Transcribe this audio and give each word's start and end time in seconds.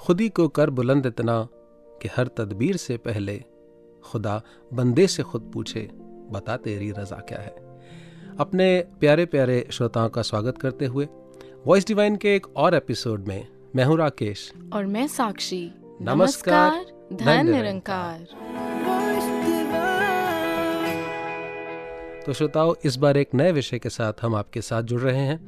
खुदी 0.00 0.28
को 0.28 0.48
कर 0.48 0.70
बुलंद 0.70 1.06
इतना 1.06 1.48
कि 2.02 2.08
हर 2.16 2.26
तदबीर 2.26 2.76
से 2.76 2.96
पहले 2.96 3.44
खुदा 4.04 4.42
बंदे 4.72 5.06
से 5.06 5.22
खुद 5.22 5.50
पूछे 5.54 5.88
बता 6.30 6.56
तेरी 6.56 6.90
रजा 6.90 7.16
क्या 7.16 7.38
है। 7.38 7.54
अपने 8.38 8.84
प्यारे 9.00 9.26
प्यारे 9.26 9.68
श्रोताओं 9.72 10.08
का 10.08 10.22
स्वागत 10.22 10.58
करते 10.58 10.86
हुए 10.86 11.08
वॉइस 11.66 11.86
डिवाइन 11.86 12.16
के 12.16 12.34
एक 12.36 12.46
और 12.56 12.74
एपिसोड 12.74 13.28
में 13.28 13.46
मैं 13.76 13.84
हूँ 13.84 13.98
राकेश। 13.98 14.52
और 14.72 14.86
मैं 14.86 15.06
साक्षी। 15.06 15.72
नमस्कार, 16.02 16.84
धन 17.12 17.50
निरंकार। 17.50 18.79
तो 22.26 22.32
श्रोताओं 22.32 22.74
इस 22.84 22.96
बार 22.96 23.16
एक 23.16 23.34
नए 23.34 23.52
विषय 23.52 23.78
के 23.78 23.88
साथ 23.88 24.12
हम 24.22 24.34
आपके 24.34 24.60
साथ 24.60 24.82
जुड़ 24.82 25.00
रहे 25.00 25.20
हैं। 25.20 25.38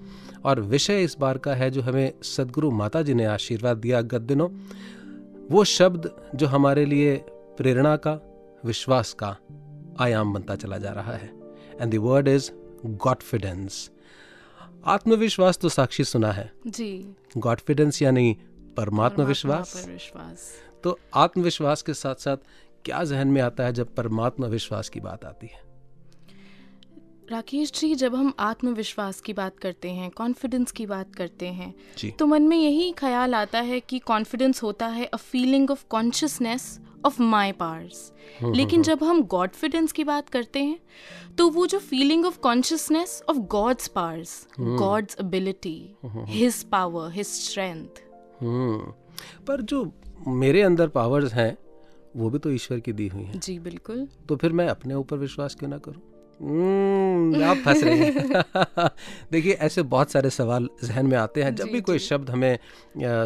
और 0.45 0.61
विषय 0.61 1.03
इस 1.03 1.17
बार 1.19 1.39
का 1.39 1.55
है 1.55 1.71
जो 1.71 1.83
हमें 1.83 2.13
सदगुरु 2.23 2.71
माता 2.71 3.03
जी 3.03 3.15
ने 3.15 3.25
आशीर्वाद 3.25 3.77
दिया 3.77 4.01
गत 4.03 4.21
दिनों 4.21 4.49
वो 5.51 5.65
शब्द 5.65 6.11
जो 6.35 6.47
हमारे 6.47 6.85
लिए 6.85 7.17
प्रेरणा 7.59 7.97
का 7.97 8.19
विश्वास 8.65 9.13
का 9.13 9.37
आयाम 10.01 10.33
बनता 10.33 10.57
चला 10.57 10.79
जा 10.79 10.91
रहा 10.91 11.13
है। 11.13 11.31
And 11.81 11.93
the 11.93 11.97
word 11.97 12.29
is 12.29 12.51
godfidence 12.87 13.91
आत्मविश्वास 14.87 15.59
तो 15.59 15.69
साक्षी 15.69 16.05
सुना 16.05 16.33
है। 16.33 16.51
जी। 16.67 17.15
गॉडफिडेंस 17.37 18.03
यानी 18.03 18.37
परमात्मा 18.77 19.25
विश्वास 19.25 19.85
विश्वास 19.89 20.51
तो 20.85 20.99
आत्मविश्वास 21.15 21.83
के 21.83 21.95
साथ 21.95 22.15
साथ 22.15 22.37
क्या 22.85 23.05
जहन 23.05 23.29
में 23.29 23.41
आता 23.41 23.65
है 23.65 23.73
जब 23.73 23.95
परमात्मा 23.95 24.47
विश्वास 24.47 24.89
की 24.89 25.01
बात 25.01 25.25
आती 25.25 25.47
है? 25.47 25.72
राकेश 27.33 27.73
जी 27.73 27.95
जब 27.95 28.15
हम 28.15 28.33
आत्मविश्वास 28.39 29.21
की 29.21 29.33
बात 29.33 29.59
करते 29.59 29.91
हैं 29.91 30.11
कॉन्फिडेंस 30.11 30.73
की 30.73 30.87
बात 30.87 31.15
करते 31.15 31.47
हैं 31.47 31.75
तो 32.19 32.27
मन 32.27 32.43
में 32.43 32.57
यही 32.57 32.93
ख्याल 32.93 33.35
आता 33.35 33.61
है 33.61 33.81
कि 33.81 33.99
कॉन्फिडेंस 33.99 34.63
होता 34.63 34.87
है 34.87 35.05
a 35.05 35.17
feeling 35.17 35.71
of 35.71 35.85
consciousness 35.91 36.81
of 37.07 37.23
my 37.23 37.53
powers 37.53 38.13
लेकिन 38.45 38.83
जब 38.83 39.05
हम 39.05 39.23
गॉडफिडेंस 39.23 39.93
की 39.93 40.05
बात 40.05 40.29
करते 40.29 40.63
हैं 40.63 40.79
तो 41.39 41.49
वो 41.49 41.67
जो 41.67 41.79
feeling 41.79 42.27
of 42.27 42.39
consciousness 42.39 43.23
of 43.29 43.39
God's 43.39 43.89
powers 43.89 44.49
God's 44.61 45.17
ability 45.21 45.97
his 46.07 46.63
power 46.65 47.11
his 47.11 47.27
strength 47.27 48.05
hmm 48.41 48.93
पर 49.47 49.61
जो 49.61 49.93
मेरे 50.29 50.63
अंदर 50.63 50.89
पावर्स 50.89 51.33
हैं 51.33 51.57
वो 52.17 52.31
भी 52.31 52.39
तो 52.39 52.51
ईश्वर 52.51 52.81
की 52.81 52.93
दी 52.93 53.09
हुई 53.09 53.23
हैं। 53.23 53.41
जी 53.41 53.59
बिल्कुल। 53.59 54.09
तो 54.29 54.37
फिर 54.37 54.53
मैं 54.53 54.69
अपने 54.69 54.95
ऊपर 54.95 55.17
विश्वास 55.17 55.55
क्यों 55.55 55.71
ना 55.71 55.79
करूँ? 55.79 55.95
हम्म, 55.95 56.12
हम्म, 56.43 57.45
आप 57.45 57.57
फंस 57.57 57.83
रहे 57.85 57.97
हैं। 57.97 58.43
देखिए 59.33 59.53
ऐसे 59.53 59.83
बहुत 59.83 60.11
सारे 60.11 60.31
सवाल 60.31 60.69
जहन 60.85 61.07
में 61.07 61.17
आते 61.19 61.43
हैं। 61.43 61.55
जब 61.55 61.65
भी 61.65 61.81
कोई 61.81 61.99
शब्द 61.99 62.31
हमें 62.31 62.59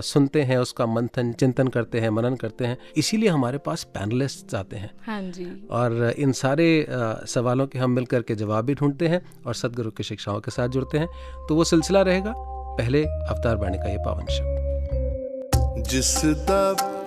सुनते 0.00 0.42
हैं 0.42 0.58
उसका 0.58 0.86
मंथन 0.86 1.32
चिंतन 1.32 1.68
करते 1.68 2.00
हैं 2.00 2.10
मनन 2.10 2.34
करते 2.34 2.64
हैं 2.64 2.78
इसीलिए 2.96 3.28
हमारे 3.28 3.58
पास 3.58 3.84
पैनलिस्ट 3.84 4.54
आते 4.54 4.76
हैं। 4.76 4.90
हाँ 5.06 5.22
जी। 5.22 5.68
और 5.70 6.14
इन 6.18 6.32
सारे 6.32 6.86
सवालों 7.26 7.66
के 7.66 7.78
हम 7.78 7.90
मिल 7.90 8.04
करके 8.04 8.34
जवाब 8.34 8.64
भी 8.64 8.74
ढूंढते 8.74 9.08
हैं 9.08 9.22
और 9.46 9.54
सदगुरु 9.54 9.90
की 9.90 10.02
शिक्षाओं 10.02 10.40
के 10.40 10.50
साथ 10.50 10.68
जुड़ते 10.68 10.98
हैं। 10.98 11.08
तो 11.48 11.54
वो 11.54 11.64
सिलसिला 11.64 12.02
रहेगा। 12.02 12.34
पहले 12.78 13.04
अवतार 13.04 13.56
बाणी 13.56 13.78
का 13.78 13.90
ये 13.90 13.98
पावन 13.98 14.26
शब्द। 14.26 15.82
जिस 15.90 16.22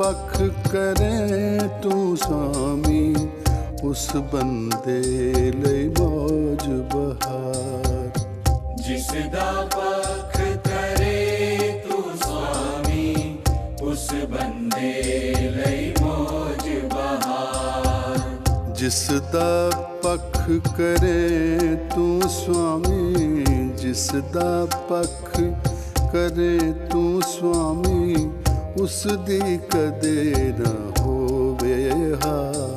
पख 0.02 0.38
करें 0.72 1.82
तू 1.82 2.16
स्वामी 2.16 3.16
उस 3.86 4.10
बंदे 4.32 5.02
ले 5.52 5.78
मौज 5.90 6.66
बहार। 6.92 8.12
जिस 8.88 9.10
दापक 9.34 10.34
करे 10.68 11.20
तू 11.86 11.98
स्वामी 12.24 13.08
उस 13.84 14.08
बंदे 14.34 14.92
ले 15.56 15.76
मौज 16.02 16.66
बहार। 16.94 18.18
जिस 18.80 19.02
दापक 19.36 20.38
करे 20.78 21.76
तू 21.94 22.08
स्वामी 22.30 23.46
जिस 23.82 24.08
दा 24.36 24.52
पख 24.92 25.32
करे 26.16 26.58
तू 26.92 27.04
स्वामी 27.22 28.04
उस 28.82 29.04
दी 29.28 29.58
कदे 29.72 30.20
न 30.60 30.62
हो 31.00 31.16
हार। 32.24 32.69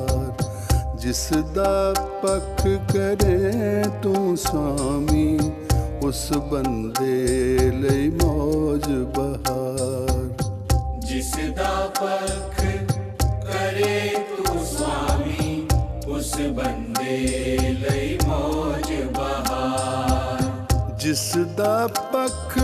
ਜਿਸ 1.03 1.29
ਦਾ 1.29 1.93
ਪੱਖ 2.21 2.61
ਕਰੇ 2.93 3.83
ਤੂੰ 4.03 4.37
ਸੁਆਮੀ 4.37 5.39
ਉਸ 6.03 6.31
ਬੰਦੇ 6.33 7.57
ਲਈ 7.73 8.09
ਮੌਜ 8.09 8.85
ਬਹਾਰ। 9.17 10.27
ਜਿਸ 10.99 11.31
ਦਾ 11.55 11.91
ਪੱਖ 11.99 12.61
ਕਰੇ 13.47 14.09
ਤੂੰ 14.37 14.65
ਸੁਆਮੀ 14.65 15.67
ਉਸ 16.07 16.35
ਬੰਦੇ 16.35 17.57
ਲਈ 17.57 18.17
ਮੋਜ 18.27 18.93
ਬਹਾਰ। 19.17 20.41
ਜਿਸ 20.99 21.37
ਦਾ 21.57 21.87
ਪੱਖ 21.87 22.59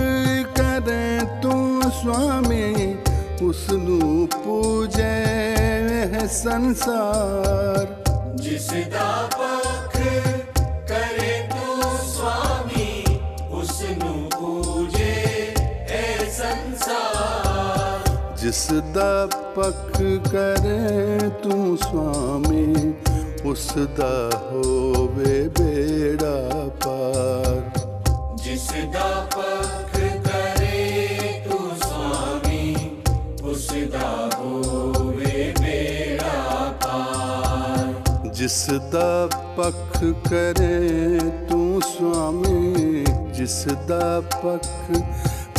ਕਰੇ 0.56 1.20
ਤੂੰ 1.42 1.82
ਸੁਆਮੀ 2.04 2.96
ਉਸ 3.42 3.70
ਨੂੰ 3.70 4.28
ਪੂਜੇ 4.44 6.28
ਸੰਸਾਰ। 6.28 8.09
जिसदा 8.40 9.10
पख 9.34 9.96
करे 10.92 11.34
तू 11.52 11.64
स्वामी, 12.08 12.92
उसनु 13.52 14.14
संसार। 16.32 18.38
जिसदा 18.38 19.12
पख 19.58 19.92
करे 20.32 21.30
तू 21.30 21.78
स्वामी 21.78 22.68
उसदा 23.50 24.14
होवे 24.50 25.38
बेड़ा 25.48 26.38
पार। 26.84 27.59
ਜਿਸ 38.50 38.70
ਦਾ 38.92 39.30
ਪੱਖ 39.58 39.98
ਕਰੇ 40.30 41.20
ਤੂੰ 41.50 41.82
ਸੁਆਮੀ, 41.82 43.06
ਜਿਸ 43.34 43.66
ਦਾ 43.88 44.22
ਪੱਖ 44.44 44.98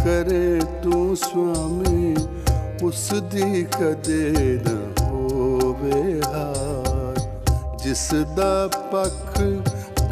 ਕਰੇ 0.05 0.61
ਤੂੰ 0.83 1.17
ਸੁਆਮੀ, 1.17 2.17
ਉਸ 2.83 3.12
ਦੀ 3.33 3.67
ਕਦੇ 3.81 4.33
ਨਾ 4.65 5.05
ਹੋਵੇ 5.05 6.21
ਹਾਰ। 6.27 7.21
ਜਿਸ 7.84 8.11
ਦਾ 8.37 8.69
ਪੱਖ 8.93 9.41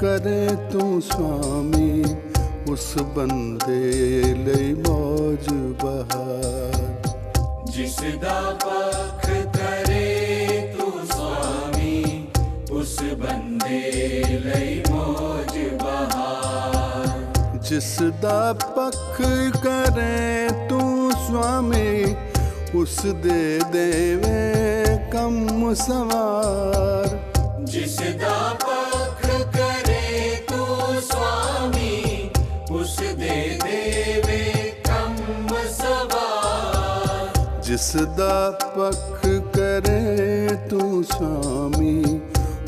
ਕਰੇ 0.00 0.49
ਤੂੰ 0.72 1.03
ਸੁਆਮੀ, 1.03 2.05
ਉਸ 2.71 2.99
ਬੰਦੇ 2.99 4.22
ਲਈ 4.38 4.75
ਮੌਜ 4.75 5.50
ਬਹਾਰ। 5.83 6.97
ਜਿਸ 7.65 8.00
ਦਾ 8.21 8.41
ਪੱਖ 8.65 9.18
बंदे 13.21 13.81
मौज 14.91 15.55
बहार। 15.83 17.06
जिस 17.69 17.93
दा 18.23 18.41
पख 18.76 19.17
करे 19.65 20.19
तू 20.69 20.81
स्वामी 21.26 21.91
उस 22.81 22.97
दे 23.25 23.43
देवे 23.73 24.41
कम 25.12 25.37
सवार। 25.75 27.09
जिस 27.73 27.97
दा 28.23 28.38
पख 28.65 29.21
करे 29.56 30.06
तू 30.50 30.61
स्वामी 31.00 31.97
उस 32.81 32.97
दे 33.21 33.38
देवे 33.64 34.43
कम 34.88 35.14
सवार। 35.79 37.62
जिस 37.67 37.88
दा 38.19 38.37
पख 38.76 39.21
करे 39.56 40.03
तू 40.71 40.81
स्वामी 41.03 41.77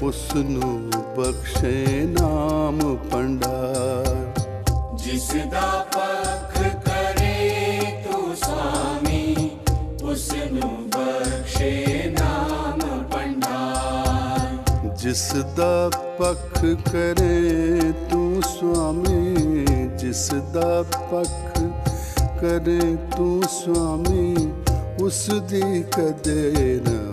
ਉਸ 0.02 0.34
ਨੂੰ 0.34 0.90
ਬਖਸ਼ੇ 1.16 2.06
ਨਾਮ 2.20 2.96
ਪੰਡਾਰ। 2.96 4.40
ਜਿਸ 4.96 5.30
ਦਾ 5.52 5.86
ਪੱਖ 5.94 6.58
ਕਰੇ 6.86 7.80
ਤੂੰ 8.04 8.36
ਸੁਆਮੀ 8.36 9.50
ਉਸ 10.02 10.32
ਨੂੰ 10.52 10.90
ਬਖਸ਼ੇ 10.90 12.14
ਨਾਮ 12.20 12.80
ਪੰਡਾਰ। 13.02 14.88
ਜਿਸ 14.96 15.32
ਦਾ 15.56 15.90
ਪੱਖ 16.18 16.64
ਕਰੇ 16.92 17.92
ਤੂੰ 18.10 18.42
ਸੁਆਮੀ 18.42 19.66
ਜਿਸ 19.98 20.30
ਦਾ 20.54 20.82
ਪੱਖ 21.10 21.60
ਕਰੇ 22.40 22.96
ਤੂੰ 23.16 23.42
ਸੁਆਮੀ 23.42 24.52
ਉਸ 25.02 25.30
ਦੀ 25.50 25.82
ਕਦੇ 25.82 26.80
ਨਾ 26.88 27.09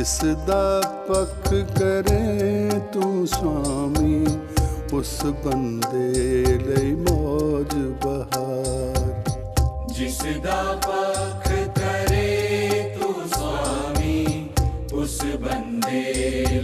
जिसदा 0.00 0.64
पख 1.06 1.48
करें 1.78 2.78
तू 2.92 3.06
स्वामी 3.26 4.20
उस 4.98 5.10
बंदे 5.42 6.44
लई 6.58 6.92
मौज 7.00 7.74
बहार। 8.04 9.34
जिसदा 9.98 10.60
पख 10.86 11.44
करे 11.78 12.30
तू 12.94 13.10
स्वामी 13.34 14.22
उस 15.02 15.18
बंदे 15.44 16.02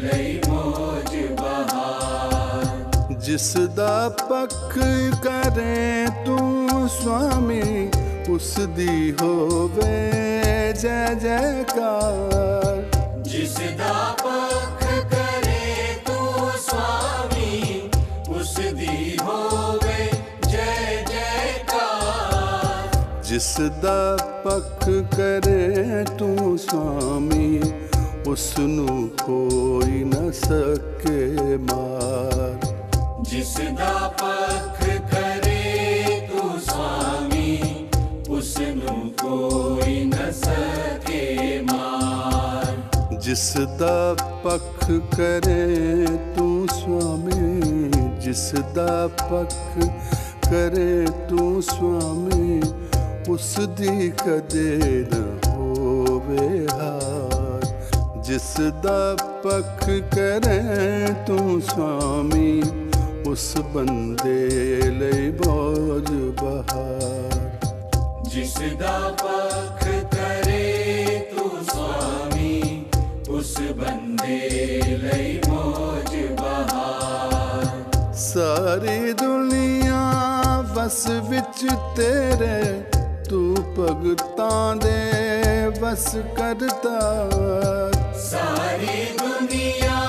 लई 0.05 0.33
मौज 0.49 1.13
बहार। 1.43 3.21
जिसदा 3.27 3.93
पख 4.25 4.73
करें 5.27 6.25
तू 6.25 6.39
स्वामी 6.97 7.69
उस 8.37 8.55
दी 8.79 8.97
होवे 9.21 9.95
जय 10.81 11.15
जयकार। 11.23 12.76
ਜਿਸ 13.47 13.59
ਦਾ 13.79 14.17
ਪੱਖ 14.23 14.81
ਕਰੇ 15.11 15.95
ਤੂੰ 16.07 16.51
ਸੁਆਮੀ 16.61 17.91
ਉਸ 18.29 18.55
ਦੀ 18.77 19.17
ਹੋਵੇ 19.23 20.09
ਜੈ 20.49 21.05
ਜੈਕਾਰ। 21.11 22.97
ਜਿਸ 23.25 23.57
ਦਾ 23.83 24.17
ਪੱਖ 24.45 24.89
ਕਰੇ 25.17 26.05
ਤੂੰ 26.19 26.59
ਸੁਆਮੀ 26.59 27.61
ਉਸ 28.27 28.59
ਨੂੰ 28.59 29.09
ਕੋਈ 29.23 30.05
ਨਾ 30.05 30.31
ਸਕੇ 30.41 31.57
ਮਾਰ। 31.57 32.75
ਜਿਸ 33.23 33.57
ਦਾ 33.79 34.13
ਪੱਖ 34.21 34.86
ਜਿਸ 43.37 43.57
ਦਾ 43.79 44.17
ਪੱਖ 44.45 44.85
ਕਰੇ 45.17 46.07
ਤੂੰ 46.37 46.69
ਸੁਆਮੀ, 46.69 47.91
ਜਿਸ 48.21 48.53
ਦਾ 48.75 49.09
ਪੱਖ 49.31 49.85
ਕਰੇ 50.51 51.07
ਤੂੰ 51.29 51.63
ਸੁਆਮੀ, 51.63 52.63
ਉਸ 53.29 53.61
ਦੀ 53.77 54.13
ਕਦੇ 54.27 54.79
ਨਾ 55.13 55.51
ਹੋਵੇ 55.51 56.67
ਹਾਰ। 56.73 57.67
ਜਿਸ 58.23 58.57
ਦਾ 58.83 59.17
ਪੱਖ 59.43 59.85
ਕਰੇ 60.15 61.13
ਤੂੰ 61.27 61.61
ਸੁਆਮੀ, 61.61 62.63
ਉਸ 63.27 63.57
ਬੰਦੇ 63.75 64.49
ਲਈ 64.91 65.31
ਬੋਝ 65.31 66.11
ਬਹਾਰ। 66.43 67.51
ਜਿਸ 68.23 68.59
ਦਾ 68.79 68.99
ਪੱਖ 69.23 69.76
ਉਸ 73.47 73.59
ਬੰਦੇ 73.73 74.39
ਲਈ 74.93 75.41
ਮੋਜ 75.49 76.15
ਬਹਾਰ 76.33 77.67
ਸਾਰੀ 78.15 79.13
ਦੁਨੀਆ 79.13 80.01
ਵਸ 80.75 81.07
ਵਿੱਚ 81.29 81.65
ਤੇਰੇ 81.97 82.63
ਤੂੰ 83.31 83.55
ਭਗਤਾਂ 83.77 84.77
ਦੇ 84.77 85.71
ਵਸ 85.81 86.07
ਕਰਤਾ 86.37 86.99
ਸਾਰੀ 88.23 89.05
ਦੁਨੀਆ 89.19 90.01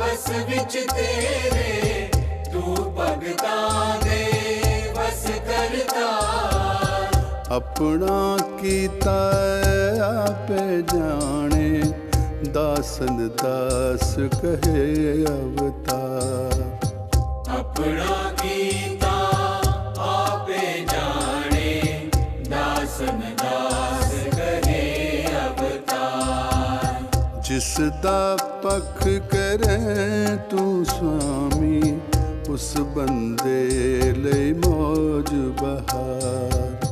ਵਸ 0.00 0.28
ਵਿੱਚ 0.48 0.78
ਤੇਰੇ 0.90 2.08
ਤੂੰ 2.52 2.74
ਭਗਤਾਂ 2.96 3.98
ਦੇ 4.04 4.24
ਵਸ 4.96 5.24
ਕਰਤਾ 5.46 6.10
ਆਪਣਾ 7.52 8.36
ਕੀਤਾ 8.60 9.20
ਆਪੇ 10.08 10.82
ਜਾਣੇ 10.92 12.05
ਦਾਸਨ 12.56 13.28
ਦਾਸ 13.36 14.14
ਕਹੇ 14.34 15.24
ਅਵਤਾਰ 15.24 16.62
ਆਪਣਾ 17.50 18.14
ਕੀਤਾ 18.32 19.10
ਆਪੇ 20.02 20.84
ਜਾਣੇ 20.92 22.08
ਦਾਸਨ 22.50 23.20
ਦਾਸ 23.42 24.14
ਕਹੇ 24.36 25.26
ਅਵਤਾਰ 25.40 27.02
ਜਿਸ 27.48 27.74
ਦਾ 28.02 28.36
ਪੱਖ 28.62 29.06
ਕਰੇ 29.32 30.36
ਤੂੰ 30.50 30.84
ਸੁਆਮੀ 30.86 31.98
ਉਸ 32.48 32.72
ਬੰਦੇ 32.96 34.12
ਲਈ 34.16 34.52
ਮੋਜ 34.64 35.34
ਬਹਾਰ 35.60 36.86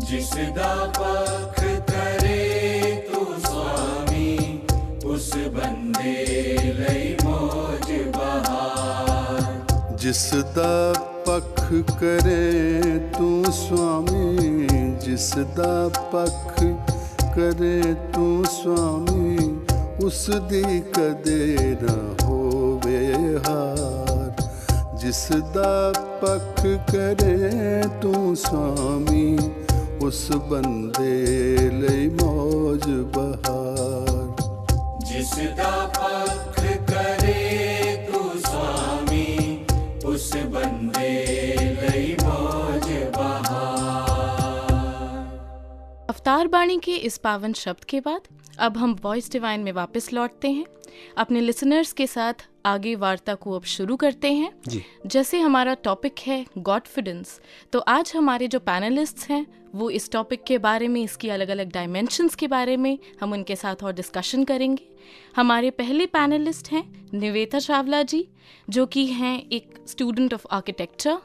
ਜਿਸ 0.00 0.34
ਦਾ 0.56 0.74
ਪੱਖ 0.98 1.60
ਕਰੇ 1.86 2.51
ਉਸ 5.22 5.34
ਬੰਦੇ 5.54 6.72
ਲਈ 6.78 7.16
ਮੋਜ 7.24 7.90
ਬਹਾਰ 8.14 9.42
ਜਿਸ 9.96 10.22
ਦਾ 10.56 10.94
ਪੱਖ 11.26 11.60
ਕਰੇ 12.00 12.98
ਤੂੰ 13.18 13.52
ਸੁਆਮੀ 13.52 14.66
ਜਿਸ 15.04 15.30
ਦਾ 15.56 15.88
ਪੱਖ 16.12 16.62
ਕਰੇ 17.36 17.94
ਤੂੰ 18.14 18.44
ਸੁਆਮੀ 18.46 19.48
ਉਸ 20.04 20.28
ਦੀ 20.50 20.80
ਕਦੇ 20.94 21.76
ਨਾ 21.82 21.96
ਹੋਵੇ 22.24 23.14
ਹਾਰ 23.46 24.42
ਜਿਸ 24.96 25.26
ਦਾ 25.54 25.92
ਪੱਖ 26.22 26.66
ਕਰੇ 26.92 27.82
ਤੂੰ 28.02 28.36
ਸੁਆਮੀ 28.36 29.38
ਉਸ 30.02 30.30
ਬੰਦੇ 30.50 31.70
ਲਈ 31.72 32.08
ਮੌਜ 32.14 32.90
ਬਹਾਰ 33.16 33.61
करे 36.90 38.08
तू 38.10 38.40
स्वामी 38.40 39.66
उस 40.06 40.36
बंदे 40.36 41.10
लई 41.82 42.16
मौज 42.22 42.90
अवतार 46.10 46.46
बाणी 46.46 46.78
के 46.78 46.96
इस 46.96 47.18
पावन 47.18 47.52
शब्द 47.52 47.84
के 47.84 48.00
बाद 48.00 48.20
अब 48.58 48.76
हम 48.76 48.98
वॉइस 49.02 49.32
डिवाइन 49.32 49.60
में 49.60 49.72
वापस 49.72 50.12
लौटते 50.12 50.50
हैं। 50.50 50.64
अपने 51.18 51.40
लिसनर्स 51.40 51.92
के 51.92 52.06
साथ 52.06 52.34
आगे 52.66 52.94
वार्ता 52.94 53.34
को 53.34 53.52
अब 53.52 53.62
शुरू 53.62 53.96
करते 53.96 54.32
हैं। 54.32 54.52
जी। 54.68 54.84
जैसे 55.06 55.40
हमारा 55.40 55.74
टॉपिक 55.74 56.14
है 56.18 56.46
गॉडफिडेंस 56.58 57.40
तो 57.72 57.78
आज 57.78 58.12
हमारे 58.16 58.48
जो 58.48 58.58
पैनलिस्ट्स 58.58 59.28
हैं 59.30 59.61
वो 59.74 59.90
इस 59.90 60.10
टॉपिक 60.12 60.42
के 60.44 60.58
बारे 60.58 60.88
में 60.88 61.02
इसकी 61.02 61.28
अलग 61.28 61.48
अलग 61.48 61.72
डायमेंशंस 61.72 62.34
के 62.34 62.46
बारे 62.46 62.76
में 62.76 62.98
हम 63.20 63.32
उनके 63.32 63.56
साथ 63.56 63.82
और 63.82 63.92
डिस्कशन 63.92 64.44
करेंगे। 64.44 64.88
हमारे 65.36 65.70
पहले 65.70 66.06
पैनलिस्ट 66.06 66.70
हैं 66.72 66.84
निवेता 67.14 67.58
चावला 67.58 68.02
जी 68.02 68.28
जो 68.70 68.86
कि 68.86 69.06
हैं 69.06 69.48
एक 69.48 69.74
student 69.88 70.34
of 70.34 70.46
architecture 70.50 71.18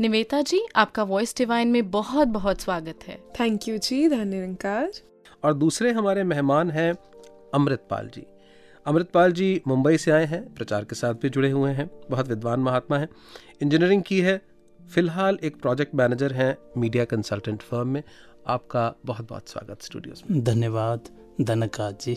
Niveta 0.00 0.40
ji 0.42 0.60
आपका 0.76 1.02
वॉइस 1.02 1.34
डिवाइन 1.36 1.68
में 1.68 1.90
बहुत 1.90 2.28
बहुत 2.28 2.60
स्वागत 2.60 3.04
है। 3.08 3.18
थैंक 3.40 3.68
यू 3.68 3.78
जी 3.78 4.08
धन 4.08 4.28
निरंकार 4.28 4.90
और 5.44 5.54
दूसरे 5.54 5.92
हमारे 5.92 6.24
मेहमान 6.24 6.70
हैं 6.70 6.92
अमृतपाल 7.54 8.10
जी। 8.14 8.26
अमृतपाल 8.86 9.32
जी 9.32 9.60
मुंबई 9.66 9.96
से 9.96 10.10
आए 10.10 10.24
हैं 10.24 10.54
प्रचार 10.54 10.84
के 10.84 10.94
साथ 10.94 11.14
भी 11.14 11.28
जुड़े 11.28 11.50
हुए 11.50 11.70
हैं 11.70 11.90
बहुत 12.10 12.28
विद्वान 12.28 12.60
महात्मा 12.60 12.98
हैं। 12.98 13.08
इंजीनियरिंग 13.62 14.02
की 14.02 14.20
है 14.20 14.40
फ़िलहाल 14.90 15.38
एक 15.44 15.60
प्रोजेक्ट 15.60 15.94
मैनेजर 15.94 16.32
हैं 16.32 16.56
मीडिया 16.76 17.04
कंसल्टेंट 17.04 17.62
फर्म 17.62 17.88
में। 17.88 18.02
आपका 18.46 18.94
बहुत 19.04 19.28
बहुत 19.28 19.48
स्वागत 19.48 19.82
स्टूडियोज 19.82 20.22
में। 20.30 20.42
धन्यवाद 20.44 21.08
धनकाज 21.40 21.94
जी। 22.00 22.14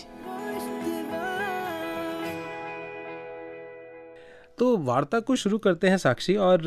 तो 4.57 4.77
वार्ता 4.77 5.19
को 5.19 5.35
शुरू 5.35 5.57
करते 5.57 5.89
हैं 5.89 5.97
साक्षी 5.97 6.35
और 6.35 6.63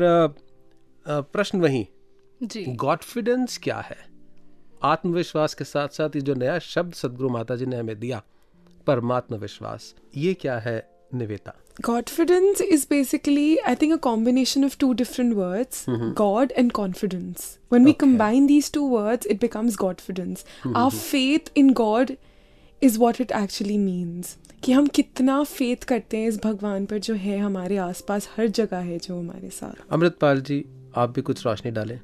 प्रश्न 1.05 1.61
वही। 1.61 1.87
जी। 2.41 2.65
गॉडफिडेंस 2.75 3.57
क्या 3.57 3.79
है? 3.79 3.97
आत्मविश्वास 4.83 5.53
के 5.53 5.63
साथ 5.63 5.87
साथ 5.87 6.15
ये 6.15 6.21
जो 6.21 6.33
नया 6.35 6.59
शब्द 6.59 6.93
सदगुरु 6.93 7.29
माता 7.29 7.55
जी 7.55 7.65
ने 7.65 7.75
हमें 7.75 7.99
दिया 7.99 8.21
परमात्म 8.87 9.35
विश्वास 9.37 9.93
ये 10.17 10.33
क्या 10.33 10.57
है? 10.59 10.77
Niveta 11.15 11.53
Godfidence 11.81 12.61
is 12.61 12.85
basically, 12.85 13.57
I 13.69 13.75
think, 13.75 13.93
a 13.93 13.97
combination 13.97 14.63
of 14.63 14.77
two 14.77 14.93
different 14.93 15.35
words 15.35 15.79
mm-hmm. 15.85 16.13
God 16.13 16.53
and 16.61 16.73
confidence. 16.77 17.47
When 17.73 17.83
we 17.83 17.91
Okay. 17.91 17.99
combine 18.03 18.47
these 18.51 18.69
two 18.77 18.85
words, 18.93 19.27
it 19.33 19.41
becomes 19.41 19.75
Godfidence. 19.81 20.45
Mm-hmm. 20.45 20.75
Our 20.83 20.91
faith 20.91 21.51
in 21.63 21.73
God 21.81 22.13
is 22.81 22.97
what 23.03 23.19
it 23.25 23.35
actually 23.41 23.77
means. 23.83 24.35
कि 24.63 24.71
हम 24.71 24.87
कितना 24.97 25.43
faith 25.43 25.83
करते 25.87 26.17
हैं 26.17 26.27
इस 26.27 26.37
भगवान 26.43 26.85
पर 26.85 26.99
जो 27.07 27.13
है 27.23 27.37
हमारे 27.39 27.77
आसपास 27.77 28.29
हर 28.37 28.47
जगह 28.59 28.77
है 28.91 28.97
जो 28.99 29.19
हमारे 29.19 29.49
साथ 29.59 29.83
अमृतपाल 29.93 30.41
जी 30.49 30.63
आप 30.97 31.09
भी 31.15 31.21
कुछ 31.21 31.45
रोशनी 31.45 31.71
डालें 31.71 31.99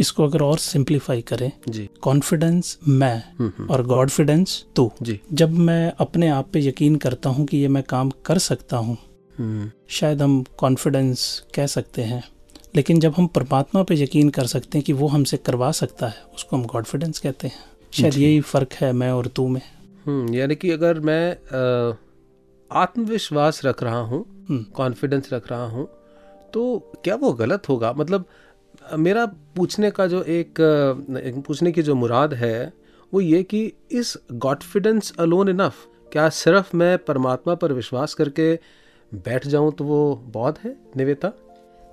इसको 0.00 0.24
अगर 0.24 0.42
और 0.42 0.58
सिंप्लीफाई 0.58 1.20
करें 1.22 1.50
जी। 1.68 1.88
कॉन्फिडेंस 2.02 2.78
मैं 2.88 3.66
और 3.66 3.82
गॉडफिडेंस 3.86 4.64
तू। 4.76 4.90
जी। 5.02 5.18
जब 5.32 5.52
मैं 5.60 5.92
अपने 6.00 6.28
आप 6.30 6.48
पे 6.52 6.60
यकीन 6.60 6.96
करता 6.96 7.30
हूँ 7.30 7.46
कि 7.46 7.56
ये 7.56 7.68
मैं 7.68 7.82
काम 7.88 8.10
कर 8.26 8.38
सकता 8.40 8.76
हूँ 8.76 8.96
हम्म, 9.38 9.70
शायद 9.90 10.22
हम 10.22 10.44
कॉन्फिडेंस 10.58 11.42
कह 11.54 11.66
सकते 11.68 12.02
हैं 12.02 12.22
लेकिन 12.76 13.00
जब 13.00 13.14
हम 13.16 13.26
परमात्मा 13.28 13.82
पे 13.82 13.94
यकीन 13.94 14.28
कर 14.30 14.46
सकते 14.46 14.78
हैं 14.78 14.84
कि 14.84 14.92
वो 14.92 15.06
हमसे 15.08 15.36
करवा 15.36 15.70
सकता 15.72 16.08
है 16.08 16.22
उसको 16.34 16.56
हम 16.56 16.64
गॉडफिडेंस 16.66 17.18
कहते 17.18 17.48
हैं। 17.48 17.64
शायद 17.92 18.16
यही 18.16 18.40
फ़र्क 18.42 18.72
है 18.72 18.92
मैं 18.92 19.10
और 19.12 19.26
तू 19.26 19.46
में। 19.48 19.60
हम्म, 20.06 20.34
यानी 20.34 20.54
कि 20.54 20.70
अगर 20.70 21.00
मैं 21.00 21.24
आत्मविश्वास 22.70 23.60
रख 23.64 23.82
रहा 23.82 24.00
हूँ 24.00 24.24
हम्म। 24.48 24.62
कॉन्फिडेंस 24.74 25.32
रख 25.32 25.50
रहा 25.50 25.66
हूँ 25.66 25.88
तो 26.54 26.62
क्या 27.04 27.14
वो 27.14 27.32
गलत 27.32 27.68
होगा? 27.68 27.92
मतलब 27.92 28.24
मेरा 28.98 29.24
पूछने 29.56 29.90
का 29.90 30.06
जो 30.06 30.22
एक, 30.22 30.60
एक 31.26 31.42
पूछने 31.46 31.72
की 31.72 31.82
जो 31.82 31.94
मुराद 31.94 32.34
है 32.34 32.72
वो 33.12 33.20
ये 33.20 33.42
कि 33.42 33.72
इस 33.92 34.16
गॉडफिडेंस 34.32 35.12
अलोन 35.18 35.48
इनफ 35.48 35.86
क्या 36.12 36.28
सिर्फ़ 36.28 36.76
मैं 36.76 36.96
परमात्मा 36.98 37.54
पर 37.54 37.72
विश्वास 37.72 38.14
करके 38.14 38.54
बैठ 39.12 39.46
जाऊँ 39.46 39.72
तो 39.72 39.84
वो 39.84 40.00
बहुत 40.26 40.58
है 40.58 40.76
निवेता? 40.96 41.32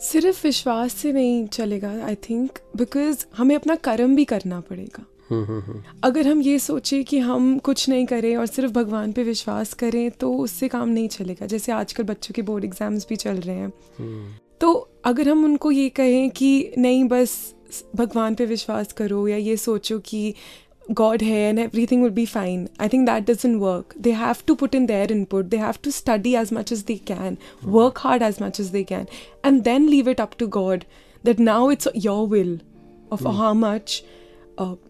सिर्फ़ 0.02 0.42
विश्वास 0.44 0.94
से 0.94 1.12
नहीं 1.12 1.46
चलेगा 1.48 1.92
आई 2.06 2.16
थिंक 2.16 2.60
बिकॉज़ 2.78 3.26
हमें 3.38 3.56
अपना 3.56 3.76
कर्म 3.76 4.16
भी 4.16 4.26
करना 4.26 4.60
पड़ेगा। 4.60 5.06
हम्म, 5.30 5.44
हम्म, 5.46 5.62
हम्म। 5.62 5.82
अगर 6.04 6.28
हम 6.28 6.42
ये 6.42 6.60
सोचें 6.60 7.04
कि 7.04 7.20
हम 7.20 7.58
कुछ 7.60 7.88
नहीं 7.90 8.06
करें 8.06 8.36
और 8.38 8.46
सिर्फ़ 8.46 8.72
भगवान 8.74 9.12
पे 9.12 9.24
विश्वास 9.24 9.74
करें 9.74 10.10
तो 10.12 10.34
उससे 10.38 10.68
काम 10.68 10.90
नहीं 10.90 11.08
चलेगा 11.08 11.46
जैसे 11.46 11.72
आजकल 11.72 12.04
बच्चों 12.04 12.34
के 12.34 12.42
बोर्ड 12.42 12.66
एग्ज़ाम्स 12.66 13.06
भी 13.10 13.16
चल 13.16 13.38
रहे 13.38 13.56
हैं। 13.56 14.40
तो 14.62 14.90
अगर 15.06 15.30
हम 15.30 15.46
उनको 15.46 15.72
ये 15.72 15.90
कहें 15.90 16.30
कि 16.30 16.74
नहीं 16.78 17.04
बस 17.04 17.56
भगवान 17.96 18.36
पे 18.36 18.46
विश्वास 18.46 18.94
करो 18.94 19.28
या 19.28 19.38
ये 19.38 19.58
सोचो 19.58 20.00
कि 20.00 20.34
गॉड 20.92 21.24
है 21.24 21.50
and 21.50 21.60
everything 21.86 22.04
will 22.04 22.12
be 22.12 22.26
fine 22.26 22.70
I 22.82 22.88
think 22.88 23.10
that 23.10 23.32
doesn't 23.46 23.56
work 23.56 23.94
they 23.98 24.12
have 24.12 24.36
to 24.48 24.56
put 24.56 24.76
in 24.76 24.86
their 24.86 25.12
input 25.12 25.46
they 25.46 25.58
have 25.58 25.74
to 25.84 25.92
study 25.92 26.36
as 26.36 26.54
much 26.54 26.72
as 26.72 26.80
they 26.80 26.96
can 26.96 27.38
work 27.64 27.94
hard 27.98 28.24
as 28.24 28.36
much 28.42 28.60
as 28.60 28.68
they 28.68 28.84
can 28.84 29.06
and 29.46 29.62
then 29.62 29.90
leave 29.90 30.10
it 30.10 30.22
up 30.22 30.32
to 30.38 30.48
God 30.48 30.84
that 31.26 31.40
now 31.40 31.72
it's 31.72 31.88
your 31.96 32.28
will 32.28 32.60
of 33.12 33.28
how 33.28 33.54
much 33.54 34.04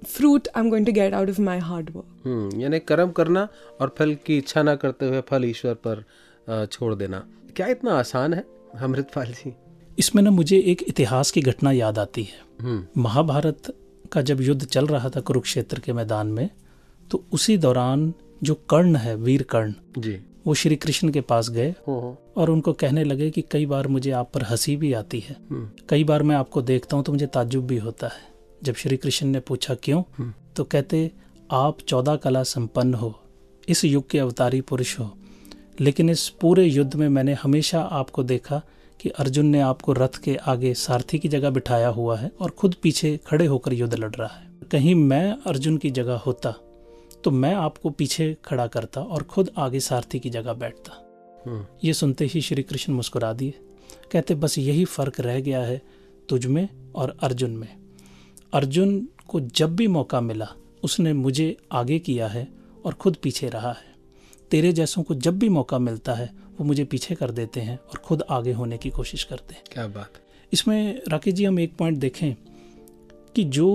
fruit 0.06 0.48
I 0.56 0.64
am 0.64 0.70
going 0.70 0.86
to 0.86 0.92
get 0.92 1.14
out 1.14 1.30
of 1.30 1.42
my 1.42 1.60
hard 1.60 1.90
work 1.90 2.52
यानी 2.58 2.80
कर्म 2.80 3.10
करना 3.10 3.48
और 3.82 3.96
फल 3.98 4.18
की 4.26 4.38
इच्छा 4.38 4.64
ना 4.64 4.76
करते 4.76 5.06
हुए 5.06 5.22
फल 5.22 5.46
ईश्वर 5.46 5.74
पर 5.74 6.04
uh, 6.50 6.72
छोड़ 6.72 6.96
देना। 6.96 7.28
क्या 7.56 7.68
इतना 7.68 8.00
आसान 8.00 8.34
है? 8.34 8.57
अमृतपाल 8.82 9.32
जी। 9.34 9.54
इसमें 10.00 10.22
ना 10.24 10.32
मुझे 10.32 10.58
एक 10.62 10.84
इतिहास 10.88 11.32
की 11.32 11.42
घटना 11.42 11.72
याद 11.72 12.00
आती 12.00 12.24
है। 12.24 12.88
महाभारत 12.98 13.74
का 14.12 14.22
जब 14.22 14.42
युद्ध 14.42 14.66
चल 14.66 14.88
रहा 14.88 15.10
था 15.10 15.20
कुरुक्षेत्र 15.20 15.80
के 15.80 15.94
मैदान 15.94 16.28
में 16.28 16.50
तो 17.12 17.24
उसी 17.34 17.58
दौरान 17.58 18.14
जो 18.44 18.54
कर्ण 18.70 18.96
है 18.96 19.16
वीर 19.16 19.44
कर्ण 19.44 19.74
जी। 19.98 20.18
वो 20.48 20.54
श्री 20.54 20.76
कृष्ण 20.76 21.10
के 21.10 21.22
पास 21.22 21.50
गए 21.50 21.74
और 21.90 22.50
उनको 22.50 22.74
कहने 22.74 23.04
लगे 23.04 23.30
कि 23.30 23.42
कई 23.52 23.66
बार 23.66 23.88
मुझे 23.88 24.12
आप 24.12 24.32
पर 24.34 24.44
हँसी 24.44 24.76
भी 24.76 24.92
आती 24.94 25.20
है। 25.20 25.36
हम्म। 25.50 25.70
कई 25.90 26.04
बार 26.04 26.24
मैं 26.24 26.36
आपको 26.36 26.62
देखता 26.62 26.98
हूँ 26.98 27.06
तो 27.06 27.12
मुझे 27.12 27.28
ताजुब 27.28 27.66
भी 27.68 27.78
होता 27.78 28.08
है। 28.08 28.26
जब 28.64 28.76
श्री 28.76 28.98
कृष्ण 28.98 29.28
ने 29.28 29.40
पूछा 29.40 29.76
क्यों? 29.76 30.02
हम्म। 30.18 30.34
तो 30.56 30.64
कहते 30.64 31.12
आप 31.52 31.78
चौदह 31.88 32.16
कला 32.16 32.44
संपन्न 32.44 32.94
हो 32.94 33.14
इस 33.70 33.84
युग 33.86 34.10
के 34.10 34.20
अवतारी 34.20 34.62
पुरुष 34.62 34.98
हो 35.00 35.14
लेकिन 35.82 36.10
इस 36.10 36.30
पूरे 36.30 36.66
युद्ध 36.66 36.96
में 36.96 37.10
मैंने 37.10 37.34
हमेशा 37.34 37.82
आपको 37.82 38.24
देखा 38.24 38.62
कि 39.00 39.10
अर्जुन 39.10 39.46
ने 39.46 39.62
आपको 39.62 39.94
रथ 39.94 40.18
के 40.24 40.36
आगे 40.36 40.74
सारथी 40.74 41.20
की 41.20 41.28
जगह 41.28 41.50
बिठाया 41.50 41.88
हुआ 41.88 42.18
है 42.18 42.32
और 42.42 42.50
खुद 42.50 42.76
पीछे 42.84 43.20
खड़े 43.28 43.46
होकर 43.46 43.74
युद्ध 43.74 43.94
लड़ 43.94 44.16
रहा 44.16 44.36
है। 44.36 44.48
कहीं 44.72 44.96
मैं 44.96 45.38
अर्जुन 45.46 45.78
की 45.78 45.92
जगह 45.92 46.16
होता 46.16 46.52
तो 47.24 47.32
मैं 47.32 47.54
आपको 47.54 47.90
पीछे 47.90 48.38
खड़ा 48.46 48.68
करता 48.68 49.02
और 49.02 49.24
खुद 49.24 49.52
आगे 49.58 49.80
सारथी 49.80 50.20
की 50.20 50.30
जगह 50.30 50.54
बैठता। 50.54 51.04
हम्म। 51.46 51.66
ये 51.84 51.94
सुनते 51.94 52.26
ही 52.26 52.42
श्री 52.42 52.64
कृष्ण 52.64 52.94
मुस्कुरा 52.94 53.34
दिए 53.34 53.54
कहते 54.12 54.36
बस 54.36 54.58
यही 54.58 54.86
फ़र्क 54.86 55.20
रह 55.20 55.40
गया 55.40 55.62
है 55.62 55.82
तुझ 56.30 56.46
में 56.46 56.70
और 56.96 57.18
अर्जुन 57.24 57.52
में। 57.52 57.76
अर्जुन 58.54 59.08
को 59.28 59.40
जब 59.40 59.76
भी 59.76 59.88
मौका 59.88 60.22
मिला 60.22 60.48
उसने 60.84 61.14
मुझे 61.14 61.58
आगे 61.72 62.00
किया 62.00 62.28
है 62.28 62.48
और 62.86 62.94
खुद 62.94 63.16
पीछे 63.24 63.50
रहा 63.50 63.72
है। 63.72 63.97
तेरे 64.52 64.72
जैसों 64.74 65.04
को 65.04 65.16
जब 65.18 65.38
भी 65.40 65.50
मौका 65.50 65.80
मिलता 65.80 66.14
है 66.14 66.30
वो 66.58 66.66
मुझे 66.66 66.84
पीछे 66.86 67.16
कर 67.16 67.32
देते 67.32 67.62
हैं 67.62 67.78
और 67.80 67.98
खुद 68.00 68.24
आगे 68.30 68.52
होने 68.52 68.78
की 68.78 68.90
कोशिश 68.90 69.24
करते 69.24 69.56
हैं 69.56 69.64
क्या 69.72 69.88
बात 69.90 70.22
इसमें 70.54 71.02
राकेश 71.10 71.34
जी 71.34 71.46
हम 71.46 71.60
एक 71.60 71.76
पॉइंट 71.78 71.98
देखें 71.98 72.34
कि 73.36 73.44
जो 73.52 73.70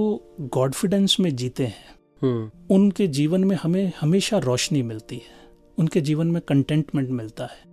गॉडफिडेंस 0.52 1.16
में 1.20 1.34
जीते 1.36 1.66
हैं 1.66 1.96
हम्म। 2.22 2.74
उनके 2.74 3.06
जीवन 3.08 3.44
में 3.44 3.56
हमें 3.56 3.92
हमेशा 4.00 4.38
रोशनी 4.40 4.82
मिलती 4.82 5.16
है 5.18 5.40
उनके 5.78 6.00
जीवन 6.00 6.26
में 6.26 6.40
कंटेंटमेंट 6.42 7.10
मिलता 7.10 7.44
है 7.46 7.70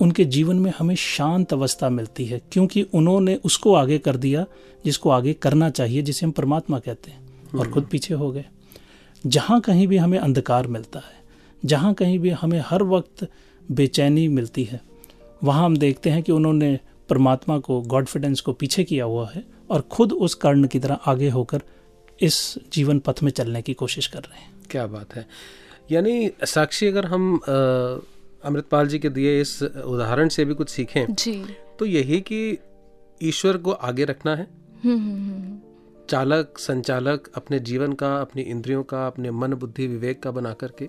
उनके 0.00 0.24
जीवन 0.26 0.56
में 0.56 0.72
हमें 0.78 0.94
शांत 0.96 1.52
अवस्था 1.52 1.88
मिलती 1.90 2.24
है 2.24 2.40
क्योंकि 2.52 2.82
उन्होंने 2.94 3.34
उसको 3.44 3.74
आगे 3.74 3.98
कर 3.98 4.16
दिया 4.16 4.44
जिसको 4.84 5.10
आगे 5.10 5.32
करना 5.38 5.70
चाहिए 5.70 6.02
जिसे 6.02 6.26
हम 6.26 6.32
परमात्मा 6.32 6.78
कहते 6.78 7.10
हैं 7.10 7.20
और 7.48 7.60
हम्म। 7.60 7.72
खुद 7.72 7.86
पीछे 7.90 8.14
हो 8.14 8.30
गए 8.30 8.44
जहाँ 9.24 9.60
कहीं 9.60 9.86
भी 9.86 9.96
हमें 9.96 10.18
अंधकार 10.18 10.66
मिलता 10.66 10.98
है 11.00 11.20
जहाँ 11.64 11.94
कहीं 11.94 12.18
भी 12.18 12.30
हमें 12.30 12.62
हर 12.66 12.82
वक्त 12.82 13.28
बेचैनी 13.70 14.28
मिलती 14.28 14.64
है। 14.64 14.80
वहाँ 15.44 15.64
हम 15.64 15.76
देखते 15.76 16.10
हैं 16.10 16.22
कि 16.22 16.32
उन्होंने 16.32 16.80
परमात्मा 17.08 17.58
को 17.58 17.80
गॉडफिडेंस 17.80 18.40
को 18.40 18.52
पीछे 18.52 18.84
किया 18.84 19.04
हुआ 19.04 19.30
है 19.34 19.44
और 19.70 19.80
खुद 19.80 20.12
उस 20.12 20.34
कर्ण 20.34 20.66
की 20.66 20.78
तरह 20.78 20.94
आगे 20.94 21.28
होकर 21.28 21.62
इस 22.20 22.58
जीवन 22.72 22.98
पथ 22.98 23.22
में 23.22 23.30
चलने 23.30 23.62
की 23.62 23.74
कोशिश 23.74 24.06
कर 24.06 24.18
रहे 24.18 24.40
हैं। 24.40 24.52
क्या 24.70 24.86
बात 24.86 25.14
है। 25.14 25.26
यानी 25.90 26.30
साक्षी 26.44 26.86
अगर 26.86 27.04
हम 27.04 27.38
अमृतपाल 28.44 28.88
जी 28.88 28.98
के 28.98 29.08
दिए 29.08 29.40
इस 29.40 29.62
उदाहरण 29.62 30.28
से 30.28 30.44
भी 30.44 30.54
कुछ 30.54 30.68
सीखें 30.68 31.14
जी। 31.14 31.44
तो 31.78 31.84
यही 31.86 32.20
कि 32.20 32.58
ईश्वर 33.22 33.56
को 33.56 33.70
आगे 33.70 34.04
रखना 34.04 34.36
है। 34.36 34.46
हम्म, 34.84 34.96
हम्म, 34.96 35.16
हम्म, 35.16 35.58
चालक 36.10 36.54
संचालक 36.58 37.30
अपने 37.34 37.58
जीवन 37.58 37.92
का 37.92 38.16
अपनी 38.16 38.42
इंद्रियों 38.42 38.82
का 38.82 39.06
अपने 39.06 39.30
मन 39.30 39.54
बुद्धि 39.54 39.86
विवेक 39.86 40.22
का 40.22 40.30
बना 40.30 40.52
करके 40.52 40.88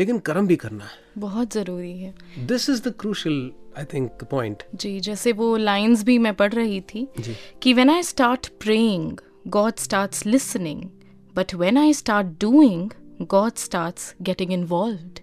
लेकिन 0.00 0.18
कर्म 0.18 0.46
भी 0.46 0.56
करना 0.56 0.84
है। 0.84 0.98
बहुत 1.18 1.52
ज़रूरी 1.52 1.98
है। 2.00 2.14
This 2.38 2.68
is 2.70 2.82
the 2.82 2.94
crucial 3.00 3.50
I 3.78 3.84
think 3.84 4.24
point 4.30 4.62
जी 4.74 4.98
जैसे 5.00 5.32
वो 5.32 5.56
लाइंस 5.56 6.02
भी 6.04 6.18
मैं 6.18 6.34
पढ़ 6.34 6.52
रही 6.52 6.80
थी 6.80 7.06
जी. 7.20 7.34
कि 7.62 7.72
when 7.72 7.90
I 7.90 8.02
start 8.02 8.48
praying 8.60 9.18
God 9.48 9.76
starts 9.76 10.26
listening 10.26 10.82
but 11.34 11.54
when 11.54 11.78
I 11.78 11.92
start 11.94 12.26
doing 12.40 12.90
God 13.22 13.54
starts 13.56 14.14
getting 14.22 14.52
involved 14.52 15.18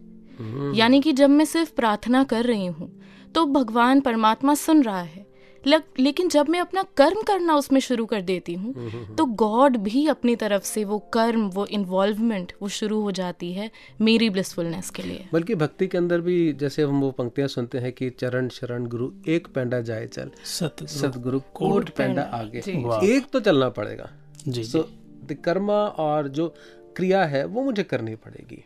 यानी 0.78 1.02
कि 1.02 1.12
जब 1.14 1.30
मैं 1.30 1.46
सिर्फ़ 1.46 1.72
प्रार्थना 1.74 2.24
कर 2.24 2.46
रही 2.46 2.66
हूँ 2.66 2.92
तो 3.36 3.46
भगवान 3.46 4.00
परमात्मा 4.02 4.54
सुन 4.56 4.84
रहा 4.84 5.02
है। 5.02 5.27
लेकिन 5.68 6.30
जब 6.30 6.50
मैं 6.50 6.60
अपना 6.60 6.84
कर्म 6.98 7.22
करना 7.22 7.56
उसमें 7.56 7.80
शुरू 7.80 8.06
कर 8.06 8.22
देती 8.24 8.54
हूँ। 8.54 9.16
तो 9.16 9.26
गॉड 9.38 9.78
भी 9.80 10.06
अपनी 10.08 10.36
तरफ़ 10.36 10.64
से 10.64 10.84
वो 10.86 11.00
कर्म 11.14 11.48
वो 11.50 11.66
इन्वॉल्वमेंट 11.72 12.54
वो 12.62 12.68
शुरू 12.70 13.02
हो 13.02 13.12
जाती 13.12 13.52
है 13.54 13.70
मेरी 14.02 14.30
ब्लिसफुलनेस 14.30 14.90
के 14.90 15.04
लिए। 15.04 15.28
बल्कि 15.34 15.56
भक्ति 15.56 15.88
के 15.88 15.98
अंदर 15.98 16.22
भी 16.22 16.38
जैसे 16.54 16.84
हम 16.84 17.02
वो 17.02 17.12
पंक्तियाँ 17.14 17.48
सुनते 17.48 17.78
हैं 17.78 17.92
कि 17.92 18.10
चरण 18.12 18.50
शरण 18.50 18.86
गुरु 18.88 19.10
एक 19.28 19.48
पेंडा 19.48 19.82
जाए 19.82 20.08
चल। 20.08 20.32
सत 20.48 20.86
सतगुरु 20.90 21.40
कोट 21.54 21.90
पेंडा 21.90 22.22
आगे। 22.34 22.64
एक 23.08 23.30
तो 23.34 23.40
चलना 23.42 23.70
पड़ेगा। 23.72 24.10
जी 24.48 24.64
सो 24.64 24.88
द 25.24 25.38
कर्मा 25.46 25.84
और 26.00 26.28
जो 26.30 26.48
क्रिया 26.96 27.24
है 27.26 27.46
वो 27.46 27.64
मुझे 27.64 27.84
करनी 27.84 28.16
पड़ेगी। 28.18 28.64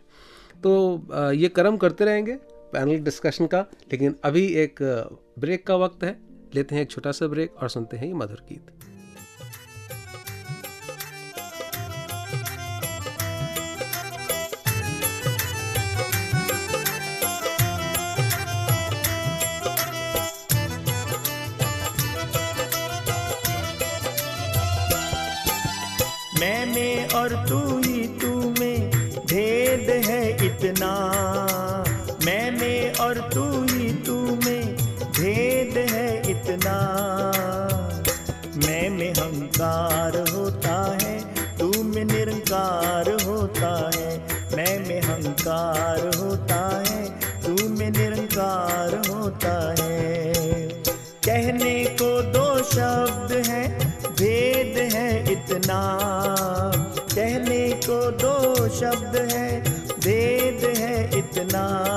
तो 0.64 0.72
ये 1.34 1.48
कर्म 1.50 1.78
करते 1.78 2.06
रहेंगे 2.06 2.34
पैनल 2.74 3.00
डिस्कशन 3.04 3.46
का 3.46 3.60
लेकिन 3.92 4.16
अभी 4.24 4.46
एक 4.58 4.82
ब्रेक 5.40 5.66
का 5.68 5.76
वक्त 5.76 6.04
है। 6.04 6.12
लेते 6.56 6.76
हैं 6.76 6.82
एक 6.82 6.92
छोटा 6.92 7.12
सा 7.12 7.28
ब्रेक 7.28 7.56
और 7.56 7.70
सुनते 7.70 7.98
हैं 7.98 8.08
ये 8.08 8.14
मधुर 8.14 8.44
गीत। 8.50 8.72
मैं 26.40 26.66
में 26.76 27.10
और 27.10 27.34
तू 27.50 27.58
ही 27.78 28.08
तू 28.20 28.50
में 28.60 28.92
भेद 29.26 29.90
है 30.06 30.22
इतना। 30.46 30.92
मैं 32.26 32.52
में 32.52 32.94
और 32.94 33.20
तू 33.34 33.46
इतना। 36.52 36.78
मैं 38.56 38.90
में 38.90 39.12
हंकार 39.12 40.30
होता 40.36 40.98
है, 41.02 41.34
तू 41.58 41.84
में 41.84 42.06
निरंकार 42.06 43.24
होता 43.24 43.92
है। 43.96 44.18
मैं 44.56 44.88
में 44.88 45.02
हंकार 45.02 46.18
होता 46.18 46.84
है, 46.88 47.20
तू 47.20 47.70
में 47.70 47.92
निरंकार 47.92 49.10
होता 49.10 49.76
है। 49.80 50.34
कहने 51.26 51.86
को 51.86 52.22
दो 52.22 52.64
शब्द 52.64 53.48
है, 53.48 53.80
भेद 54.06 54.94
है 54.94 55.32
इतना। 55.32 55.98
कहने 57.16 57.80
को 57.90 58.12
दो 58.12 58.56
शब्द 58.70 59.32
है, 59.32 59.64
भेद 60.00 60.78
है 60.78 61.18
इतना। 61.18 61.88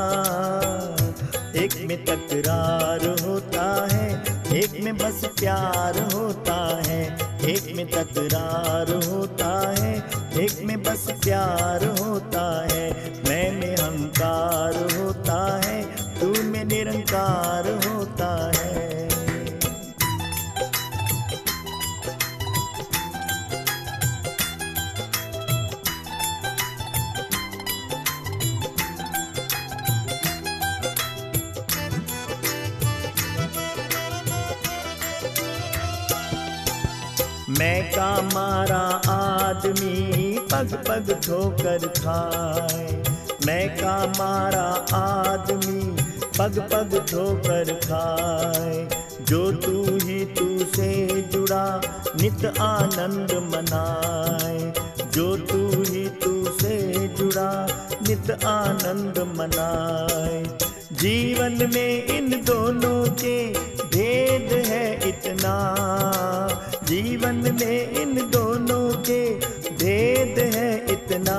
एक 1.56 1.75
में 1.76 2.04
तकरार 2.04 3.28
होता 3.28 3.88
है 3.92 4.34
एक 4.54 4.80
में 4.80 4.96
बस 4.96 5.25
प्यार 5.25 5.99
होता 6.14 6.82
है, 6.87 7.00
एक 7.44 7.73
में 7.76 7.87
तकरार 7.90 8.92
होता 9.04 9.75
है, 9.78 9.96
एक 10.44 10.62
में 10.62 10.82
बस 10.82 11.06
प्यार 11.25 11.84
होता 12.00 12.66
है। 12.73 12.90
मैं 13.28 13.61
में 13.61 13.76
अहंकार 13.76 14.76
होता 14.96 15.61
है, 15.64 15.82
तू 16.20 16.42
में 16.42 16.64
निरंकार 16.64 17.68
होता 17.88 18.52
है। 18.56 19.13
मैं 37.58 37.90
का 37.90 38.23
मारा 38.23 39.11
आदमी 39.12 40.38
पग 40.38 40.84
पग 40.88 41.20
ठोकर 41.26 41.88
खाए। 41.88 43.04
मैं 43.46 43.76
का 43.76 44.06
मारा 44.06 44.96
आदमी 44.96 46.02
पग 46.38 46.68
पग 46.73 47.06
ठोकर 47.11 47.75
खाए। 47.75 48.88
जो 49.25 49.52
तू 49.52 49.84
ही 50.06 50.25
तू 50.25 50.58
से 50.76 51.23
जुड़ा, 51.23 51.80
नित 52.20 52.58
आनंद 52.61 53.32
मनाए। 53.32 54.73
जो 55.11 55.37
तू 55.37 55.82
ही 55.92 56.08
तू 56.08 56.44
से 56.61 57.08
जुड़ा, 57.08 57.66
नित 58.08 58.44
आनंद 58.44 59.18
मनाए। 59.18 60.58
जीवन 60.92 61.70
में 61.75 62.06
इन 62.06 62.30
दोनों 62.30 63.12
के 63.12 63.46
भेद 63.84 64.66
है 64.66 65.08
इतना। 65.08 65.75
जीवन 66.95 67.35
में 67.35 67.91
इन 67.91 68.31
दोनों 68.31 69.03
के 69.03 69.35
भेद 69.71 70.55
है 70.55 70.87
इतना। 70.93 71.39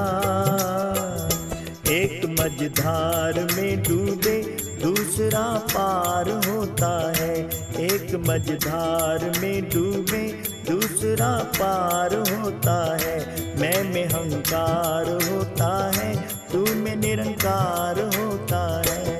एक 1.90 2.26
मझधार 2.26 3.48
में 3.56 3.84
डूबे, 3.84 4.42
दूसरा 4.84 5.58
पार 5.58 6.30
होता 6.30 7.14
है। 7.18 7.40
एक 7.80 8.16
मझधार 8.16 9.40
में 9.42 9.70
डूबे, 9.70 10.44
दूसरा 10.72 11.40
पार 11.40 12.16
होता 12.16 12.98
है। 13.02 13.20
मैं 13.60 13.94
में 13.94 14.06
हंकार 14.06 15.06
होता 15.06 15.92
है, 15.96 16.16
तू 16.52 16.66
में 16.76 16.96
निरंकार 16.96 18.00
होता 18.00 18.84
है। 18.88 19.15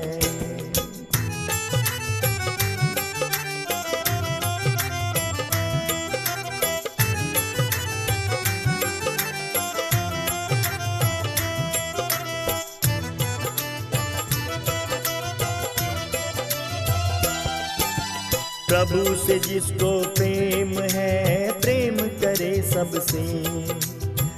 प्रभु 18.86 19.26
से 19.26 19.38
जिसको 19.38 20.08
प्रेम 20.08 20.78
है, 20.82 21.52
प्रेम 21.52 21.94
करे 21.94 22.62
सबसे। 22.62 23.44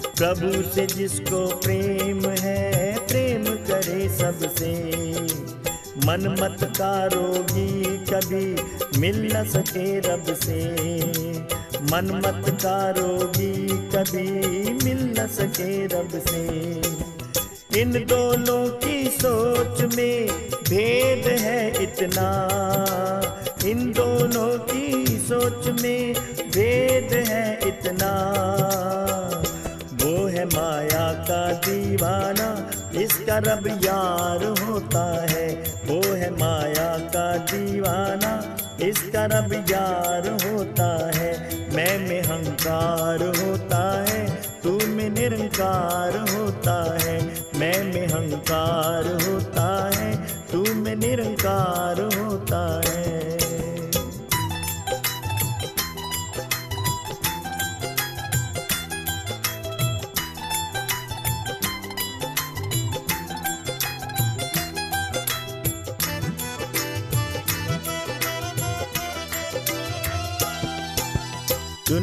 प्रभु 0.06 0.74
से 0.74 0.86
जिसको 0.86 1.46
प्रेम 1.46 2.30
है, 2.30 2.94
प्रेम 2.98 3.44
करे 3.44 4.18
सबसे। 4.18 4.74
मन 6.06 6.36
मत 6.40 6.72
का 6.78 7.06
रोगी 7.06 7.82
कभी 7.82 8.62
मिल 9.00 9.36
न 9.36 9.44
सके 9.44 9.98
रब 9.98 10.34
से। 10.34 10.64
मन 11.92 12.22
मत 12.26 12.50
का 12.50 12.90
रोगी 12.90 13.68
कभी 13.68 14.30
मिल 14.84 15.14
न 15.20 15.26
सके 15.26 15.86
रब 15.86 16.22
से। 16.28 16.46
इन 17.80 17.92
दोनों 17.92 18.68
की 18.68 19.10
सोच 19.10 19.94
में 19.94 20.28
भेद 20.52 21.26
है 21.26 21.82
इतना। 21.82 22.48
इन 23.66 23.92
दोनों 23.92 24.58
की 24.58 25.06
सोच 25.06 25.82
में 25.82 26.14
भेद 26.38 27.12
है 27.28 27.58
इतना। 27.66 28.12
वो 30.02 30.26
है 30.26 30.44
माया 30.44 31.12
का 31.12 31.52
दीवाना 31.52 32.70
इसका 32.94 33.38
रब 33.38 33.66
यार 33.84 34.64
होता 34.64 35.26
है। 35.30 35.48
वो 35.84 36.14
है 36.14 36.30
माया 36.30 36.98
का 36.98 37.36
दीवाना 37.36 38.56
इसका 38.80 39.24
रब 39.24 39.52
यार 39.70 40.28
होता 40.28 41.10
है। 41.14 41.58
मैं 41.76 42.08
में 42.08 42.22
हंकार 42.22 43.22
होता 43.22 44.04
है, 44.08 44.42
तू 44.62 44.78
में 44.86 45.10
निरंकार 45.10 46.18
होता 46.18 46.98
है। 47.02 47.34
मैं 47.56 47.94
में 47.94 48.06
हंकार 48.06 49.06
होता 49.06 49.90
है, 49.94 50.16
तू 50.52 50.74
में 50.74 50.96
निरंकार 50.96 52.00
होता 52.00 52.82
है। 52.86 53.17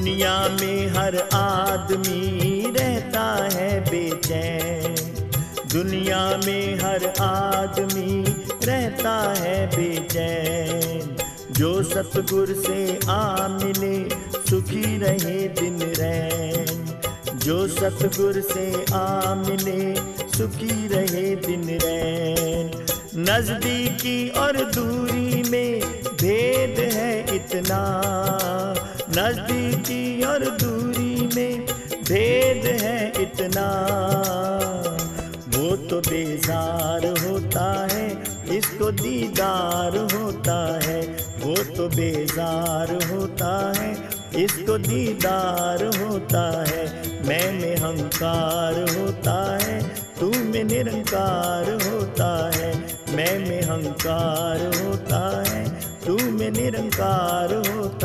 दुनिया 0.06 0.58
में 0.62 0.88
हर 0.88 1.30
आदमी 1.34 2.64
रहता 2.80 3.50
है 3.54 3.82
बेचैन। 3.82 4.96
दुनिया 5.74 6.40
में 6.46 6.76
हर 6.76 7.14
आदमी 7.22 8.24
रहता 8.66 9.34
है 9.38 9.68
बेचैन। 9.68 11.18
जो 11.52 11.84
सतगुर 11.84 12.64
से 12.68 13.00
आ 13.10 13.48
मिले, 13.48 14.10
सुखी 14.50 14.98
रहे 14.98 15.48
दिन 15.48 15.82
रैन। 15.82 17.00
जो 17.38 17.68
सतगुर 17.68 18.42
से 18.42 18.86
आ 18.94 19.36
मिले, 19.36 19.96
सुखी 20.38 20.88
रहे 20.88 21.36
दिन 21.36 21.70
रैन। 21.70 22.86
नजदीकी 23.16 24.30
और 24.30 24.58
दूरी 24.58 25.50
में 25.50 25.82
भेद 26.04 26.94
है 26.94 27.36
इतना। 27.36 28.02
नजदीकी 29.18 30.24
और 30.24 30.44
दूरी 30.62 31.30
में 31.36 31.66
भेद 32.10 32.66
है 32.82 32.98
इतना। 33.22 33.68
वो 35.56 35.76
तो 35.90 36.00
बेजार 36.08 37.06
होता 37.22 37.68
है 37.92 38.08
इसको 38.58 38.90
दीदार 38.94 39.98
होता 40.14 40.58
है, 40.84 41.00
वो 41.44 41.56
तो 41.76 41.88
बेजार 41.90 42.92
होता 43.12 43.54
है 43.78 43.90
इसको 44.44 44.78
दीदार 44.78 45.84
होता 45.98 46.44
है 46.70 46.84
मैं 47.28 47.48
में 47.54 47.76
हंकार 47.78 48.80
होता 48.90 49.36
है 49.62 49.80
तू 50.20 50.28
में 50.44 50.64
निरंकार 50.64 51.72
होता 51.84 52.30
है 52.56 52.74
मैं 53.16 53.38
में 53.40 53.62
हंकार 53.64 54.66
होता 54.76 55.22
है 55.48 55.64
तू 56.06 56.18
में 56.32 56.50
निरंकार 56.52 57.54
होता 57.70 58.05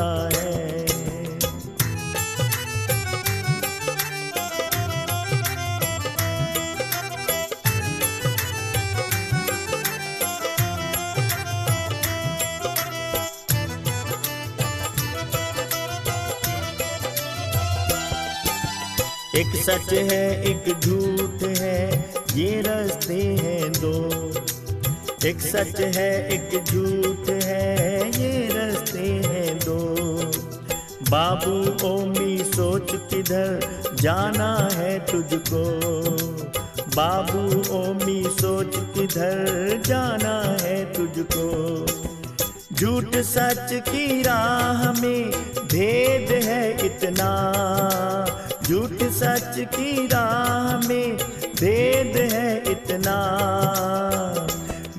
एक 19.40 19.56
सच 19.56 19.92
है, 19.92 20.44
एक 20.44 20.80
झूठ 20.80 21.58
है, 21.58 22.10
ये 22.34 22.60
रास्ते 22.60 23.14
हैं 23.14 23.72
दो। 23.72 24.28
एक 25.28 25.40
सच 25.40 25.80
है, 25.80 26.30
एक 26.30 26.64
झूठ 26.64 27.30
है, 27.30 28.08
ये 28.08 28.48
रास्ते 28.52 28.98
हैं 28.98 29.58
दो। 29.58 29.78
बाबू 31.10 31.86
ओमी 31.86 32.38
सोच 32.38 32.90
किधर 32.94 33.60
जाना 33.94 34.68
है 34.72 34.98
तुझको? 34.98 35.64
बाबू 36.96 37.74
ओमी 37.74 38.24
सोच 38.24 38.76
किधर 38.76 39.80
जाना 39.86 40.56
है 40.60 40.92
तुझको? 40.92 41.86
झूठ 42.74 43.16
सच 43.16 43.66
की 43.72 44.22
राह 44.22 44.92
में 44.92 45.30
भेद 45.58 46.44
है 46.44 46.86
इतना। 46.86 47.30
झूठ 48.70 49.02
सच 49.02 49.54
की 49.58 50.06
राह 50.06 50.88
में 50.88 51.16
भेद 51.60 52.32
है 52.32 52.62
इतना। 52.70 53.16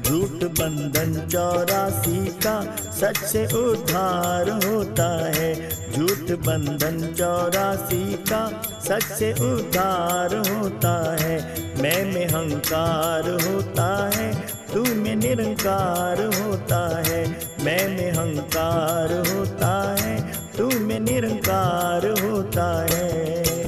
झूठ 0.06 0.44
बंधन 0.44 1.28
चौरासी 1.28 2.26
का 2.26 2.76
सच 2.92 3.18
से 3.18 3.46
उद्धार 3.46 4.50
होता 4.50 5.32
है। 5.36 5.70
झूठ 5.92 6.40
बंधन 6.40 7.14
चौरासी 7.14 8.14
का 8.14 8.62
सच 8.82 9.04
से 9.04 9.32
उद्धार 9.34 10.36
होता 10.36 11.18
है। 11.22 11.40
मैं 11.82 12.14
में 12.14 12.28
हंकार 12.28 13.30
होता 13.30 14.12
है, 14.16 14.34
तू 14.74 14.84
में 14.96 15.16
निरंकार 15.16 16.24
होता 16.24 17.04
है। 17.08 17.40
मैं 17.64 17.88
में 17.90 18.12
हंकार 18.12 19.14
होता 19.30 19.96
है, 20.00 20.34
तू 20.58 20.80
में 20.80 21.00
निरंकार 21.00 22.08
होता 22.08 22.88
है। 22.92 23.61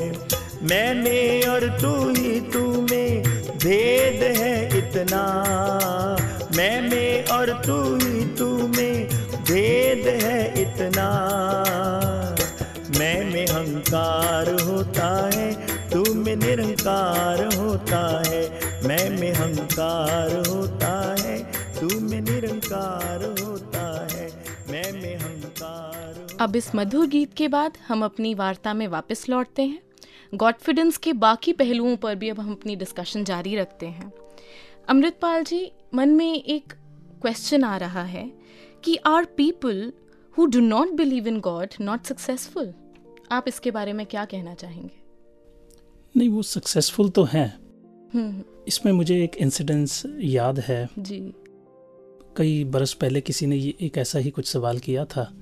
मैं 0.63 1.43
और 1.47 1.67
तू 1.79 1.89
ही 2.09 2.39
तू 2.51 2.59
में 2.81 3.23
भेद 3.63 4.21
है 4.37 4.55
इतना। 4.77 5.23
मैं 6.57 6.81
में 6.81 7.25
और 7.27 7.51
तू 7.65 7.75
ही 7.95 8.25
तू 8.35 8.47
में 8.67 9.07
भेद 9.43 10.07
है 10.23 10.39
इतना। 10.61 11.07
मैं 12.99 13.23
में 13.31 13.45
अहंकार 13.45 14.49
होता 14.61 15.09
है 15.35 15.51
तू 15.89 16.13
में 16.13 16.35
निरंकार 16.35 17.45
होता 17.55 18.01
है। 18.27 18.41
मैं 18.87 19.09
में 19.09 19.31
अहंकार 19.31 20.35
होता 20.47 21.15
है 21.19 21.37
तू 21.79 21.99
में 21.99 22.21
निरंकार 22.21 23.23
होता 23.41 23.87
है। 24.11 24.27
मैं 24.71 24.91
में 24.93 25.15
अहंकार 25.15 26.37
अब 26.39 26.55
इस 26.55 26.75
मधुर 26.75 27.07
गीत 27.07 27.33
के 27.33 27.47
बाद 27.47 27.77
हम 27.87 28.05
अपनी 28.05 28.33
वार्ता 28.33 28.73
में 28.73 28.87
वापस 28.87 29.29
लौटते 29.29 29.61
हैं। 29.61 29.79
गॉडफिडेंस 30.33 30.97
के 30.97 31.13
बाकी 31.13 31.53
पहलुओं 31.53 31.95
पर 31.95 32.15
भी 32.15 32.29
अब 32.29 32.39
हम 32.39 32.51
अपनी 32.51 32.75
डिस्कशन 32.75 33.23
जारी 33.23 33.55
रखते 33.55 33.85
हैं। 33.85 34.11
अमृतपाल 34.89 35.43
जी 35.43 35.71
मन 35.93 36.09
में 36.09 36.43
एक 36.43 36.73
क्वेश्चन 37.21 37.63
आ 37.63 37.77
रहा 37.77 38.03
है 38.03 38.31
कि 38.83 38.95
are 38.95 39.25
people 39.25 39.93
who 40.37 40.45
do 40.45 40.59
not 40.59 40.91
believe 40.91 41.27
in 41.27 41.39
God 41.39 41.69
not 41.81 42.03
successful 42.03 42.73
आप 43.31 43.45
इसके 43.47 43.71
बारे 43.71 43.93
में 43.93 44.05
क्या 44.05 44.25
कहना 44.25 44.53
चाहेंगे? 44.53 44.91
नहीं 46.17 46.29
वो 46.29 46.41
सक्सेसफुल 46.41 47.09
तो 47.09 47.23
हैं। 47.23 47.47
हम्म 48.13 48.43
इसमें 48.67 48.93
मुझे 48.93 49.23
एक 49.23 49.35
इंसिडेंस 49.35 50.03
याद 50.19 50.59
है। 50.59 50.89
जी। 50.99 51.33
कई 52.37 52.63
बरस 52.63 52.93
पहले 52.93 53.21
किसी 53.21 53.45
ने 53.45 53.55
ये 53.55 53.73
एक 53.81 53.97
ऐसा 53.97 54.19
ही 54.19 54.29
कुछ 54.29 54.47
सवाल 54.47 54.79
किया 54.79 55.05
था 55.05 55.33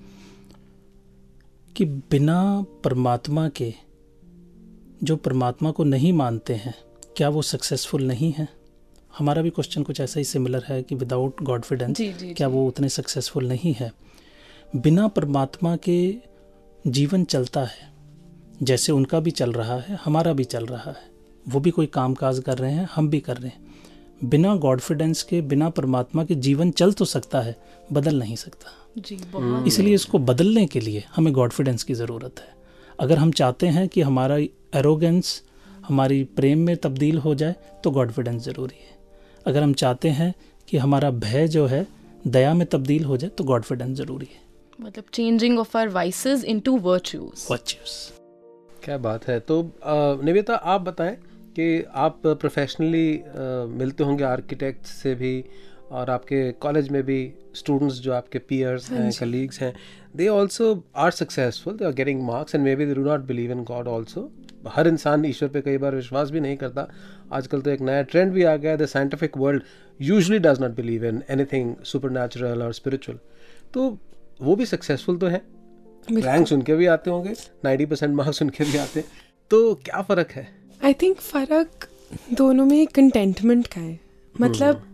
कि 1.75 1.86
बिना 1.86 2.65
परमात्मा 2.84 3.49
के 3.49 3.73
जो 5.04 5.16
परमात्मा 5.16 5.72
को 5.72 5.84
नहीं 5.84 6.12
मानते 6.14 6.54
हैं 6.54 6.74
क्या 7.18 7.30
वो 7.30 7.42
सक्सेसफुल 7.42 8.04
नहीं 8.04 8.32
है? 8.32 8.48
हमारा 9.18 9.42
भी 9.42 9.50
क्वेश्चन 9.50 9.84
कुछ 9.84 10.00
ऐसा 10.02 10.20
ही 10.20 10.24
सिमिलर 10.24 10.64
है 10.68 10.82
कि 10.84 10.96
विदाउट 10.96 11.42
गॉडफिडेंस 11.44 11.98
जी 11.98 12.12
जी 12.14 12.34
क्या 12.34 12.48
वो 12.48 12.68
उतने 12.68 12.90
सक्सेसफुल 12.90 13.48
नहीं 13.48 13.74
है? 13.74 13.92
बिना 14.76 15.08
परमात्मा 15.08 15.76
के 15.90 16.16
जीवन 16.88 17.24
चलता 17.24 17.64
है 17.64 17.90
जैसे 18.64 18.92
उनका 18.92 19.20
भी 19.20 19.32
चल 19.32 19.52
रहा 19.52 19.78
है 19.78 20.00
हमारा 20.04 20.34
भी 20.34 20.44
चल 20.44 20.66
रहा 20.66 20.92
है 20.92 21.10
वो 21.46 21.60
भी 21.60 21.72
कोई 21.72 21.86
काम 21.86 22.14
काज 22.14 22.40
कर 22.40 22.58
रहे 22.58 22.72
हैं 22.72 22.88
हम 22.96 23.10
भी 23.10 23.20
कर 23.20 23.38
रहे 23.38 23.50
हैं। 23.50 24.30
बिना 24.30 24.56
गॉडफिडेंस 24.56 25.24
के 25.24 25.42
बिना 25.42 25.70
परमात्मा 25.70 26.24
के 26.24 26.36
जीवन 26.38 26.72
चल 26.72 26.92
तो 26.94 27.06
सकता 27.06 27.42
है 27.42 27.56
बदल 27.94 28.20
नहीं 28.20 28.36
सकता। 28.36 28.72
जी 28.98 29.18
इसलिए 29.68 29.94
इसको 29.94 30.20
बदलने 30.20 30.66
के 30.66 30.80
लिए 30.80 31.04
हमें 31.16 31.34
गॉडफिडेंस 31.34 31.84
की 31.84 31.94
ज़रूरत 31.94 32.40
है। 32.40 32.54
अगर 33.00 33.18
हम 33.18 33.32
चाहते 33.32 33.68
हैं 33.68 33.88
कि 33.88 34.02
हमारा 34.02 34.38
एरोगेंस 34.75 35.41
हमारी 35.88 36.23
प्रेम 36.36 36.60
में 36.60 36.75
तब्दील 36.77 37.17
हो 37.17 37.34
जाए 37.36 37.55
तो 37.84 37.91
गॉडफिडेंस 37.91 38.41
ज़रूरी 38.43 38.79
है। 38.79 38.99
अगर 39.45 39.63
हम 39.63 39.73
चाहते 39.73 40.10
हैं 40.10 40.34
कि 40.67 40.77
हमारा 40.77 41.10
भय 41.19 41.47
जो 41.47 41.65
है 41.65 41.86
दया 42.27 42.53
में 42.53 42.65
तब्दील 42.67 43.05
हो 43.05 43.17
जाए 43.17 43.29
तो 43.38 43.43
गॉडफिडेंस 43.43 43.97
ज़रूरी 43.97 44.27
है। 44.31 44.39
मतलब 44.79 45.03
changing 45.13 45.60
of 45.60 45.77
our 45.77 45.89
vices 45.89 46.43
into 46.43 46.77
virtues 46.79 47.47
virtues 47.51 47.97
क्या 48.84 48.97
बात 48.97 49.27
है? 49.27 49.39
तो 49.39 49.73
निवेता 50.23 50.55
आप 50.55 50.81
बताएँ 50.81 51.15
कि 51.55 51.84
आप 51.95 52.21
प्रोफेशनली 52.25 53.23
मिलते 53.77 54.03
होंगे 54.03 54.23
आर्किटेक्ट 54.23 54.86
से 54.86 55.13
भी 55.15 55.43
और 55.91 56.10
आपके 56.10 56.51
कॉलेज 56.62 56.89
में 56.89 57.01
भी 57.03 57.19
स्टूडेंट्स 57.55 57.95
जो 57.99 58.13
आपके 58.13 58.39
पीयर्स 58.39 58.89
हैं 58.91 59.12
कलीग्स 59.19 59.60
हैं 59.62 59.73
they 60.15 60.27
also 60.27 60.67
are 60.95 61.12
successful 61.12 61.73
they 61.77 61.86
are 61.86 61.93
getting 61.93 62.21
marks 62.23 62.55
and 62.55 62.63
maybe 62.75 62.86
they 62.86 62.93
do 62.93 63.03
not 63.03 63.25
believe 63.27 63.51
in 63.51 63.63
God 63.63 63.88
also 63.88 64.21
हर 64.67 64.88
इंसान 64.88 65.26
ईश्वर 65.26 65.50
पे 65.50 65.62
कई 65.62 65.78
बार 65.78 65.95
विश्वास 65.95 66.30
भी 66.30 66.39
नहीं 66.39 66.58
करता। 66.58 66.88
आजकल 67.34 67.62
तो 67.62 67.69
एक 67.69 67.82
नया 67.82 68.02
ट्रेंड 68.02 68.34
भी 68.34 68.43
आ 68.43 68.56
गया 68.56 68.71
है 68.71 68.78
the 68.78 68.86
scientific 68.86 69.38
world 69.38 69.63
usually 70.02 70.39
does 70.39 70.62
not 70.62 70.71
believe 70.71 71.06
in 71.06 71.24
anything 71.30 71.76
super 71.84 72.62
और 72.62 72.74
स्पिरिचुअल 72.74 73.19
तो 73.74 73.97
वो 74.41 74.56
भी 74.56 74.65
सक्सेसफुल 74.65 75.17
तो 75.17 75.28
है। 75.28 75.41
सुन 76.45 76.62
के 76.62 76.76
भी 76.76 76.86
आते 76.86 77.10
होंगे 77.10 77.34
90 77.65 77.86
परसेंट 77.86 78.15
मार्क्स 78.15 78.39
सुन 78.39 78.50
के 78.50 78.63
भी 78.63 78.78
आते। 78.78 79.00
हैं 79.00 79.08
तो 79.50 79.76
क्या 79.76 80.02
फ़र्क 80.02 80.32
है? 80.32 80.47
आई 80.86 80.93
थिंक 80.93 81.17
फ़र्क 81.17 81.89
दोनों 82.34 82.65
में 82.65 82.88
कंटेंटमेंट 82.88 83.67
का 83.67 83.82
है। 83.82 84.00
मतलब 84.41 84.86
ज- 84.88 84.90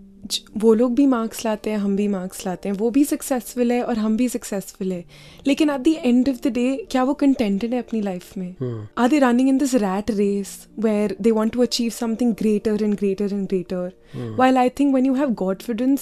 वो 0.58 0.74
लोग 0.74 0.96
भी 0.96 1.06
मार्क्स 1.06 1.46
लाते 1.46 1.70
हैं 1.70 1.78
हम 1.78 1.96
भी 1.96 2.08
मार्क्स 2.08 2.46
लाते 2.46 2.70
हैं। 2.70 2.76
वो 2.76 2.90
भी 2.90 3.04
सक्सेसफुल 3.04 3.72
है 3.72 3.84
और 3.84 3.98
हम 3.98 4.18
भी 4.18 4.30
सक्सेसफुल 4.30 4.92
है। 4.92 5.06
लेकिन 5.48 5.70
at 5.70 5.82
the 5.82 5.88
end 5.88 6.30
of 6.30 6.48
the 6.48 6.48
day 6.48 6.88
क्या 6.92 7.04
वो 7.04 7.14
कंटेंटेड 7.14 7.74
है 7.74 7.80
अपनी 7.80 8.02
लाइफ 8.02 8.38
में? 8.38 8.56
Are 8.98 9.08
they 9.08 9.20
running 9.20 9.50
in 9.50 9.58
this 9.58 9.76
rat 9.76 10.12
race 10.12 10.68
where 10.80 11.18
they 11.22 11.32
want 11.32 11.54
to 11.54 11.62
achieve 11.62 11.90
something 11.90 12.34
greater 12.34 12.84
and 12.84 12.96
greater 12.96 13.34
and 13.34 13.48
greater 13.48 13.92
while 14.16 14.58
I 14.58 14.70
think 14.70 14.96
when 14.96 15.08
you 15.08 15.14
have 15.14 15.30
godfidence 15.30 16.02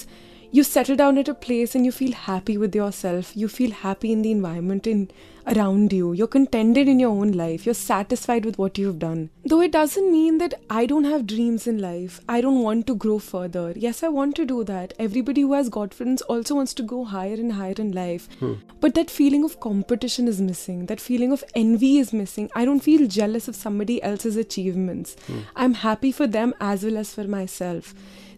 you 0.55 0.63
settle 0.63 0.95
down 0.95 1.17
at 1.17 1.27
a 1.27 1.33
place 1.33 1.75
and 1.75 1.85
you 1.85 1.91
feel 1.91 2.13
happy 2.13 2.57
with 2.57 2.73
yourself. 2.73 3.35
You 3.35 3.49
feel 3.49 3.71
happy 3.71 4.13
in 4.13 4.21
the 4.21 4.31
environment 4.31 4.87
in 4.87 5.11
around 5.47 5.91
you. 5.91 6.13
You're 6.13 6.27
contented 6.35 6.87
in 6.87 6.97
your 6.97 7.09
own 7.09 7.33
life. 7.33 7.65
You're 7.65 7.75
satisfied 7.75 8.45
with 8.45 8.57
what 8.57 8.77
you've 8.77 8.97
done. 8.97 9.29
Though 9.43 9.59
it 9.59 9.73
doesn't 9.73 10.09
mean 10.11 10.37
that 10.37 10.53
i 10.69 10.85
don't 10.85 11.03
have 11.03 11.27
dreams 11.27 11.67
in 11.67 11.81
life. 11.81 12.21
I 12.29 12.39
don't 12.39 12.61
want 12.61 12.87
to 12.87 12.95
grow 12.95 13.19
further. 13.19 13.73
Yes 13.75 14.01
i 14.01 14.07
want 14.07 14.37
to 14.37 14.45
do 14.45 14.63
that. 14.63 14.93
Everybody 14.97 15.41
who 15.41 15.53
has 15.53 15.69
godfidence 15.69 16.21
also 16.29 16.55
wants 16.55 16.73
to 16.75 16.83
go 16.83 17.03
higher 17.03 17.33
and 17.33 17.51
higher 17.59 17.75
in 17.85 17.91
life. 17.91 18.29
Hmm. 18.39 18.53
But 18.79 18.95
that 18.95 19.11
feeling 19.11 19.43
of 19.43 19.59
competition 19.59 20.29
is 20.29 20.41
missing. 20.41 20.85
That 20.85 21.01
feeling 21.01 21.33
of 21.33 21.43
envy 21.53 21.97
is 21.97 22.13
missing. 22.13 22.49
I 22.55 22.63
don't 22.63 22.87
feel 22.91 23.07
jealous 23.07 23.49
of 23.49 23.57
somebody 23.57 24.01
else's 24.01 24.37
achievements. 24.37 25.17
Hmm. 25.27 25.39
I'm 25.55 25.73
happy 25.73 26.13
for 26.13 26.27
them 26.27 26.53
as 26.61 26.85
well 26.85 26.97
as 26.97 27.13
for 27.13 27.25
myself 27.25 27.93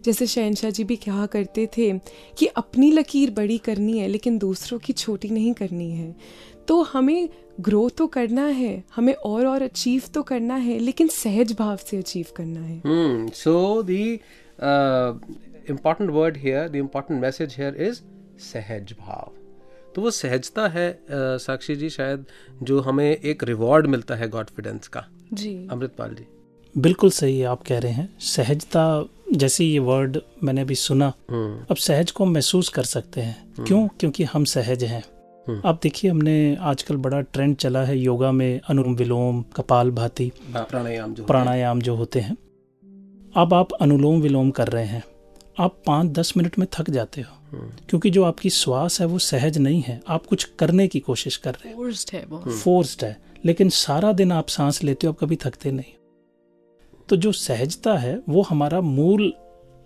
जैसे 0.08 0.26
शहनशाह 0.26 0.70
जी 0.70 0.84
भी 0.84 0.96
कहा 0.96 1.26
करते 1.26 1.68
थे 1.76 1.92
कि 2.38 2.46
अपनी 2.46 2.90
लकीर 2.92 3.30
बड़ी 3.30 3.58
करनी 3.58 3.98
है 3.98 4.08
लेकिन 4.08 4.38
दूसरों 4.38 4.78
की 4.78 4.92
छोटी 4.92 5.28
नहीं 5.28 5.52
करनी 5.54 5.90
है। 5.90 6.14
तो 6.68 6.82
हमें 6.82 7.28
ग्रो 7.60 7.88
तो 7.88 8.06
करना 8.06 8.44
है 8.46 8.84
हमें 8.96 9.14
और 9.14 9.46
और 9.46 9.62
अचीव 9.62 10.02
तो 10.14 10.22
करना 10.22 10.54
है 10.54 10.78
लेकिन 10.78 11.08
सहज 11.08 11.52
भाव 11.58 11.76
से 11.76 11.96
अचीव 11.96 12.26
करना 12.36 12.60
है। 12.60 12.82
सो 13.28 13.82
uh, 14.58 15.12
important 15.70 16.10
word 16.10 16.36
here, 16.36 16.64
the 16.68 16.80
important 16.82 17.22
message 17.24 17.56
here 17.56 17.74
is 17.88 18.00
सहज 18.42 18.92
भाव। 19.00 19.32
तो 19.94 20.02
वो 20.02 20.10
सहजता 20.10 20.68
है 20.68 20.98
uh, 21.04 21.10
साक्षी 21.42 21.76
जी 21.76 21.90
शायद 21.90 22.24
जो 22.62 22.80
हमें 22.80 23.16
एक 23.16 23.44
रिवॉर्ड 23.44 23.86
मिलता 23.86 24.14
है 24.14 24.28
कॉन्फिडेंस 24.28 24.88
का। 24.88 25.06
जी। 25.32 25.54
अमृतपाल 25.70 26.14
जी। 26.14 26.26
बिल्कुल 26.78 27.10
सही 27.10 27.42
आप 27.42 27.62
कह 27.62 27.78
रहे 27.78 27.92
हैं। 27.92 28.18
सहजता 28.20 29.08
जैसे 29.32 29.64
ये 29.64 29.78
वर्ड 29.78 30.18
मैंने 30.44 30.60
अभी 30.60 30.74
सुना। 30.74 31.12
हम्म। 31.30 31.66
अब 31.70 31.76
सहज 31.76 32.10
को 32.10 32.24
हम 32.24 32.30
महसूस 32.30 32.68
कर 32.68 32.82
सकते 32.82 33.20
हैं। 33.20 33.64
क्यों? 33.64 33.88
क्योंकि 33.88 34.24
हम 34.24 34.44
सहज 34.44 34.84
हैं। 34.84 35.04
हम्म। 35.48 35.62
अब 35.64 35.80
देखिए 35.82 36.10
हमने 36.10 36.56
आजकल 36.60 36.96
बड़ा 36.96 37.20
ट्रेंड 37.20 37.56
चला 37.56 37.84
है 37.84 37.98
योगा 37.98 38.32
में 38.32 38.60
अनुलोम 38.68 38.94
विलोम 38.94 39.42
कपाल 39.42 39.90
भाती 39.90 40.32
हाँ, 40.52 40.62
प्राणायाम 40.62 41.14
जो 41.14 41.24
प्राणायाम 41.24 41.80
जो 41.80 41.94
होते 41.94 42.20
हैं। 42.20 42.36
अब 43.36 43.54
आप 43.54 43.72
अनुलोम 43.72 44.20
विलोम 44.20 44.50
कर 44.50 44.68
रहे 44.68 44.84
हैं। 44.84 45.04
आप 45.58 45.82
पाँच 45.86 46.08
दस 46.08 46.32
मिनट 46.36 46.58
में 46.58 46.66
थक 46.72 46.90
जाते 46.90 47.20
हो। 47.20 47.58
हम्म, 47.58 47.70
क्योंकि 47.88 48.10
जो 48.10 48.24
आपकी 48.24 48.50
श्वास 48.50 49.00
है 49.00 49.06
वो 49.06 49.18
सहज 49.18 49.58
नहीं 49.58 49.82
है। 49.82 50.00
आप 50.08 50.26
कुछ 50.26 50.44
करने 50.44 50.88
की 50.88 51.00
कोशिश 51.00 51.36
कर 51.36 51.54
रहे 51.54 51.74
फोर्स्ड 51.74 52.10
है 52.12 52.24
वो। 52.28 52.36
हो 52.36 52.50
फोर्स्ड 52.50 53.04
है। 53.04 53.20
लेकिन 53.44 53.68
सारा 53.68 54.12
दिन 54.12 54.32
आप 54.32 54.48
सांस 54.48 54.82
लेते 54.82 55.06
हो 55.06 55.12
आप 55.12 55.18
कभी 55.18 55.36
थकते 55.36 55.72
नहीं। 55.72 55.97
तो 57.08 57.16
जो 57.16 57.32
सहजता 57.32 57.94
है 57.98 58.20
वो 58.28 58.42
हमारा 58.42 58.80
मूल 58.80 59.32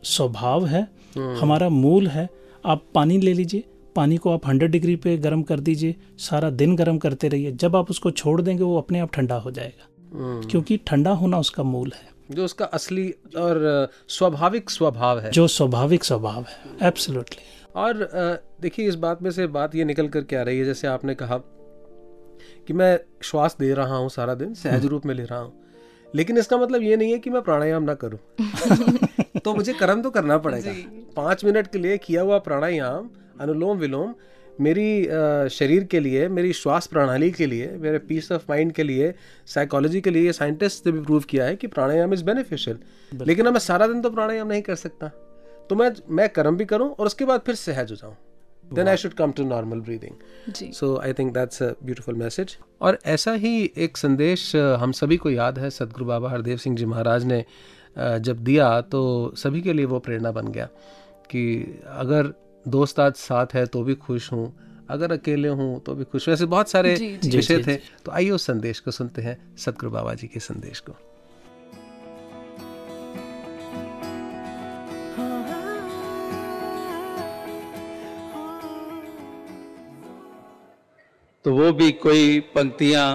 स्वभाव 0.04 0.66
है 0.66 0.82
हम्म, 1.16 1.37
हमारा 1.38 1.68
मूल 1.68 2.06
है। 2.08 2.28
आप 2.64 2.85
पानी 2.94 3.18
ले 3.18 3.32
लीजिए 3.35 3.64
पानी 3.96 4.16
को 4.16 4.30
आप 4.30 4.46
100 4.46 4.66
डिग्री 4.70 4.94
पे 4.96 5.16
गर्म 5.18 5.42
कर 5.42 5.61
दीजिए 5.61 5.94
सारा 6.18 6.50
दिन 6.52 6.76
गर्म 6.76 6.98
करते 6.98 7.28
रहिए। 7.28 7.52
जब 7.52 7.76
आप 7.76 7.90
उसको 7.90 8.11
छोड़ 8.11 8.40
देंगे 8.42 8.62
वो 8.62 8.78
अपने 8.78 9.00
आप 9.00 9.12
ठंडा 9.14 9.37
हो 9.37 9.50
जाएगा। 9.50 9.88
हम्म, 10.14 10.48
क्योंकि 10.48 10.76
ठंडा 10.87 11.11
होना 11.12 11.38
उसका 11.38 11.62
मूल 11.62 11.92
है। 11.96 12.11
जो 12.30 12.44
उसका 12.44 12.64
असली 12.64 13.08
और 13.38 13.88
स्वाभाविक 14.08 14.70
स्वभाव 14.70 15.18
है। 15.20 15.30
जो 15.30 15.46
स्वाभाविक 15.48 16.04
स्वभाव 16.04 16.44
है 16.48 16.88
एब्सोल्युटली 16.88 17.42
और 17.76 18.08
देखिए 18.62 18.88
इस 18.88 18.94
बात 18.94 19.22
में 19.22 19.30
से 19.30 19.46
बात 19.46 19.74
ये 19.74 19.85
निकल 19.85 20.08
कर 20.08 20.22
के 20.22 20.37
आ 20.37 20.42
रही 20.42 20.58
है? 20.58 20.64
जैसे 20.64 20.87
आपने 20.88 21.14
कहा 21.14 21.37
कि 22.66 22.72
मैं 22.72 22.98
श्वास 23.22 23.56
दे 23.61 23.72
रहा 23.74 23.96
हूँ 23.96 24.08
सारा 24.11 24.35
दिन 24.35 24.54
सहज 24.54 24.85
रूप 24.87 25.06
में 25.06 25.14
ले 25.14 25.24
रहा 25.24 25.38
हूँ। 25.38 25.52
लेकिन 26.14 26.38
इसका 26.38 26.57
मतलब 26.57 26.83
ये 26.83 26.96
नहीं 26.96 27.12
है 27.12 27.18
कि 27.18 27.31
मैं 27.31 27.42
प्राणायाम 27.42 27.83
ना 27.83 27.94
करूँ। 27.94 28.18
तो 29.44 29.55
मुझे 29.55 29.72
कर्म 29.72 30.03
तो 30.03 30.11
करना 30.11 30.38
पड़ेगा। 30.38 30.72
पाँच 31.16 31.44
मिनट 31.44 31.66
के 31.66 31.79
लिए 31.79 31.98
किया 31.98 32.22
हुआ 32.22 32.38
प्राणायाम 32.38 33.09
अनुलोम 33.40 33.79
विलोम 33.79 34.14
मेरी 34.61 35.05
शरीर 35.51 35.85
के 35.85 36.01
लिए 36.01 36.29
मेरी 36.29 36.53
श्वास 36.53 36.87
प्रणाली 36.87 37.31
के 37.31 37.46
लिए 37.46 37.70
मेरे 37.77 37.98
पीस 37.98 38.33
ऑफ़ 38.33 38.42
माइंड 38.51 38.72
के 38.72 38.83
लिए 38.83 39.14
साइकोलॉजी 39.46 40.01
के 40.01 40.11
लिए 40.11 40.33
साइंटिस्ट 40.33 40.87
ने 40.87 40.92
भी 40.92 41.01
प्रूव 41.01 41.20
किया 41.20 41.44
है 41.44 41.57
कि 41.57 41.66
प्राणायाम 41.66 42.12
इज़ 42.12 42.25
बेनिफिशियल 42.25 42.79
लेकिन 43.27 43.48
मैं 43.48 43.61
सारा 43.61 43.87
दिन 43.87 44.03
तो 44.03 44.11
प्राणायाम 44.11 44.48
नहीं 44.48 44.62
कर 44.62 44.75
सकता। 44.75 45.09
तो 45.70 45.75
मैं 45.75 45.90
मैं 46.11 46.29
कर्म 46.29 46.57
भी 46.57 46.64
करूँ 46.64 46.90
और 46.90 47.07
उसके 47.07 47.25
बाद 47.25 47.40
फिर 47.40 47.55
सहज 47.55 47.90
हो 47.90 47.96
जाऊँ। 47.96 48.16
Then 48.74 48.88
I 48.88 48.96
should 48.96 49.14
come 49.14 49.32
to 49.32 49.44
normal 49.44 49.80
breathing 49.80 50.52
ji. 50.52 50.70
So 50.72 50.96
I 50.96 51.12
think 51.12 51.32
that's 51.35 51.62
a 51.62 51.72
beautiful 51.85 52.14
message 52.14 52.56
और 52.80 52.98
ऐसा 53.06 53.32
ही 53.32 53.72
एक 53.76 53.96
संदेश 53.96 54.56
हम 54.56 54.92
सभी 54.92 55.16
को 55.16 55.30
याद 55.30 55.58
है 55.58 55.70
सदगुरु 55.70 56.04
बाबा 56.04 56.30
हरदेव 56.30 56.56
सिंह 56.56 56.76
जी 56.76 56.85
महाराज 56.85 57.24
ने 57.24 57.44
जब 57.98 58.44
दिया 58.44 58.80
तो 58.80 59.32
सभी 59.37 59.61
के 59.61 59.72
लिए 59.72 59.85
वो 59.85 59.98
प्रेरणा 59.98 60.30
बन 60.32 60.48
गया 60.48 60.68
कि 61.30 61.44
अगर 61.87 62.32
दोस्त 62.68 63.00
आज 63.00 63.14
साथ 63.14 63.54
है 63.54 63.66
तो 63.66 63.82
भी 63.82 63.94
खुश 63.94 64.32
हूँ 64.32 64.52
अगर 64.90 65.12
अकेले 65.12 65.48
हूँ 65.48 65.80
तो 65.80 65.94
भी 65.94 66.04
खुश 66.04 66.28
वैसे 66.28 66.46
बहुत 66.46 66.68
सारे 66.68 66.94
विषय 67.24 67.56
जी, 67.56 67.62
थे। 67.62 67.76
तो 68.04 68.12
आइए 68.12 68.30
उस 68.30 68.46
संदेश 68.46 68.80
को 68.80 68.90
सुनते 68.90 69.22
हैं 69.22 69.56
सतगुरु 69.56 69.90
बाबा 69.90 70.14
जी 70.14 70.26
के 70.26 70.40
संदेश 70.40 70.80
को। 70.80 70.92
तो 81.44 81.52
वो 81.52 81.72
भी 81.72 81.90
कोई 81.92 82.40
पंक्तियाँ 82.55 83.07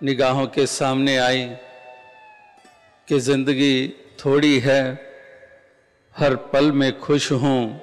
निगाहों 0.00 0.46
के 0.46 0.66
सामने 0.66 1.16
आई 1.16 1.44
कि 3.08 3.18
ज़िंदगी 3.20 3.88
थोड़ी 4.20 4.58
है, 4.58 4.82
हर 6.16 6.36
पल 6.52 6.70
में 6.72 6.98
खुश 7.00 7.32
हूँ। 7.32 7.80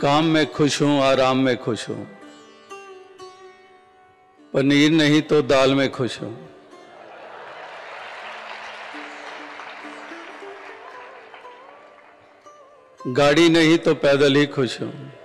काम 0.00 0.24
में 0.24 0.46
खुश 0.52 0.82
हूँ, 0.82 1.00
आराम 1.02 1.38
में 1.38 1.56
खुश 1.56 1.88
हूँ। 1.88 2.06
पनीर 4.54 4.90
नहीं 4.90 5.22
तो 5.22 5.42
दाल 5.42 5.74
में 5.74 5.90
खुश 5.90 6.20
हूँ। 6.22 6.36
गाड़ी 13.00 13.48
नहीं 13.48 13.78
तो 13.78 13.94
पैदल 13.94 14.36
ही 14.36 14.46
खुश 14.46 14.80
हूँ। 14.80 15.21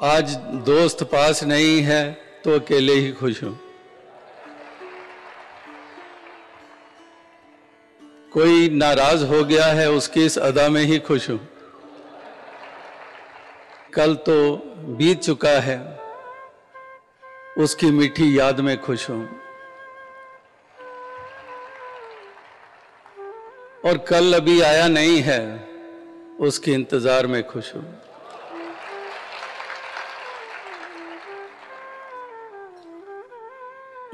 आज 0.00 0.34
दोस्त 0.66 1.02
पास 1.04 1.42
नहीं 1.44 1.80
है 1.82 2.02
तो 2.44 2.54
अकेले 2.54 2.92
ही 2.92 3.10
खुश 3.12 3.42
हूँ। 3.42 3.58
कोई 8.32 8.68
नाराज़ 8.70 9.24
हो 9.24 9.42
गया 9.44 9.66
है 9.66 9.90
उसकी 9.90 10.24
इस 10.26 10.38
अदा 10.38 10.68
में 10.68 10.82
ही 10.82 10.98
खुश 11.00 11.28
हूँ। 11.30 11.38
कल 13.94 14.14
तो 14.26 14.56
बीत 14.98 15.20
चुका 15.20 15.54
है, 15.60 15.78
उसकी 17.58 17.90
मीठी 17.90 18.38
याद 18.38 18.60
में 18.60 18.76
खुश 18.82 19.08
हूँ। 19.10 19.24
और 23.84 24.04
कल 24.08 24.34
अभी 24.34 24.60
आया 24.62 24.88
नहीं 24.88 25.20
है, 25.22 25.42
उसके 26.40 26.72
इंतज़ार 26.72 27.26
में 27.26 27.42
खुश 27.46 27.74
हूँ। 27.74 27.84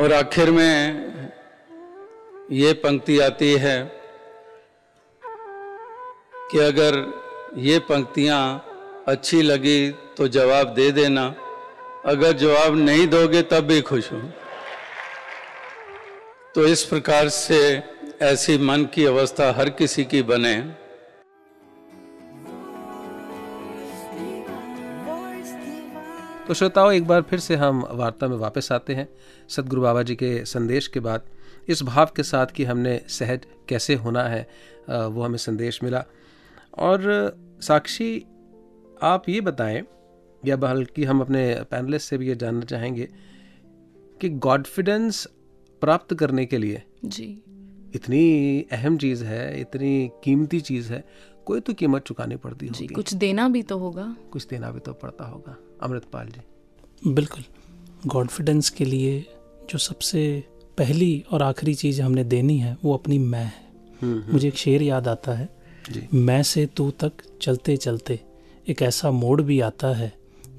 और 0.00 0.12
आखिर 0.12 0.50
में 0.50 1.30
ये 2.52 2.72
पंक्ति 2.72 3.18
आती 3.18 3.52
है 3.52 3.78
कि 6.50 6.59
अगर 6.59 6.96
ये 7.59 7.78
पंक्तियाँ 7.78 8.40
अच्छी 9.09 9.42
लगी 9.42 9.90
तो 10.16 10.28
जवाब 10.28 10.74
दे 10.74 10.90
देना। 10.90 11.24
अगर 12.06 12.32
जवाब 12.32 12.76
नहीं 12.76 13.06
दोगे 13.09 13.42
तब 13.42 13.66
भी 13.66 13.80
खुश 13.80 14.12
हूँ। 14.12 14.32
तो 16.54 16.66
इस 16.66 16.82
प्रकार 16.85 17.28
से 17.28 17.82
ऐसी 18.22 18.59
मन 18.59 18.85
की 18.85 19.04
अवस्था 19.04 19.52
हर 19.52 19.70
किसी 19.70 20.04
की 20.04 20.22
बने। 20.22 20.56
तो 26.48 26.54
श्रोताओं 26.54 26.92
एक 26.92 27.06
बार 27.06 27.22
फिर 27.22 27.38
से 27.38 27.54
हम 27.56 27.82
वार्ता 27.90 28.26
में 28.28 28.37
वापस 28.37 28.70
आते 28.72 28.94
हैं 28.94 29.09
सदगुरु 29.48 29.82
बाबा 29.82 30.02
जी 30.02 30.14
के 30.16 30.44
संदेश 30.44 30.87
के 30.88 31.00
बाद। 31.00 31.22
इस 31.68 31.82
भाव 31.82 32.11
के 32.16 32.22
साथ 32.22 32.46
कि 32.46 32.64
हमने 32.64 33.00
सहज 33.09 33.46
कैसे 33.68 33.94
होना 33.94 34.22
है 34.22 34.42
वो 34.88 35.22
हमें 35.22 35.38
संदेश 35.38 35.82
मिला। 35.82 36.04
और 36.78 37.02
साक्षी 37.61 38.24
आप 39.02 39.28
ये 39.28 39.40
बताएँ 39.40 39.82
या 40.46 40.56
बल्कि 40.56 41.04
हम 41.04 41.20
अपने 41.20 41.44
पैनलिस्ट 41.70 42.11
से 42.11 42.18
भी 42.18 42.28
ये 42.28 42.35
जानना 42.35 42.64
चाहेंगे 42.64 43.09
कि 44.20 44.28
गॉडफिडेंस 44.28 45.26
प्राप्त 45.82 46.14
करने 46.14 46.46
के 46.46 46.59
लिए 46.59 46.82
जी। 47.04 47.28
इतनी 47.94 48.66
अहम 48.72 48.96
चीज़ 48.98 49.24
है 49.24 49.61
इतनी 49.61 50.11
कीमती 50.24 50.61
चीज़ 50.61 50.92
है 50.92 51.04
कोई 51.46 51.61
तो 51.61 51.72
कीमत 51.74 52.02
चुकानी 52.02 52.37
पड़ती 52.37 52.68
जी 52.68 52.85
होगी। 52.85 52.94
कुछ 52.94 53.14
देना 53.14 53.48
भी 53.48 53.62
तो 53.62 53.78
होगा। 53.78 54.14
कुछ 54.32 54.46
देना 54.46 54.70
भी 54.70 54.80
तो 54.80 54.92
पड़ता 54.92 55.24
होगा। 55.24 55.56
अमृतपाल 55.83 56.29
जी। 56.29 57.12
बिल्कुल। 57.12 57.45
कॉन्फिडेंस 58.11 58.71
के 58.71 58.85
लिए 58.85 59.19
जो 59.71 59.79
सबसे 59.79 60.23
पहली 60.79 61.25
और 61.33 61.43
आखिरी 61.43 61.75
चीज़ 61.75 62.03
हमने 62.03 62.25
देनी 62.25 62.59
है 62.59 62.77
वो 62.85 62.95
अपनी 62.95 63.19
मैं 63.19 63.45
है। 63.45 64.33
मुझे 64.33 64.49
एक 64.49 64.57
शेर 64.57 64.83
याद 64.83 65.09
आता 65.09 65.33
है 65.33 65.49
जी। 65.91 66.07
मैं 66.15 66.43
से 66.43 66.67
तू 66.67 66.91
तक 66.91 67.12
चलते 67.43 67.77
चलते 67.77 68.21
एक 68.69 68.83
ऐसा 68.83 69.11
मोड़ 69.11 69.41
भी 69.43 69.61
आता 69.61 69.89
है 69.97 70.12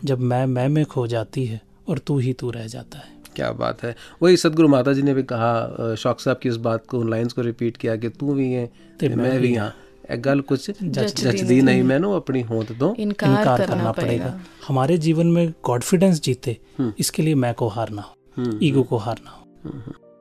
जब 0.04 0.20
मैं 0.20 0.46
मैं 0.46 0.68
में 0.70 0.86
खो 0.86 1.08
जाती 1.08 1.46
है 1.46 1.62
और 1.90 1.98
तू 1.98 2.18
ही 2.20 2.34
तू 2.34 2.50
रह 2.52 2.68
जाता 2.68 3.00
है। 3.00 3.16
क्या 3.36 3.52
बात 3.52 3.84
है। 3.84 3.96
वही 4.22 4.38
सदगुरु 4.38 4.68
माता 4.68 4.94
जी 4.94 5.02
ने 5.02 5.14
भी 5.14 5.24
कहा 5.24 5.96
शौक 5.96 6.20
साहब 6.20 6.38
की 6.38 6.50
इस 6.50 6.56
बात 6.58 6.86
को 6.86 7.00
उन 7.00 7.10
लाइंस 7.10 7.34
को 7.34 7.42
रिपीट 7.42 7.78
किया 7.78 7.96
कि 7.96 8.10
तू 8.10 8.34
भी 8.34 8.52
है 8.52 8.66
ते 9.00 9.10
मैं 9.10 9.16
मैं 9.16 9.40
भी 9.42 9.48
भी 9.48 9.56
गल 10.16 10.42
कुछ 10.42 10.72
जच 10.84 11.26
नहीं 11.26 11.84
मैनू 11.84 12.12
अपनी 12.12 12.42
होंद 12.42 12.76
दो 12.80 12.96
इनकार, 13.00 13.30
इनकार 13.30 13.66
करना, 13.66 13.92
पड़ेगा 13.92 14.40
हमारे 14.68 14.98
जीवन 14.98 15.28
में 15.28 15.54
कॉन्फिडेंस 15.64 16.22
जीते 16.22 16.58
इसके 17.00 17.24
लिए 17.24 17.36
मैं 17.36 17.54
को 17.54 17.68
हारना 17.68 18.02
हो 18.02 18.60
ईगो 18.64 18.84
को 18.84 18.98
हारना 18.98 19.30
हो 19.30 19.44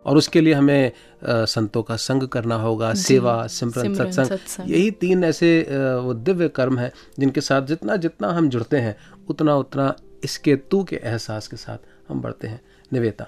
और 0.06 0.16
उसके 0.16 0.40
लिए 0.40 0.54
हमें 0.54 0.92
संतों 1.24 1.82
का 1.82 1.96
संग 1.96 2.22
करना 2.22 2.54
होगा 2.54 2.94
सेवा 2.94 3.46
सिमरन 3.46 4.10
सत्संग। 4.12 4.70
यही 4.70 4.90
तीन 4.90 5.24
ऐसे 5.24 5.66
वो 6.02 6.14
दिव्य 6.14 6.48
कर्म 6.48 6.78
हैं 6.78 6.92
जिनके 7.18 7.40
साथ 7.40 7.62
जितना 7.62 7.96
जितना 7.96 8.28
हम 8.28 8.48
जुड़ते 8.48 8.76
हैं 8.76 8.96
उतना 9.28 9.56
उतना 9.56 9.96
इसके 10.24 10.56
तू 10.56 10.84
के 10.84 10.96
एहसास 10.96 11.48
के 11.48 11.56
साथ 11.56 11.78
हम 12.08 12.20
बढ़ते 12.20 12.48
हैं 12.48 12.60
निवेता 12.92 13.26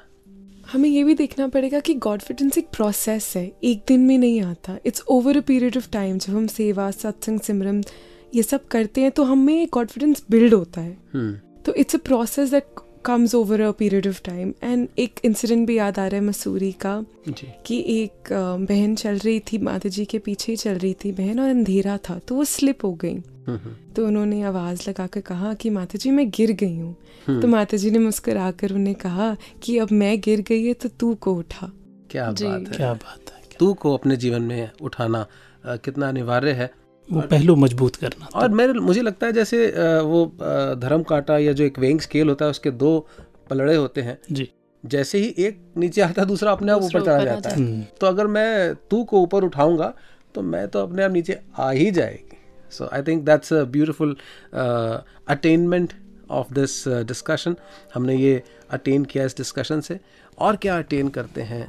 हमें 0.73 0.89
ये 0.89 1.05
भी 1.05 1.15
देखना 1.15 1.49
पड़ेगा 1.49 1.81
कि 1.81 1.95
गॉड 1.95 2.21
कॉन्फिडेंस 2.21 2.59
एक 2.59 2.69
प्रोसेस 2.69 3.33
है 3.37 3.53
एक 3.65 3.83
दिन 3.89 4.01
में 4.01 4.19
नहीं 4.19 4.41
आता 4.41 4.79
it's 4.87 5.03
over 5.09 5.37
a 5.37 5.41
period 5.41 5.77
of 5.77 5.91
time 5.91 6.19
जब 6.19 6.35
हम 6.35 6.47
सेवा 6.47 6.91
सत्संग 6.91 7.41
सिमरन 7.41 7.85
ये 8.35 8.43
सब 8.43 8.67
करते 8.67 9.01
हैं 9.01 9.11
तो 9.11 9.23
हमें 9.23 9.69
कॉन्फिडेंस 9.69 10.25
बिल्ड 10.31 10.55
होता 10.55 10.81
है 10.81 10.97
hmm. 11.17 11.65
तो 11.67 11.75
it's 11.75 11.95
a 11.95 11.99
process 11.99 12.51
that 12.51 12.65
comes 13.09 13.35
over 13.35 13.61
a 13.61 13.71
period 13.73 14.07
of 14.09 14.21
time 14.25 14.53
and 14.63 14.89
एक 14.99 15.21
इंसिडेंट 15.25 15.67
भी 15.67 15.77
याद 15.79 15.99
आ 15.99 16.07
रहा 16.07 16.21
है 16.21 16.27
मसूरी 16.27 16.71
का 16.73 16.95
जी। 17.29 17.49
कि 17.67 17.79
एक 17.89 18.33
बहन 18.69 18.95
चल 18.95 19.19
रही 19.19 19.41
थी 19.43 19.59
माता 19.59 19.89
जी 19.89 20.05
के 20.05 20.19
पीछे 20.19 20.53
ही 20.53 20.57
चल 20.57 20.79
रही 20.79 20.95
थी 20.95 21.13
बहन 21.13 21.41
और 21.41 21.49
अंधेरा 21.49 21.97
था 22.09 22.19
तो 22.19 22.35
वो 22.35 22.45
स्लिप 22.45 22.85
हो 22.85 22.93
गई। 22.95 23.13
हम्म, 23.13 23.57
हम्म, 23.57 23.75
तो 23.97 24.07
उन्होंने 24.07 24.43
आवाज़ 24.43 24.89
लगा 24.89 25.07
कर 25.07 25.21
कहा 25.21 25.53
कि 25.55 25.71
माता 25.71 25.99
जी 25.99 26.11
मैं 26.11 26.29
गिर 26.31 26.53
गई 26.53 26.77
हूँ। 26.77 27.41
तो 27.41 27.49
माता 27.49 27.77
जी 27.77 27.91
ने 27.91 27.99
मुस्करा 27.99 28.51
कर 28.51 28.73
उन्हें 28.73 28.95
कहा 28.95 29.37
कि 29.63 29.79
अब 29.79 29.93
मैं 29.93 30.19
गिर 30.21 30.41
गई 30.41 30.67
है 30.67 30.75
तो 30.75 30.89
तू 31.01 31.15
को 31.15 31.35
उठा। 31.35 31.71
क्या 32.11 32.31
बात 32.31 32.69
है। 32.69 32.77
क्या 32.77 32.93
बात 32.95 33.31
है 33.31 33.57
तू 33.59 33.73
को 33.75 33.95
अपने 33.95 34.17
जीवन 34.17 34.43
में 34.43 34.71
उठाना 34.83 35.27
कितना 35.67 36.09
अनिवार्य 36.09 36.53
है। 36.53 36.71
वो 37.09 37.21
पहलू 37.23 37.57
मज़बूत 37.57 37.97
करना 37.97 38.29
और 38.35 38.49
मेरे 38.51 38.73
मुझे 38.73 39.03
लगता 39.03 39.27
है 39.27 39.33
जैसे 39.33 39.67
वो 40.03 40.25
धर्म 40.79 41.03
कांटा 41.03 41.39
या 41.39 41.53
जो 41.53 41.65
एक 41.65 41.79
वेइंग 41.79 42.01
स्केल 42.01 42.29
होता 42.29 42.45
है 42.45 42.51
उसके 42.51 42.71
दो 42.73 42.99
पलड़े 43.51 43.75
होते 43.77 44.01
हैं। 44.03 44.19
जी। 44.33 44.49
जैसे 44.85 45.19
ही 45.19 45.35
एक 45.39 45.61
नीचे 45.77 46.01
आता 46.01 46.23
है 46.23 46.27
दूसरा 46.29 46.53
अपने 46.53 46.73
आप 46.73 46.83
ऊपर 46.83 47.05
चला 47.05 47.25
जाता 47.25 47.51
है। 47.51 47.83
तो 48.01 48.07
अगर 48.07 48.27
मैं 48.27 48.75
तू 48.91 49.03
को 49.05 49.21
ऊपर 49.23 49.45
उठाऊँगा 49.45 49.93
तो 50.35 50.43
मैं 50.43 50.67
तो 50.69 50.83
अपने 50.83 51.05
आप 51.05 51.13
नीचे 51.13 51.39
आ 51.59 51.71
ही 51.71 51.91
जाएगी। 51.91 52.37
So 52.73 52.89
I 52.93 53.03
think 53.03 53.25
that's 53.25 53.53
a 53.53 53.63
beautiful 53.67 54.17
attainment 54.55 55.93
of 56.31 56.53
this 56.55 56.87
discussion 56.89 57.57
हमने 57.95 58.17
ये 58.17 58.43
अटेन 58.71 59.05
किया 59.05 59.25
इस 59.25 59.37
डिस्कशन 59.37 59.81
से। 59.81 59.99
और 60.39 60.57
क्या 60.57 60.77
अटेन 60.79 61.09
करते 61.09 61.43
हैं 61.43 61.67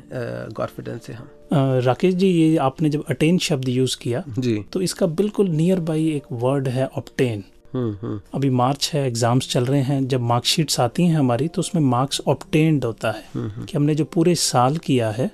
कॉन्फिडेंस 0.53 1.05
से 1.05 1.13
हम? 1.13 1.29
राकेश 1.51 2.13
जी 2.15 2.27
ये 2.27 2.55
आपने 2.59 2.89
जब 2.89 3.03
अटेन 3.09 3.37
शब्द 3.39 3.69
यूज़ 3.69 3.97
किया 3.97 4.23
जी। 4.39 4.57
तो 4.73 4.81
इसका 4.81 5.05
बिल्कुल 5.21 5.47
नियर 5.49 5.79
बाई 5.81 6.07
एक 6.07 6.23
वर्ड 6.33 6.67
है 6.67 6.85
ऑप्टेन 6.87 7.43
हम्म 7.73 7.95
हम्म। 8.01 8.19
अभी 8.33 8.49
मार्च 8.49 8.89
है 8.93 9.05
एग्ज़ाम्स 9.07 9.49
चल 9.49 9.65
रहे 9.65 9.81
हैं 9.81 10.07
जब 10.07 10.21
मार्कशीट्स 10.23 10.79
आती 10.79 11.05
हैं 11.05 11.15
हमारी 11.15 11.47
तो 11.47 11.59
उसमें 11.59 11.81
मार्क्स 11.81 12.21
ऑप्टेंड 12.27 12.85
होता 12.85 13.11
है 13.11 13.23
कि 13.35 13.71
हमने 13.75 13.95
जो 13.95 14.05
पूरे 14.05 14.35
साल 14.35 14.77
किया 14.77 15.09
है 15.11 15.29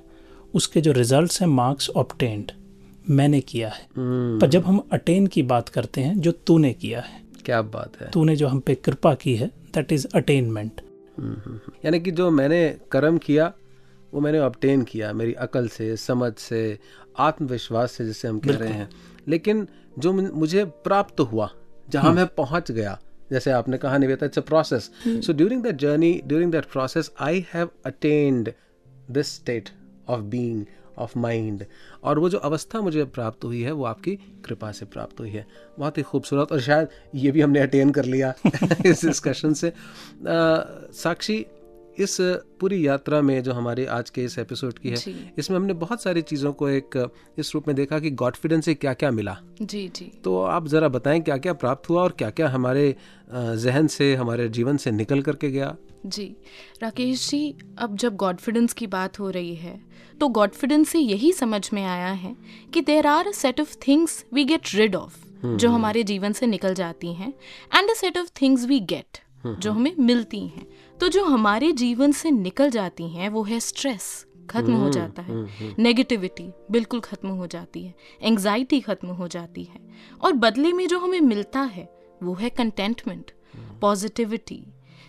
उसके 0.54 0.82
जो 0.82 0.91
रिजल्ट्स 0.91 1.41
हैं 1.41 1.47
मार्क्स 1.49 1.89
ऑप्टेंड 1.95 2.51
मैंने 3.10 3.39
किया 3.41 3.69
है। 3.69 3.88
हम्म, 3.95 4.39
पर 4.39 4.47
जब 4.47 4.65
हम 4.65 4.82
अटेन 4.93 5.28
की 5.28 5.43
बात 5.43 5.69
करते 5.69 6.01
हैं 6.01 6.19
जो 6.19 6.32
तूने 6.47 6.73
किया 6.73 7.01
है 7.01 7.21
क्या 7.45 7.62
बात 7.62 8.01
है। 8.01 8.10
तूने 8.12 8.36
जो 8.36 8.47
हम 8.47 8.60
पे 8.60 8.75
कृपा 8.75 9.13
की 9.15 9.36
है 9.36 9.47
that 9.75 9.91
is 9.91 10.08
attainment 10.15 10.82
hmm, 11.17 11.30
hmm, 11.30 11.56
hmm. 11.56 11.73
यानी 11.86 11.99
कि 11.99 12.12
जो 12.12 12.30
मैंने 12.32 12.62
कर्म 12.91 13.17
किया 13.17 13.51
वो 14.15 14.21
मैंने 14.21 14.39
ऑब्टेन 14.39 14.84
किया 14.84 15.13
मेरी 15.13 15.34
अकल 15.34 15.67
से 15.67 15.95
समझ 15.97 16.34
से 16.34 16.80
आत्मविश्वास 17.19 17.91
से 17.91 18.06
जिसे 18.06 18.28
हम 18.28 18.39
कह 18.39 18.58
रहे 18.58 18.73
हैं। 18.73 18.89
लेकिन 19.28 19.67
जो 19.99 20.13
मुझे 20.13 20.65
प्राप्त 20.65 21.19
हुआ 21.19 21.49
जहाँ 21.89 22.13
मैं 22.13 22.28
पहुँच 22.28 22.71
गया 22.71 22.99
जैसे 23.32 23.51
आपने 23.51 23.78
कहा 23.78 23.97
Niveta 23.97 24.25
it's 24.25 24.38
a 24.39 24.41
process 24.41 24.91
so 25.08 25.34
during 25.34 25.63
that 25.63 25.75
journey 25.75 26.21
during 26.25 26.51
that 26.51 26.65
process 26.65 27.12
I 27.19 27.45
have 27.54 27.69
attend 27.86 28.54
this 29.12 29.36
state 29.36 29.69
of 30.08 30.21
being 30.21 30.65
of 30.97 31.19
mind 31.19 31.65
और 32.04 32.19
वो 32.19 32.30
जो 32.30 32.38
अवस्था 32.38 32.82
मुझे 32.82 33.04
प्राप्त 33.06 33.43
हुई 33.43 33.62
है 33.62 33.71
वो 33.71 33.86
आपकी 33.86 34.15
कृपा 34.15 34.71
से 34.71 34.86
प्राप्त 34.86 35.19
हुई 35.19 35.30
है। 35.30 35.47
बहुत 35.80 35.97
ही 35.97 36.04
खूबसूरत 36.04 36.51
और 36.51 36.62
शायद 36.62 36.88
ये 37.15 37.32
भी 37.32 37.41
हमने 37.41 37.60
अटेन 37.60 37.91
कर 37.91 38.06
लिया 38.06 38.34
इस 38.86 39.06
डिस्कशन 39.06 39.54
से। 39.54 39.69
आ, 39.69 39.73
साक्षी 40.93 41.45
इस 41.99 42.17
पूरी 42.60 42.86
यात्रा 42.88 43.21
में 43.21 43.41
जो 43.43 43.53
हमारे 43.53 43.86
आज 43.86 44.10
के 44.10 44.23
इस 44.23 44.38
एपिसोड 44.39 44.79
की 44.79 44.89
है 44.89 45.34
इसमें 45.38 45.58
हमने 45.58 45.73
बहुत 45.73 46.01
सारी 46.03 46.21
चीज़ों 46.21 46.51
को 46.53 46.69
एक 46.69 46.97
इस 47.38 47.53
रूप 47.53 47.67
में 47.67 47.75
देखा 47.75 47.99
कि 47.99 48.10
गॉडफिडेंस 48.12 48.65
से 48.65 48.73
क्या 48.73 48.93
क्या 48.93 49.12
मिला। 49.12 49.38
जी 49.62 49.88
जी। 49.95 50.05
तो 50.23 50.41
आप 50.43 50.67
ज़रा 50.67 50.88
बताएँ 50.88 51.19
क्या 51.21 51.38
क्या 51.38 51.53
प्राप्त 51.53 51.89
हुआ 51.89 52.01
और 52.01 52.12
क्या 52.12 52.29
क्या 52.29 52.49
हमारे 52.49 52.95
जहन 53.31 53.88
से 53.88 54.13
हमारे 54.15 54.47
जीवन 54.49 54.77
से 54.77 54.91
निकल 54.91 55.21
करके 55.21 55.51
गया। 55.51 55.75
जी। 56.05 56.25
राकेश 56.81 57.29
जी 57.29 57.55
अब 57.77 57.95
जब 57.97 58.15
गॉडफिडेंस 58.15 58.73
की 58.73 58.88
बात 58.88 59.19
हो 59.19 59.29
रही 59.29 59.55
है 59.55 59.79
तो 60.19 60.27
गॉडफिडेंस 60.29 60.89
से 60.89 60.99
यही 60.99 61.31
समझ 61.34 61.69
में 61.73 61.84
आया 61.84 62.12
है 62.13 62.36
कि 62.73 62.81
there 62.81 63.08
are 63.08 63.27
a 63.27 63.31
set 63.31 63.62
of 63.62 63.75
things 63.88 64.23
we 64.34 64.43
get 64.45 64.75
rid 64.75 64.95
of 64.95 65.23
जो 65.45 65.69
हमारे 65.69 66.03
जीवन 66.03 66.34
से 66.34 66.47
निकल 66.47 66.73
जाती 66.73 67.13
हैं 67.13 67.34
and 67.73 67.89
a 67.89 67.93
set 67.93 68.17
of 68.17 68.29
things 68.41 68.65
we 68.65 68.79
get 68.79 69.17
जो 69.45 69.71
हमें 69.71 69.93
मिलती 69.99 70.39
हैं। 70.47 70.65
तो 70.99 71.08
जो 71.08 71.23
हमारे 71.25 71.71
जीवन 71.71 72.12
से 72.12 72.31
निकल 72.31 72.69
जाती 72.69 73.10
हैं 73.10 73.29
वो 73.29 73.43
है 73.43 73.60
स्ट्रेस 73.60 74.25
खत्म 74.49 74.73
हो 74.73 74.89
जाता 74.89 75.21
है। 75.21 75.73
नेगेटिविटी 75.79 76.51
बिल्कुल 76.71 76.99
खत्म 76.99 77.29
हो 77.29 77.47
जाती 77.47 77.84
है। 77.84 77.93
एंजाइटी 78.21 78.79
खत्म 78.79 79.08
हो 79.08 79.27
जाती 79.27 79.63
है। 79.63 79.79
और 80.21 80.34
बदले 80.34 80.71
में 80.73 80.88
जो 80.88 80.99
हमें 80.99 81.21
मिलता 81.21 81.62
है 81.62 81.89
वो 82.23 82.34
है 82.34 82.49
कंटेंटमेंट 82.49 83.31
पॉजिटिविटी 83.81 84.63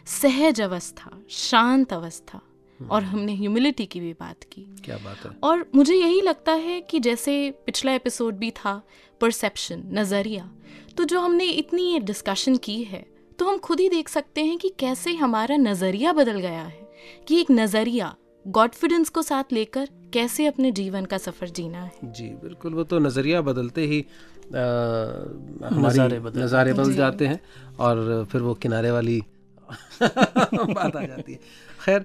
सहज 0.07 0.61
अवस्था 0.61 1.19
शांत 1.31 1.93
अवस्था। 1.93 2.41
और 2.91 3.03
हमने 3.03 3.35
ह्यूमिलिटी 3.35 3.87
की 3.87 4.01
भी 4.01 4.13
बात 4.13 4.45
की। 4.53 4.63
क्या 4.85 4.97
बात 4.97 5.25
है। 5.25 5.31
और 5.43 5.71
मुझे 5.75 5.95
यही 5.95 6.21
लगता 6.21 6.53
है 6.53 6.81
कि 6.81 6.99
जैसे 7.01 7.51
पिछला 7.67 7.93
एपिसोड 7.93 8.35
भी 8.35 8.51
था 8.51 8.83
परसेप्शन 9.21 9.83
नज़रिया। 9.93 10.51
तो 10.97 11.05
जो 11.05 11.21
हमने 11.21 11.45
इतनी 11.45 11.99
डिस्कशन 11.99 12.57
की 12.57 12.83
है 12.83 13.07
तो 13.39 13.47
हम 13.47 13.59
खुद 13.59 13.81
ही 13.81 13.89
देख 13.89 14.09
सकते 14.09 14.45
हैं 14.45 14.57
कि 14.59 14.69
कैसे 14.79 15.15
हमारा 15.17 15.57
नज़रिया 15.57 16.13
बदल 16.13 16.39
गया 16.41 16.63
है 16.63 16.89
कि 17.29 17.41
एक 17.41 17.51
नज़रिया 17.51 18.15
गॉडफिडेंस 18.45 19.09
को 19.09 19.23
साथ 19.23 19.53
लेकर 19.53 19.89
कैसे 20.13 20.47
अपने 20.47 20.71
जीवन 20.73 21.05
का 21.05 21.19
सफ़र 21.19 21.49
जीना 21.51 21.79
है। 21.79 22.13
जी 22.13 22.29
बिल्कुल 22.43 22.75
वो 22.75 22.85
तो 22.85 22.99
नज़रिया 22.99 23.41
बदलते 23.43 23.85
ही 23.87 24.05
हमारी 24.49 25.87
नज़ारे 25.87 26.19
बदल 26.21 26.43
नज़ारे 26.43 26.73
बदल 26.73 26.95
जाते 26.95 27.27
हैं 27.27 27.41
और 27.81 28.27
फिर 28.33 28.43
वो 28.43 28.55
किनारे 28.57 28.91
वाली 28.91 29.21
बात 30.01 30.97
आ 30.97 31.03
जाती 31.03 31.33
है। 31.33 31.39
खैर 31.81 32.05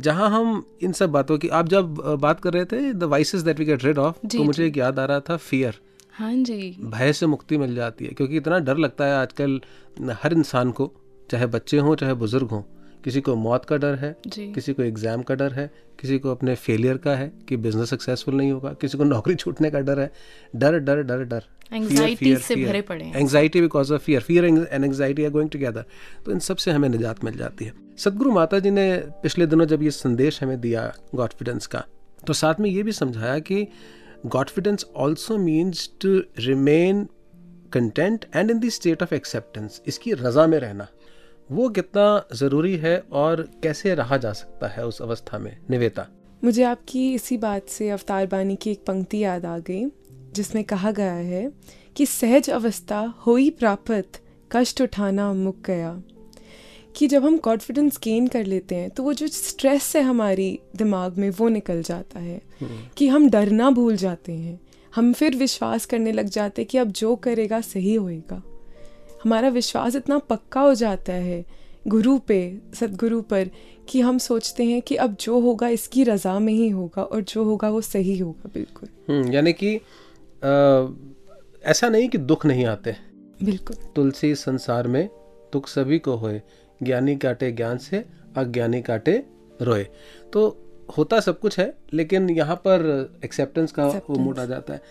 जहाँ 0.00 0.28
हम 0.30 0.62
इन 0.82 0.92
सब 0.92 1.10
बातों 1.10 1.38
की 1.38 1.48
आप 1.58 1.68
जब 1.68 1.94
बात 2.20 2.40
कर 2.40 2.52
रहे 2.52 2.64
थे 2.64 2.92
the 2.92 3.04
voices 3.10 3.42
that 3.42 3.58
we 3.58 3.64
get 3.64 3.84
rid 3.84 3.98
of 3.98 4.26
तो 4.26 4.44
मुझे 4.44 4.66
एक 4.66 4.76
याद 4.76 4.98
आ 4.98 5.04
रहा 5.04 5.20
था 5.20 5.36
फियर 5.38 5.80
हाँ 6.18 6.32
जी। 6.34 6.76
भय 6.80 7.12
से 7.12 7.26
मुक्ति 7.26 7.56
मिल 7.58 7.74
जाती 7.74 8.04
है 8.04 8.10
क्योंकि 8.10 8.36
इतना 8.36 8.58
डर 8.58 8.76
लगता 8.76 9.04
है 9.04 9.14
आजकल 9.14 9.60
हर 10.22 10.32
इंसान 10.32 10.70
को 10.70 10.92
चाहे 11.30 11.46
बच्चे 11.46 11.78
हों 11.78 11.94
चाहे 11.96 12.14
बुज़ुर्ग 12.14 12.50
हों 12.50 12.62
किसी 13.04 13.20
को 13.20 13.34
मौत 13.36 13.64
का 13.64 13.76
डर 13.76 13.94
है 13.94 14.14
किसी 14.26 14.72
को 14.72 14.82
एग्ज़ाम 14.82 15.22
का 15.22 15.34
डर 15.34 15.52
है 15.52 15.70
किसी 16.00 16.18
को 16.18 16.30
अपने 16.30 16.54
फेलियर 16.54 16.96
का 16.96 17.14
है 17.16 17.30
कि 17.48 17.56
बिज़नेस 17.56 17.90
सक्सेसफुल 17.90 18.34
नहीं 18.34 18.52
होगा 18.52 18.72
किसी 18.80 18.98
को 18.98 19.04
नौकरी 19.04 19.34
छूटने 19.34 19.70
का 19.70 19.80
डर 19.80 20.00
है। 20.00 20.10
डर 20.56 20.78
डर 20.78 21.02
डर 21.02 21.24
डर। 21.24 21.44
Anxiety 21.74 22.36
से 22.38 22.56
भरे 22.56 22.80
पड़े 22.82 23.04
हैं। 23.04 23.14
Anxiety 23.14 23.60
because 23.60 23.92
of 23.94 24.02
fear 24.02 24.20
fear 24.22 24.44
and 24.44 24.84
anxiety 24.84 25.24
are 25.24 25.30
going 25.30 25.50
together 25.50 25.84
तो 26.24 26.32
इन 26.32 26.38
सबसे 26.38 26.70
हमें 26.70 26.88
निजात 26.88 27.24
मिल 27.24 27.36
जाती 27.36 27.64
है। 27.64 27.72
सदगुरु 27.98 28.32
माता 28.32 28.58
जी 28.58 28.70
ने 28.70 28.96
पिछले 29.22 29.46
दिनों 29.46 29.66
जब 29.66 29.82
ये 29.82 29.90
संदेश 29.90 30.42
हमें 30.42 30.60
दिया 30.60 30.92
गॉडफिडेंस 31.14 31.66
का 31.66 31.84
तो 32.26 32.32
साथ 32.32 32.60
में 32.60 32.70
ये 32.70 32.82
भी 32.82 32.92
समझाया 32.92 33.38
कि 33.40 33.66
godfidence 34.26 34.86
also 34.96 35.36
means 35.38 35.90
to 36.00 36.22
remain 36.38 37.08
content 37.72 38.24
and 38.36 38.50
in 38.50 38.60
the 38.60 38.68
state 38.68 39.02
of 39.02 39.14
acceptance 39.14 39.82
इसकी 39.86 40.12
रजा 40.12 40.46
में 40.46 40.58
रहना। 40.58 40.88
वो 41.52 41.68
कितना 41.68 42.28
ज़रूरी 42.34 42.76
है 42.76 43.04
और 43.12 43.50
कैसे 43.62 43.94
रहा 43.94 44.16
जा 44.16 44.32
सकता 44.32 44.68
है 44.68 44.86
उस 44.86 45.02
अवस्था 45.02 45.38
में? 45.38 45.58
निवेता। 45.70 46.06
मुझे 46.44 46.62
आपकी 46.62 47.14
इसी 47.14 47.36
बात 47.36 47.68
से 47.68 47.90
अवतार 47.90 48.26
बानी 48.26 48.56
की 48.56 48.70
एक 48.70 48.84
पंक्ति 48.86 49.24
याद 49.24 49.44
आ 49.44 49.58
गई, 49.58 49.84
जिसमें 50.34 50.64
कहा 50.64 50.90
गया 50.90 51.12
है 51.12 51.52
कि 51.96 52.06
सहज 52.06 52.50
अवस्था 52.50 53.00
होई 53.26 53.50
प्राप्त, 53.50 54.22
कष्ट 54.52 54.82
उठाना 54.82 55.32
मुक 55.32 55.62
गया। 55.66 56.02
कि 56.96 57.06
जब 57.06 57.24
हम 57.24 57.36
कॉन्फिडेंस 57.38 57.98
गेन 58.02 58.26
कर 58.26 58.44
लेते 58.44 58.74
हैं 58.74 58.90
तो 58.90 59.02
वो 59.02 59.12
जो 59.12 59.26
स्ट्रेस 59.26 59.96
है 59.96 60.02
हमारी 60.02 60.58
दिमाग 60.76 61.16
में 61.16 61.30
वो 61.30 61.48
निकल 61.48 61.82
जाता 61.82 62.20
है। 62.20 62.40
कि 62.96 63.08
हम 63.08 63.30
डरना 63.30 63.70
भूल 63.70 63.96
जाते 63.96 64.32
हैं। 64.32 64.60
हम 64.94 65.12
फिर 65.12 65.36
विश्वास 65.36 65.84
करने 65.86 66.12
लग 66.12 66.28
जाते 66.28 66.62
हैं 66.62 66.68
कि 66.68 66.78
अब 66.78 66.88
जो 66.92 67.16
करेगा 67.16 67.60
सही 67.60 67.94
होएगा। 67.94 68.42
हमारा 69.24 69.48
विश्वास 69.48 69.96
इतना 69.96 70.18
पक्का 70.18 70.60
हो 70.60 70.74
जाता 70.74 71.12
है 71.12 71.44
गुरु 71.88 72.18
पे 72.18 72.58
सदगुरु 72.74 73.20
पर 73.22 73.50
कि 73.88 74.00
हम 74.00 74.18
सोचते 74.18 74.64
हैं 74.64 74.82
कि 74.82 74.94
अब 74.94 75.16
जो 75.20 75.38
होगा 75.40 75.68
इसकी 75.68 76.04
रज़ा 76.04 76.38
में 76.38 76.52
ही 76.52 76.68
होगा 76.68 77.02
और 77.02 77.20
जो 77.22 77.44
होगा 77.44 77.70
वो 77.70 77.80
सही 77.80 78.18
होगा 78.18 78.50
बिल्कुल। 78.54 78.88
हम्म, 79.08 79.32
यानी 79.32 79.52
कि 79.52 79.74
ऐसा 81.64 81.88
नहीं 81.88 82.08
कि 82.08 82.18
दुख 82.18 82.46
नहीं 82.46 82.64
आते। 82.64 82.96
बिल्कुल। 83.42 83.76
तुलसी 83.96 84.34
संसार 84.34 84.88
में 84.88 85.08
दुख 85.52 85.68
सभी 85.68 85.98
को 85.98 86.16
होए 86.16 86.42
ज्ञानी 86.82 87.16
काटे 87.16 87.50
ज्ञान 87.52 87.78
से 87.78 88.04
अज्ञानी 88.36 88.82
काटे 88.82 89.22
रोए। 89.62 89.86
तो 90.32 90.46
होता 90.98 91.20
सब 91.20 91.38
कुछ 91.40 91.58
है 91.58 91.72
लेकिन 91.92 92.30
यहाँ 92.30 92.56
पर 92.56 93.18
एक्सेप्टेंस 93.24 93.72
का 93.72 93.86
वो 93.86 94.14
मोड 94.14 94.38
आ 94.38 94.44
जाता 94.44 94.72
है। 94.72 94.82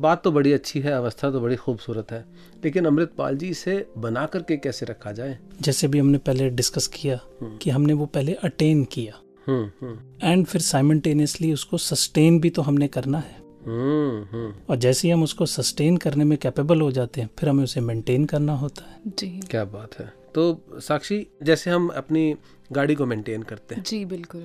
बात 0.00 0.22
तो 0.24 0.30
बड़ी 0.32 0.52
अच्छी 0.52 0.80
है 0.80 0.92
अवस्था 0.92 1.30
तो 1.30 1.40
बड़ी 1.40 1.56
खूबसूरत 1.56 2.12
है 2.12 2.24
लेकिन 2.64 2.84
अमृतपाल 2.84 3.36
जी 3.36 3.48
इसे 3.48 3.86
बना 3.98 4.26
करके 4.26 4.56
कैसे 4.56 4.86
रखा 4.86 5.12
जाए? 5.12 5.38
जैसे 5.62 5.88
भी 5.88 5.98
हमने 5.98 6.18
पहले 6.18 6.50
डिस्कस 6.50 6.86
किया 6.86 7.18
कि 7.42 7.70
हमने 7.70 7.92
वो 7.92 8.06
पहले 8.06 8.34
अटेन 8.34 8.84
किया। 8.84 9.14
Hmm 9.46 9.70
hmm. 9.80 10.28
एंड 10.30 10.46
फिर 10.46 10.60
साइमल्टेनियसली 10.60 11.52
उसको 11.52 11.78
सस्टेन 11.78 12.40
भी 12.40 12.50
तो 12.50 12.62
हमने 12.62 12.88
करना 12.88 13.18
है। 13.18 13.36
हम्म 13.66 14.22
हम्म। 14.32 14.54
और 14.70 14.76
जैसे 14.76 15.08
ही 15.08 15.12
हम 15.12 15.22
उसको 15.22 15.46
सस्टेन 15.46 15.96
करने 15.96 16.24
में 16.24 16.36
कैपेबल 16.38 16.80
हो 16.80 16.90
जाते 16.92 17.20
हैं 17.20 17.30
फिर 17.38 17.48
हमें 17.48 17.64
उसे 17.64 17.80
मेंटेन 17.80 18.24
करना 18.24 18.56
होता 18.56 18.90
है। 18.90 19.12
जी। 19.18 19.40
क्या 19.50 19.64
बात 19.64 19.98
है। 19.98 20.12
तो 20.36 20.80
साक्षी 20.80 21.26
जैसे 21.42 21.70
हम 21.70 21.88
अपनी 21.88 22.36
गाड़ी 22.72 22.94
को 22.94 23.06
मेंटेन 23.06 23.42
करते 23.42 23.74
हैं। 23.74 23.82
जी 23.82 24.04
बिल्कुल। 24.04 24.40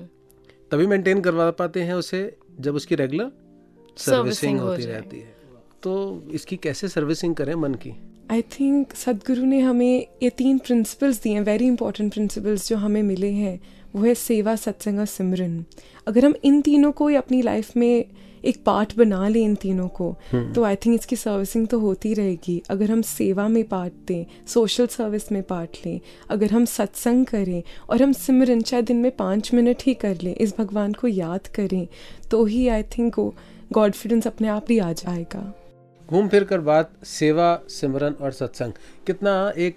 तभी 0.70 0.86
मेंटेन 0.86 1.20
करवा 1.20 1.50
पाते 1.50 1.82
हैं 1.82 1.94
उसे 1.94 2.20
जब 2.60 2.74
उसकी 2.74 2.94
रेगुलर 2.94 3.30
सर्विसिंग 3.96 4.60
होती 4.60 4.82
रहती 4.82 5.18
है। 5.18 5.34
तो 5.82 5.92
इसकी 6.30 6.56
कैसे 6.56 6.88
सर्विसिंग 6.88 7.34
करें 7.34 7.54
मन 7.54 7.74
की? 7.74 7.92
आई 8.30 8.42
थिंक 8.42 8.94
सदगुरु 8.94 9.44
ने 9.44 9.60
हमें 9.60 10.06
ये 10.22 10.30
तीन 10.30 10.58
प्रिंसिपल्स 10.58 11.22
दिए 11.22 11.32
हैं 11.32 11.40
वेरी 11.40 11.66
इंपॉर्टेंट 11.66 12.12
प्रिंसिपल्स 12.12 12.68
जो 12.68 12.76
हमें 12.76 13.02
मिले 13.02 13.30
हैं 13.32 13.60
वो 13.94 14.04
है 14.04 14.14
सेवा 14.14 14.56
सत्संग 14.56 14.98
और 14.98 15.06
सिमरन। 15.06 15.64
अगर 16.06 16.24
हम 16.24 16.34
इन 16.44 16.60
तीनों 16.62 16.92
को 16.92 17.08
ही 17.08 17.16
अपनी 17.16 17.42
लाइफ 17.42 17.76
में 17.76 18.04
एक 18.44 18.62
पार्ट 18.66 18.96
बना 18.96 19.28
लें 19.28 19.40
इन 19.40 19.54
तीनों 19.54 19.88
को 19.90 20.14
तो 20.54 20.64
आई 20.64 20.76
थिंक 20.76 20.94
इसकी 20.94 21.16
सर्विसिंग 21.16 21.66
तो 21.68 21.78
होती 21.78 22.14
रहेगी। 22.14 22.62
अगर 22.70 22.90
हम 22.90 23.02
सेवा 23.02 23.46
में 23.48 23.62
पार्ट 23.68 23.92
दें 24.08 24.24
सोशल 24.48 24.86
सर्विस 24.86 25.30
में 25.32 25.42
पार्ट 25.42 25.78
लें 25.86 26.00
अगर 26.30 26.50
हम 26.50 26.64
सत्संग 26.64 27.26
करें 27.26 27.62
और 27.90 28.02
हम 28.02 28.12
सिमरन 28.18 28.60
चाहे 28.62 28.82
दिन 28.82 28.96
में 28.96 29.10
पाँच 29.16 29.52
मिनट 29.54 29.82
ही 29.86 29.94
कर 29.94 30.20
लें 30.22 30.34
इस 30.34 30.54
भगवान 30.58 30.92
को 30.92 31.08
याद 31.08 31.46
करें 31.54 31.86
तो 32.30 32.44
ही 32.44 32.68
आई 32.68 32.82
थिंक 32.92 33.18
वो 33.18 33.34
गॉडफिडेंस 33.72 34.26
अपने 34.26 34.48
आप 34.48 34.70
ही 34.70 34.78
आ 34.78 34.92
जाएगा। 34.94 35.52
घूम 36.08 36.28
फिर 36.28 36.44
कर 36.44 36.60
बात 36.60 36.90
सेवा 37.06 37.48
सिमरन 37.68 38.14
और 38.20 38.32
सत्संग। 38.32 38.72
कितना 39.06 39.32
एक 39.56 39.76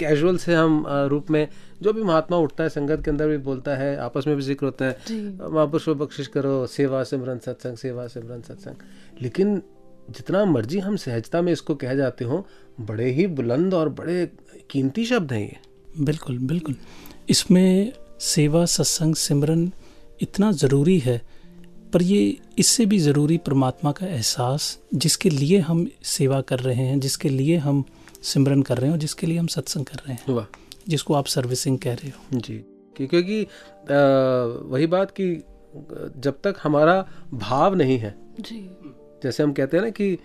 कैजुअल 0.00 0.36
से 0.36 0.54
हम 0.54 0.84
रूप 1.10 1.30
में 1.30 1.46
जो 1.82 1.92
भी 1.92 2.02
महात्मा 2.02 2.36
उठता 2.38 2.64
है 2.64 2.68
संगत 2.70 3.02
के 3.04 3.10
अंदर 3.10 3.28
भी 3.28 3.36
बोलता 3.46 3.76
है 3.76 3.96
आपस 4.00 4.26
में 4.26 4.34
भी 4.36 4.42
ज़िक्र 4.42 4.66
होता 4.66 4.84
है 4.84 4.92
महापुरुषों 5.42 5.96
बख्शिश 5.98 6.26
करो 6.28 6.66
सेवा 6.68 7.02
सिमरन 7.04 7.38
सत्संग 7.38 7.76
सेवा 7.76 8.06
सिमरन 8.08 8.42
सत्संग। 8.42 9.22
लेकिन 9.22 9.60
जितना 10.10 10.44
मर्ज़ी 10.44 10.78
हम 10.78 10.96
सहजता 10.96 11.42
में 11.42 11.52
इसको 11.52 11.74
कह 11.74 11.94
जाते 11.94 12.24
हो 12.24 12.46
बड़े 12.80 13.10
ही 13.10 13.26
बुलंद 13.34 13.74
और 13.74 13.88
बड़े 13.90 14.26
कीमती 14.70 15.04
शब्द 15.06 15.32
हैं 15.32 15.40
ये। 15.40 15.56
बिल्कुल 16.00 16.38
बिल्कुल। 16.40 16.76
इसमें 17.30 17.92
सेवा 18.20 18.64
सत्संग 18.66 19.14
सिमरन 19.16 19.70
इतना 20.22 20.50
ज़रूरी 20.54 20.98
है 20.98 21.20
पर 21.92 22.02
ये 22.02 22.20
इससे 22.58 22.86
भी 22.86 22.98
ज़रूरी 22.98 23.36
परमात्मा 23.46 23.92
का 23.92 24.06
एहसास 24.06 24.78
जिसके 24.94 25.30
लिए 25.30 25.58
हम 25.60 25.86
सेवा 26.08 26.40
कर 26.40 26.60
रहे 26.60 26.84
हैं 26.84 26.98
जिसके 27.00 27.28
लिए 27.28 27.56
हम 27.58 27.84
सिमरन 28.22 28.62
कर 28.62 28.78
रहे 28.78 28.86
हैं 28.86 28.92
और 28.92 29.00
जिसके 29.00 29.26
लिए 29.26 29.38
हम 29.38 29.46
सत्संग 29.46 29.84
कर 29.84 29.96
रहे 29.96 30.12
हैं। 30.12 30.34
वाह। 30.34 30.46
जिसको 30.88 31.14
आप 31.14 31.26
सर्विसिंग 31.26 31.78
कह 31.78 31.94
रहे 31.94 32.08
हो। 32.08 32.40
जी 32.40 32.58
कि- 32.96 33.10
क्योंकि 33.10 33.46
वही 34.68 34.86
बात 34.86 35.10
कि 35.10 35.44
जब 36.16 36.38
तक 36.44 36.54
हमारा 36.62 37.08
भाव 37.34 37.74
नहीं 37.74 37.98
है 37.98 38.14
जी। 38.40 38.70
जैसे 39.22 39.42
हम 39.42 39.52
कहते 39.52 39.76
हैं 39.76 39.84
ना 39.84 39.90
कि 39.90 40.18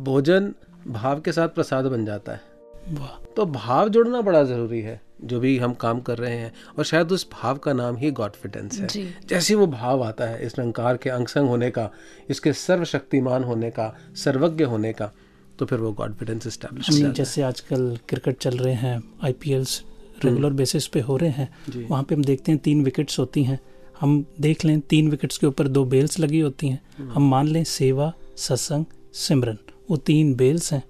भोजन 0.00 0.54
भाव 0.86 1.20
के 1.20 1.32
साथ 1.32 1.48
प्रसाद 1.48 1.84
बन 1.84 2.04
जाता 2.04 2.32
है। 2.32 2.40
वाह। 2.88 3.24
तो 3.36 3.46
भाव 3.46 3.88
जुड़ना 3.88 4.20
बड़ा 4.20 4.42
ज़रूरी 4.42 4.80
है 4.80 5.00
जो 5.24 5.40
भी 5.40 5.58
हम 5.58 5.74
काम 5.74 6.00
कर 6.00 6.18
रहे 6.18 6.36
हैं 6.36 6.54
और 6.78 6.84
शायद 6.84 7.12
उस 7.12 7.30
भाव 7.32 7.58
का 7.58 7.72
नाम 7.72 7.96
ही 7.96 8.10
गॉडफिडेंस 8.10 8.78
है। 8.78 8.88
जैसे 9.26 9.54
वो 9.54 9.66
भाव 9.66 10.02
आता 10.02 10.24
है 10.24 10.46
इस 10.46 10.58
रंकार 10.58 10.96
के 10.96 11.10
अंगसंग 11.10 11.48
होने 11.48 11.70
का 11.70 11.90
इसके 12.30 12.52
सर्वशक्तिमान 12.52 13.44
होने 13.44 13.70
का 13.70 13.96
सर्वज्ञ 14.14 14.64
होने 14.64 14.92
का 14.92 15.12
तो 15.58 15.66
फिर 15.66 15.78
वो 15.78 15.92
गॉडफिडेंस 15.92 16.46
इस्टेब्लिश 16.46 16.88
जैसे 17.16 17.42
आजकल 17.42 17.98
क्रिकेट 18.08 18.38
चल 18.38 18.56
रहे 18.56 18.74
हैं 18.74 19.02
आईपीएल्स 19.22 19.82
रेगुलर 20.24 20.52
बेसिस 20.52 20.86
पे 20.86 21.00
हो 21.00 21.16
रहे 21.16 21.30
हैं 21.30 21.86
वहाँ 21.88 22.02
पे 22.02 22.14
हम 22.14 22.24
देखते 22.24 22.52
हैं 22.52 22.60
तीन 22.60 22.84
विकेट्स 22.84 23.18
होती 23.18 23.42
हैं। 23.44 23.58
हम 24.00 24.24
देख 24.40 24.64
लें 24.64 24.80
तीन 24.80 25.08
विकेट्स 25.10 25.38
के 25.38 25.46
ऊपर 25.46 25.68
दो 25.68 25.84
बेल्स 25.84 26.18
लगी 26.18 26.40
होती 26.40 26.68
हैं। 26.68 27.06
हम 27.06 27.28
मान 27.30 27.48
लें 27.48 27.64
सेवा 27.64 28.12
सत्संग 28.36 28.84
सिमरन 29.12 29.58
वो 29.90 29.96
तीन 29.96 30.34
बेल्स 30.34 30.72
हैं। 30.72 30.82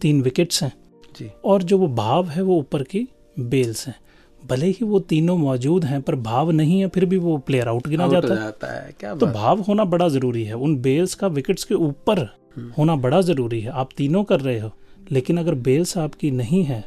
तीन 0.00 0.22
विकेट्स 0.22 0.62
हैं। 0.62 0.72
जी। 1.18 1.30
और 1.44 1.62
जो 1.62 1.78
वो 1.78 1.88
भाव 1.88 2.28
है 2.28 2.42
वो 2.42 2.58
ऊपर 2.58 2.82
की 2.82 3.06
बेल्स 3.38 3.86
हैं। 3.86 3.94
भले 4.44 4.66
ही 4.66 4.84
वो 4.84 4.98
तीनों 5.00 5.36
मौजूद 5.38 5.84
हैं 5.84 6.00
पर 6.02 6.14
भाव 6.22 6.50
नहीं 6.50 6.80
है 6.80 6.88
फिर 6.88 7.04
भी 7.04 7.18
वो 7.18 7.36
प्लेयर 7.38 7.68
आउट 7.68 7.88
गिना 7.88 8.04
आउट 8.04 8.14
हो 8.14 8.20
जाता 8.20 8.34
है। 8.34 8.40
जाता 8.40 8.72
है 8.74 8.94
क्या 9.00 9.14
तो 9.14 9.26
भाव 9.28 9.60
होना 9.60 9.84
बड़ा 9.86 10.08
ज़रूरी 10.08 10.44
है। 10.44 10.54
उन 10.54 10.76
बेल्स 10.82 11.14
का 11.14 11.26
विकेट्स 11.28 11.64
के 11.64 11.74
ऊपर 11.76 12.28
होना 12.78 12.96
बड़ा 12.98 13.20
ज़रूरी 13.20 13.60
है। 13.60 13.70
आप 13.72 13.88
तीनों 13.96 14.24
कर 14.24 14.40
रहे 14.40 14.58
हो 14.60 14.70
लेकिन 15.12 15.38
अगर 15.38 15.54
बेल्स 15.66 15.96
आपकी 15.98 16.30
नहीं 16.32 16.64
है 16.64 16.84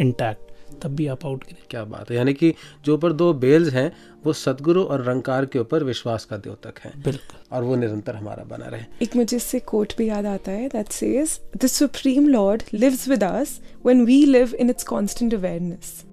इंटैक्ट 0.00 0.44
तब 0.82 0.94
भी 0.96 1.06
आप 1.06 1.24
आउट 1.26 1.44
गिने। 1.44 1.66
क्या 1.70 1.82
बात 1.84 2.10
है। 2.10 2.16
यानी 2.16 2.32
कि 2.34 2.52
जो 2.84 2.94
ऊपर 2.94 3.12
दो 3.12 3.32
बेल्स 3.34 3.72
हैं 3.72 3.92
वो 4.24 4.32
सदगुरु 4.32 4.82
और 4.84 5.02
रंकार 5.04 5.44
के 5.46 5.58
ऊपर 5.58 5.84
विश्वास 5.84 6.24
का 6.24 6.36
द्योतक 6.36 6.78
है। 6.80 6.92
बिल्कुल। 6.96 7.56
और 7.56 7.62
वो 7.64 7.76
निरंतर 7.76 8.16
हमारा 8.16 8.44
बना 8.44 8.66
रहे। 8.66 8.82
एक 9.02 9.16
मुझे 9.16 9.36
इससे 9.36 9.58
कोट 9.60 9.92
भी 9.98 10.08
याद 10.08 10.26
आता 10.26 10.52
है 10.52 10.68
that 10.68 10.88
says 10.88 11.38
the 11.56 11.66
supreme 11.66 12.28
lord 12.28 12.62
lives 12.74 13.08
with 13.08 13.24
us 13.24 13.60
when 13.86 14.04
we 14.04 14.24
live 14.24 14.54
in 14.54 14.70
its 14.70 14.84
constant 14.84 15.34
awareness 15.34 15.92
hmm 16.00 16.05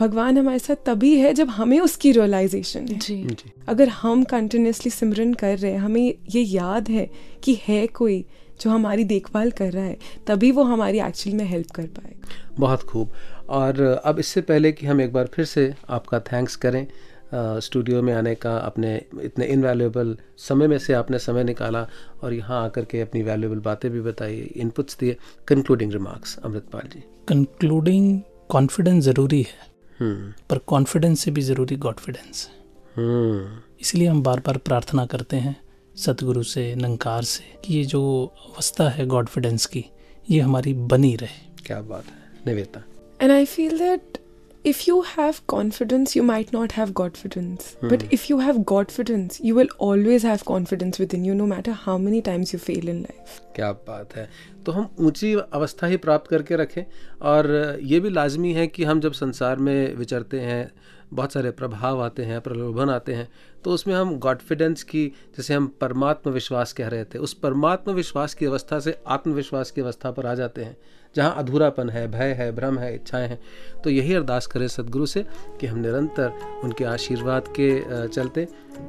भगवान 0.00 0.38
हमारे 0.38 0.58
साथ 0.58 0.84
तभी 0.86 1.14
है 1.16 1.32
जब 1.34 1.48
हमें 1.50 1.78
उसकी 1.80 2.12
रियलाइजेशन 2.12 2.86
है। 2.88 2.98
जी। 2.98 3.16
जी। 3.24 3.52
अगर 3.68 3.88
हम 3.88 4.24
कंटिन्यूसली 4.24 4.90
सिमरन 4.90 5.34
कर 5.34 5.58
रहे 5.58 5.72
हैं 5.72 5.78
हमें 5.78 6.14
ये 6.30 6.42
याद 6.42 6.88
है 6.88 7.08
कि 7.44 7.58
है 7.68 7.86
कोई 7.86 8.24
जो 8.60 8.70
हमारी 8.70 9.04
देखभाल 9.04 9.50
कर 9.50 9.72
रहा 9.72 9.84
है 9.84 9.96
तभी 10.26 10.50
वो 10.50 10.62
हमारी 10.64 10.98
एक्चुअली 11.00 11.36
में 11.38 11.44
हेल्प 11.44 11.70
कर 11.70 11.86
पाएगा 11.88 12.56
बहुत 12.58 12.82
खूब। 12.82 13.12
और 13.50 13.80
अब 14.04 14.18
इससे 14.18 14.40
पहले 14.42 14.72
कि 14.72 14.86
हम 14.86 15.00
एक 15.00 15.12
बार 15.12 15.28
फिर 15.34 15.44
से 15.44 15.72
आपका 15.90 16.20
थैंक्स 16.32 16.56
करें 16.56 16.86
स्टूडियो 17.34 18.02
में 18.02 18.12
आने 18.14 18.34
का 18.34 18.56
अपने 18.56 18.94
इतने 19.22 19.44
इनवैल्यूएबल 19.46 20.16
समय 20.38 20.68
में 20.68 20.78
से 20.78 20.92
आपने 20.92 21.18
समय 21.18 21.44
निकाला 21.44 21.86
और 22.22 22.34
यहाँ 22.34 22.62
आकर 22.64 22.84
के 22.84 23.00
अपनी 23.00 23.22
वैल्यूएबल 23.22 23.60
बातें 23.60 23.90
भी 23.90 24.00
बताई 24.00 24.36
इनपुट्स 24.56 24.98
दिए 25.00 25.16
concluding 25.48 25.92
remarks 25.92 26.38
Amritpal 26.44 26.88
ji. 26.94 27.02
Concluding 27.28 28.20
confidence 28.52 29.04
ज़रूरी 29.04 29.42
है। 29.42 29.66
hmm. 29.66 30.48
पर 30.50 30.58
कॉन्फिडेंस 30.58 31.20
से 31.20 31.30
भी 31.30 31.40
ज़रूरी 31.40 31.76
गॉडफिडेंस 31.76 32.48
है। 32.48 32.54
हम्म। 32.96 33.58
इसलिए 33.80 34.08
हम 34.08 34.22
बार 34.22 34.40
बार 34.40 34.56
प्रार्थना 34.56 35.06
करते 35.06 35.36
हैं 35.36 35.56
सतगुरु 35.96 36.42
से 36.42 36.74
नंकार 36.74 37.22
से 37.22 37.44
कि 37.64 37.74
ये 37.74 37.84
जो 37.84 38.32
अवस्था 38.46 38.88
है 38.88 39.06
गॉडफिडेंस 39.06 39.66
की 39.66 39.84
ये 40.30 40.40
हमारी 40.40 40.74
बनी 40.74 41.16
रहे। 41.16 41.64
क्या 41.66 41.80
बात 41.80 42.04
है 42.04 42.44
Niveta 42.46 42.84
and 43.20 43.32
I 43.32 43.44
feel 43.44 43.78
that 43.78 44.21
if 44.64 44.86
you 44.86 45.02
have 45.02 45.44
confidence, 45.46 46.14
you 46.14 46.22
might 46.22 46.52
not 46.52 46.72
have 46.72 46.94
Godfidence. 46.94 47.76
But 47.82 48.04
if 48.12 48.28
you 48.30 48.38
have 48.38 48.58
Godfidence, 48.64 49.40
you 49.40 49.54
will 49.54 49.68
always 49.78 50.22
have 50.22 50.44
confidence 50.44 50.98
within 50.98 51.24
you, 51.24 51.34
no 51.34 51.46
matter 51.46 51.72
how 51.72 51.98
many 51.98 52.22
times 52.22 52.52
you 52.52 52.58
fail 52.58 52.88
in 52.88 53.02
life. 53.02 53.40
क्या 53.56 53.72
बात 53.88 54.14
है 54.16 54.28
तो 54.66 54.72
हम 54.72 54.88
ऊँची 55.06 55.34
अवस्था 55.34 55.86
ही 55.86 55.96
प्राप्त 56.06 56.30
करके 56.30 56.56
रखें 56.56 56.82
और 57.30 57.78
ये 57.82 58.00
भी 58.00 58.10
लाजमी 58.10 58.52
है 58.54 58.66
कि 58.66 58.84
हम 58.84 59.00
जब 59.00 59.12
संसार 59.12 59.56
में 59.56 59.94
विचरते 59.94 60.40
हैं 60.40 60.70
बहुत 61.14 61.32
सारे 61.32 61.50
प्रभाव 61.50 62.02
आते 62.02 62.24
हैं 62.24 62.40
प्रलोभन 62.40 62.90
आते 62.90 63.14
हैं 63.14 63.28
तो 63.64 63.70
उसमें 63.70 63.94
हम 63.94 64.18
गॉडफिडेंस 64.18 64.82
की 64.82 65.06
जैसे 65.36 65.54
हम 65.54 65.66
परमात्म 65.80 66.30
विश्वास 66.30 66.72
कह 66.72 66.88
रहे 66.88 67.04
थे 67.04 67.18
उस 67.18 67.34
परमात्म 67.34 67.92
विश्वास 67.92 68.34
की 68.34 68.46
अवस्था 68.46 68.78
से 68.80 68.96
आत्मविश्वास 69.06 69.70
की 69.70 69.80
अवस्था 69.80 70.10
पर 70.10 70.26
आ 70.26 70.34
जाते 70.34 70.64
हैं 70.64 70.76
जहाँ 71.16 71.34
अधूरापन 71.36 71.90
है 71.90 72.06
भय 72.10 72.32
है 72.32 72.50
भ्रम 72.52 72.78
है 72.78 72.94
इच्छाएँ 72.94 73.28
हैं। 73.28 73.38
तो 73.84 73.90
यही 73.90 74.14
अरदास 74.14 74.46
करें 74.46 74.66
सदगुरु 74.68 75.06
से 75.06 75.24
कि 75.60 75.66
हम 75.66 75.78
निरंतर 75.78 76.32
उनके 76.64 76.84
आशीर्वाद 76.84 77.48
के 77.58 78.08
चलते 78.08 78.46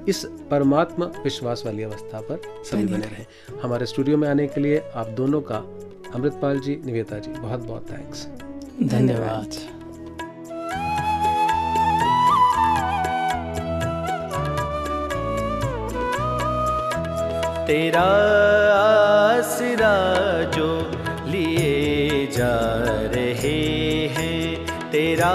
इस 0.07 0.25
परमात्मा 0.51 1.05
विश्वास 1.23 1.63
वाली 1.65 1.83
अवस्था 1.83 2.21
पर 2.21 2.41
सभी 2.63 2.85
बने 2.85 3.05
रहें। 3.05 3.25
हमारे 3.61 3.85
स्टूडियो 3.85 4.17
में 4.17 4.27
आने 4.29 4.47
के 4.47 4.61
लिए 4.61 4.79
आप 4.95 5.07
दोनों 5.07 5.41
का 5.41 5.57
अमृतपाल 6.15 6.59
जी 6.59 6.79
निवेता 6.85 7.19
जी 7.19 7.31
बहुत 7.31 7.59
बहुत 7.59 7.91
थैंक्स। 7.91 8.27
धन्यवाद। 8.83 9.82
तेरा 17.67 18.07
आसरा 18.77 19.93
जो 20.55 20.67
लिए 21.27 22.27
जा 22.37 22.55
रहे 23.15 23.59
हैं 24.15 24.65
तेरा 24.91 25.31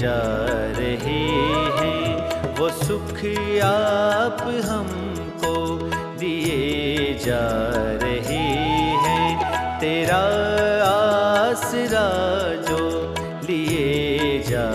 जा 0.00 0.20
रहे 0.78 1.18
हैं। 1.78 2.56
वो 2.56 2.68
सुख 2.68 3.18
आप 3.64 4.40
हमको 4.64 5.54
दिए 6.18 7.18
जा 7.26 7.44
रहे 8.02 8.38
हैं। 9.04 9.78
तेरा 9.80 10.22
आसरा 10.86 12.08
जो 12.68 13.14
लिए 13.48 14.44
जा 14.48 14.68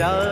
तेरा 0.00 0.29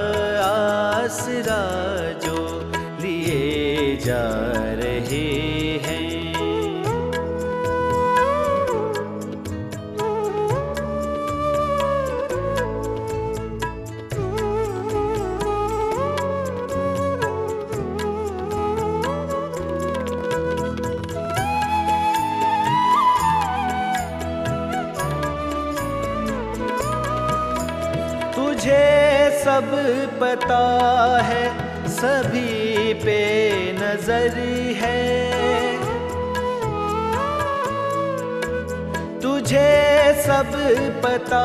पता 30.38 31.22
है, 31.24 31.44
सभी 31.88 32.94
पे 32.94 33.20
नज़र 33.72 34.36
है। 34.80 35.00
तुझे 39.20 39.70
सब 40.26 40.52
पता 41.04 41.44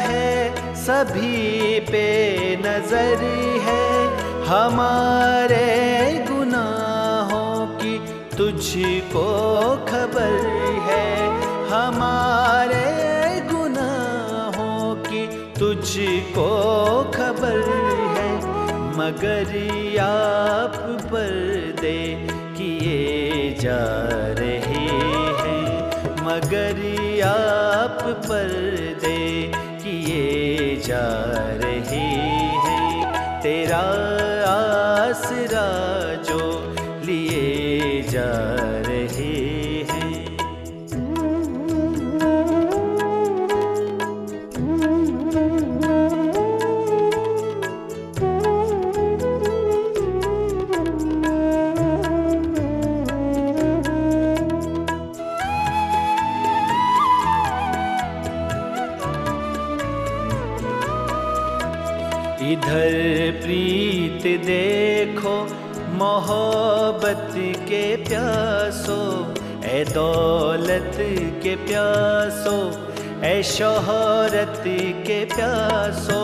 है, 0.00 0.30
सभी 0.76 1.80
पे 1.80 2.06
नज़र 2.56 3.24
है। 3.66 3.86
हमारे 4.46 5.66
गुनाहों 6.30 7.66
की 7.80 7.96
तुझको 8.36 9.26
खबर 9.90 10.38
है। 10.88 11.10
हमारे 11.68 12.86
गुनाहों 13.52 14.94
की 15.02 15.26
तुझको 15.58 16.48
खबर 17.14 17.60
है। 18.16 18.17
मगर 18.98 19.50
आप 20.00 20.76
पर्दे 21.12 22.26
किए 22.30 23.54
जा 23.60 24.08
रहे 24.38 24.56
हैं। 25.38 25.82
मगर 26.26 26.80
आप 27.26 27.98
पर्दे 28.28 29.52
किए 29.54 30.76
जा 30.76 31.06
रहे 31.64 32.00
हैं। 32.66 33.40
तेरा 33.40 33.84
आसरा 34.48 35.68
जो 36.22 36.74
लिए 37.04 38.02
जा 38.02 38.30
के 67.68 67.84
प्यासो 68.08 69.00
ए 69.70 69.84
दौलत 69.94 70.96
के 71.44 71.54
प्यासो 71.66 72.56
ए 73.28 73.42
शोहरत 73.52 74.62
के 75.08 75.24
प्यासो। 75.34 76.22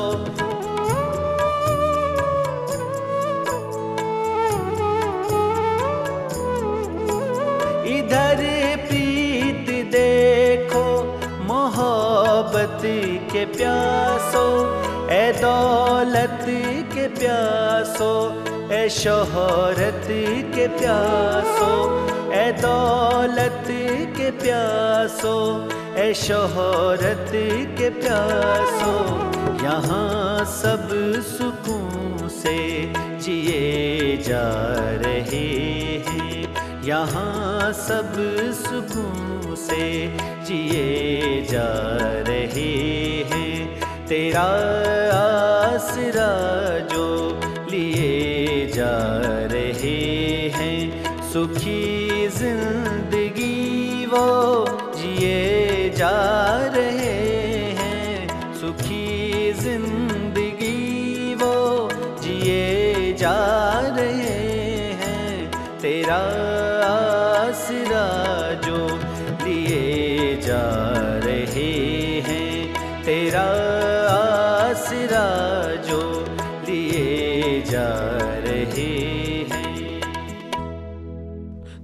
इधर 7.97 8.41
प्रीत 8.89 9.67
देखो, 9.95 10.85
मोहब्बत 11.49 12.81
के 13.33 13.45
प्यासो 13.57 14.45
ए 15.15 15.25
दौलत 15.41 16.45
के 16.95 17.07
प्यासो 17.19 18.13
ए 18.77 18.89
शोहरत 18.99 20.07
के 20.55 20.67
प्यासो 20.69 21.71
ए 22.33 22.51
दौलत 22.61 23.67
के 24.17 24.31
प्यासो 24.43 25.37
ए 25.99 26.13
शोहरत 26.15 27.31
के 27.79 27.89
प्यासो, 28.01 28.93
यहाँ 29.65 30.45
सब 30.53 30.89
सुकून 31.29 32.29
से 32.29 32.59
जिए 33.25 34.17
जा 34.29 34.47
रहे 35.05 35.47
हैं। 36.09 36.83
यहाँ 36.85 37.73
सब 37.73 38.13
सुकून 38.61 39.55
से 39.57 39.85
जिए 40.47 41.43
जा 41.51 41.69
रहे 42.29 42.73
हैं। 43.33 44.07
तेरा 44.09 44.49
आसरा 45.15 46.33
जो 46.93 47.07
लिए 47.71 48.67
जा 48.75 48.97
रहे 49.53 49.74
सुखी 51.35 52.29
ज़िंदगी 52.31 54.07
वो 54.07 54.27
जिए 54.97 55.91
जा 55.97 56.11
रहे 56.75 57.14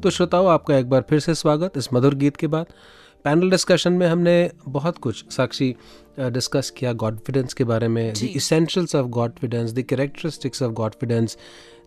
तो 0.02 0.10
श्रोताओं 0.10 0.48
आपका 0.48 0.76
एक 0.76 0.88
बार 0.90 1.04
फिर 1.08 1.18
से 1.20 1.34
स्वागत 1.34 1.72
इस 1.76 1.88
मधुर 1.94 2.14
गीत 2.14 2.36
के 2.36 2.46
बाद। 2.46 2.66
पैनल 3.24 3.50
डिस्कशन 3.50 3.92
में 3.92 4.06
हमने 4.06 4.50
बहुत 4.68 4.98
कुछ 4.98 5.24
साक्षी 5.32 5.74
डिस्कस 6.18 6.70
किया 6.70 6.92
गॉडफिडेंस 6.92 7.54
के 7.54 7.64
बारे 7.64 7.88
में 7.88 8.12
the 8.12 8.28
essentials 8.36 8.94
of 8.94 9.06
godfidence 9.06 9.72
the 9.72 9.82
characteristics 9.82 10.62
of 10.62 10.72
godfidence 10.72 11.36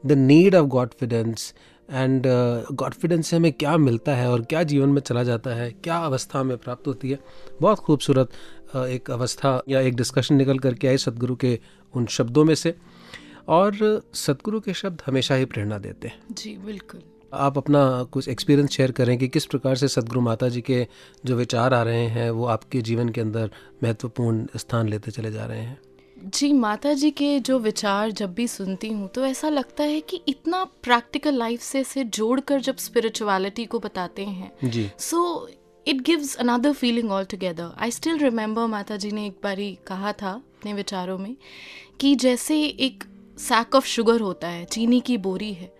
the 0.05 0.11
need 0.11 0.55
of 0.55 0.67
godfidence 0.67 1.53
and 1.91 2.23
godfidence 2.73 3.27
से 3.27 3.35
हमें 3.35 3.51
क्या 3.53 3.77
मिलता 3.77 4.15
है 4.15 4.29
और 4.31 4.41
क्या 4.41 4.61
जीवन 4.63 4.89
में 4.89 5.01
चला 5.01 5.23
जाता 5.23 5.55
है 5.55 5.69
क्या 5.71 5.97
अवस्था 5.97 6.39
हमें 6.39 6.57
प्राप्त 6.57 6.87
होती 6.87 7.11
है 7.11 7.19
बहुत 7.61 7.79
खूबसूरत 7.79 8.29
uh, 8.75 8.85
एक 8.85 9.11
अवस्था 9.11 9.61
या 9.69 9.79
एक 9.79 9.95
डिस्कशन 9.95 10.35
निकल 10.35 10.59
करके 10.59 10.87
आई 10.87 10.97
सदगुरु 10.97 11.35
के 11.35 11.59
उन 11.93 12.05
शब्दों 12.05 12.45
में 12.45 12.55
से। 12.55 12.75
और 13.47 14.01
सदगुरु 14.13 14.59
के 14.59 14.73
शब्द 14.73 15.01
हमेशा 15.05 15.35
ही 15.35 15.45
प्रेरणा 15.45 15.77
देते 15.77 16.07
हैं। 16.07 16.19
जी 16.31 16.57
बिल्कुल। 16.57 17.01
आप 17.33 17.57
अपना 17.57 18.03
कुछ 18.03 18.27
एक्सपीरियंस 18.27 18.69
शेयर 18.69 18.91
करें 18.91 19.17
कि 19.17 19.27
किस 19.27 19.45
प्रकार 19.45 19.75
से 19.75 19.87
सदगुरु 19.87 20.21
माता 20.21 20.49
जी 20.49 20.61
के 20.61 20.87
जो 21.25 21.35
विचार 21.35 21.73
आ 21.73 21.81
रहे 21.83 22.05
हैं 22.07 22.29
वो 22.31 22.45
आपके 22.45 22.81
जीवन 22.81 23.09
के 23.09 23.21
अंदर 23.21 23.49
महत्वपूर्ण 23.83 24.45
स्थान 24.57 24.89
लेते 24.89 25.11
चले 25.11 25.31
जा 25.31 25.45
रहे 25.45 25.61
हैं। 25.61 25.79
जी 26.35 26.51
माता 26.53 26.93
जी 26.93 27.11
के 27.11 27.39
जो 27.39 27.59
विचार 27.59 28.11
जब 28.11 28.33
भी 28.33 28.47
सुनती 28.47 28.89
हूँ 28.89 29.07
तो 29.07 29.25
ऐसा 29.25 29.49
लगता 29.49 29.83
है 29.83 30.01
कि 30.01 30.21
इतना 30.27 30.63
प्रैक्टिकल 30.83 31.33
लाइफ 31.33 31.61
से 31.61 31.79
इसे 31.79 32.03
जोड़कर 32.03 32.61
जब 32.61 32.77
स्पिरिचुअलिटी 32.77 33.65
को 33.65 33.79
बताते 33.79 34.25
हैं 34.25 34.69
जी। 34.69 34.89
So 34.99 35.49
it 35.87 36.01
gives 36.01 36.35
another 36.35 36.73
feeling 36.73 37.11
all 37.11 37.23
together 37.23 37.71
I 37.77 37.91
still 37.91 38.17
remember 38.17 38.65
माता 38.65 38.97
जी 38.97 39.11
ने 39.11 39.25
एक 39.27 39.39
बारी 39.43 39.77
कहा 39.87 40.11
था 40.11 40.31
अपने 40.31 40.73
विचारों 40.73 41.17
में 41.17 41.35
कि 42.01 42.15
जैसे 42.15 42.63
एक 42.63 43.03
सैक 43.37 43.75
ऑफ़ 43.75 43.87
शुगर 43.87 44.21
होता 44.21 44.47
है 44.47 44.65
चीनी 44.65 44.99
की 44.99 45.17
बोरी 45.17 45.53
है 45.53 45.73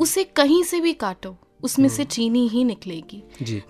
उसे 0.00 0.24
कहीं 0.24 0.62
से 0.64 0.80
भी 0.80 0.92
काटो 0.92 1.36
उसमें 1.62 1.88
से 1.88 2.04
चीनी 2.04 2.48
ही 2.48 2.64
निकलेगी। 2.64 3.22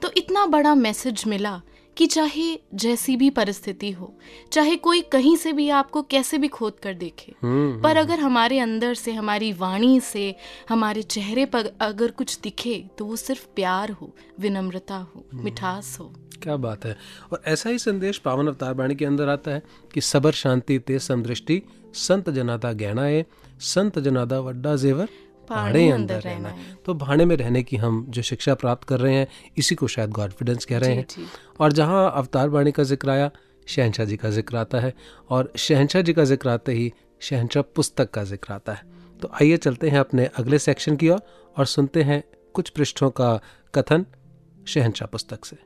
तो 0.02 0.10
इतना 0.16 0.46
बड़ा 0.46 0.74
मैसेज 0.74 1.24
मिला 1.26 1.62
कि 1.96 2.06
चाहे 2.06 2.58
जैसी 2.74 3.16
भी 3.16 3.30
परिस्थिति 3.30 3.90
हो 3.90 4.18
चाहे 4.52 4.76
कोई 4.76 5.00
कहीं 5.02 5.36
से 5.36 5.52
भी 5.52 5.68
आपको 5.68 6.02
कैसे 6.02 6.38
भी 6.38 6.48
खोद 6.48 6.78
कर 6.82 6.94
देखे 6.94 7.34
हम्म 7.42 7.80
पर 7.82 7.96
अगर 7.96 8.20
हमारे 8.20 8.58
अंदर 8.58 8.94
से 8.94 9.12
हमारी 9.12 9.52
वाणी 9.52 10.00
से 10.00 10.34
हमारे 10.68 11.02
चेहरे 11.02 11.44
पर 11.46 11.72
अगर 11.80 12.10
कुछ 12.10 12.38
दिखे 12.40 12.88
तो 12.98 13.04
वो 13.04 13.16
सिर्फ़ 13.16 13.46
प्यार 13.56 13.90
हो 13.90 14.14
विनम्रता 14.40 14.96
हो 14.96 15.24
मिठास 15.34 15.96
हो। 16.00 16.12
क्या 16.42 16.56
बात 16.58 16.84
है? 16.84 16.96
और 17.32 17.42
ऐसा 17.46 17.70
ही 17.70 17.78
संदेश 17.78 18.18
पावन 18.18 18.46
अवतार 18.48 18.74
बाणी 18.74 18.94
के 18.94 19.04
अंदर 19.04 19.28
आता 19.28 19.50
है 19.50 19.62
कि 19.94 20.00
सबर 20.02 20.32
शांति 20.34 20.78
ते 20.80 20.98
समदृष्टि 21.00 21.62
संत 21.96 22.30
जनादा 22.30 22.72
गहना 22.74 23.02
है 23.04 23.24
संत 23.64 23.98
जनादा 23.98 24.38
वड्डा 24.40 24.74
जेवर 24.76 25.08
भाड़े 25.48 25.88
अंदर 25.90 26.20
रहना 26.20 26.48
है। 26.48 26.76
तो 26.86 26.94
भाड़े 26.94 27.24
में 27.24 27.36
रहने 27.36 27.62
की 27.62 27.76
हम 27.76 28.04
जो 28.08 28.22
शिक्षा 28.22 28.54
प्राप्त 28.54 28.88
कर 28.88 29.00
रहे 29.00 29.14
हैं 29.14 29.26
इसी 29.58 29.74
को 29.74 29.86
शायद 29.88 30.12
कॉन्फिडेंस 30.12 30.64
कह 30.64 30.78
रहे 30.78 30.94
हैं। 30.94 31.06
और 31.60 31.72
जहाँ 31.72 32.10
अवतार 32.10 32.48
बाणी 32.48 32.72
का 32.72 32.82
ज़िक्र 32.82 33.10
आया 33.10 33.30
शहनशाह 33.66 34.06
जी 34.06 34.16
का 34.16 34.30
ज़िक्र 34.30 34.56
आता 34.56 34.80
है। 34.80 34.92
और 35.30 35.52
शहनशाह 35.58 36.02
जी 36.02 36.12
का 36.12 36.24
ज़िक्र 36.24 36.48
आते 36.48 36.72
ही 36.72 36.92
शहनशाह 37.20 37.62
पुस्तक 37.76 38.10
का 38.10 38.24
ज़िक्र 38.24 38.52
आता 38.52 38.72
है। 38.72 38.82
तो 39.22 39.30
आइए 39.34 39.56
चलते 39.56 39.88
हैं 39.88 39.98
अपने 40.00 40.26
अगले 40.38 40.58
सेक्शन 40.58 40.96
की 40.96 41.08
ओर 41.08 41.20
और 41.56 41.66
सुनते 41.66 42.02
हैं 42.02 42.22
कुछ 42.54 42.68
पृष्ठों 42.68 43.10
का 43.10 43.38
कथन 43.74 44.06
शहनशाह 44.66 45.08
पुस्तक 45.08 45.44
से। 45.44 45.56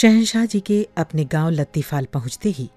शहनशाह 0.00 0.44
जी 0.46 0.60
के 0.60 0.88
अपने 0.98 1.24
गाँव 1.24 1.50
लत्तीफाल 1.50 2.04
पहुँचते 2.04 2.48
ही 2.48 2.70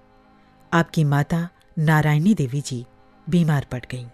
आपकी 0.73 1.03
माता 1.03 1.49
नारायणी 1.79 2.33
देवी 2.33 2.61
जी 2.61 2.85
बीमार 3.29 3.67
पड़ 3.71 3.83
गईं। 3.91 4.07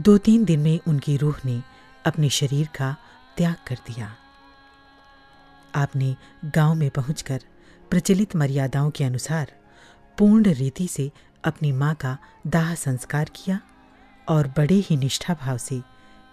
दो 0.00 0.18
तीन 0.18 0.44
दिन 0.44 0.60
में 0.60 0.80
उनकी 0.88 1.16
रूह 1.16 1.36
ने 1.44 1.62
अपने 2.06 2.28
शरीर 2.28 2.66
का 2.66 2.96
त्याग 3.36 3.56
कर 3.66 3.74
दिया। 3.74 4.16
आपने 5.74 6.16
गाँव 6.44 6.74
में 6.74 6.90
पहुंचकर 6.90 7.40
प्रचलित 7.90 8.36
मर्यादाओं 8.36 8.90
के 8.90 9.04
अनुसार 9.04 9.52
पूर्ण 10.18 10.52
रीति 10.52 10.88
से 10.88 11.10
अपनी 11.44 11.72
माँ 11.72 11.94
का 11.94 12.18
दाह 12.46 12.74
संस्कार 12.74 13.30
किया 13.34 13.60
और 14.28 14.46
बड़े 14.46 14.74
ही 14.74 14.96
निष्ठा 14.96 15.34
भाव 15.34 15.58
से 15.58 15.80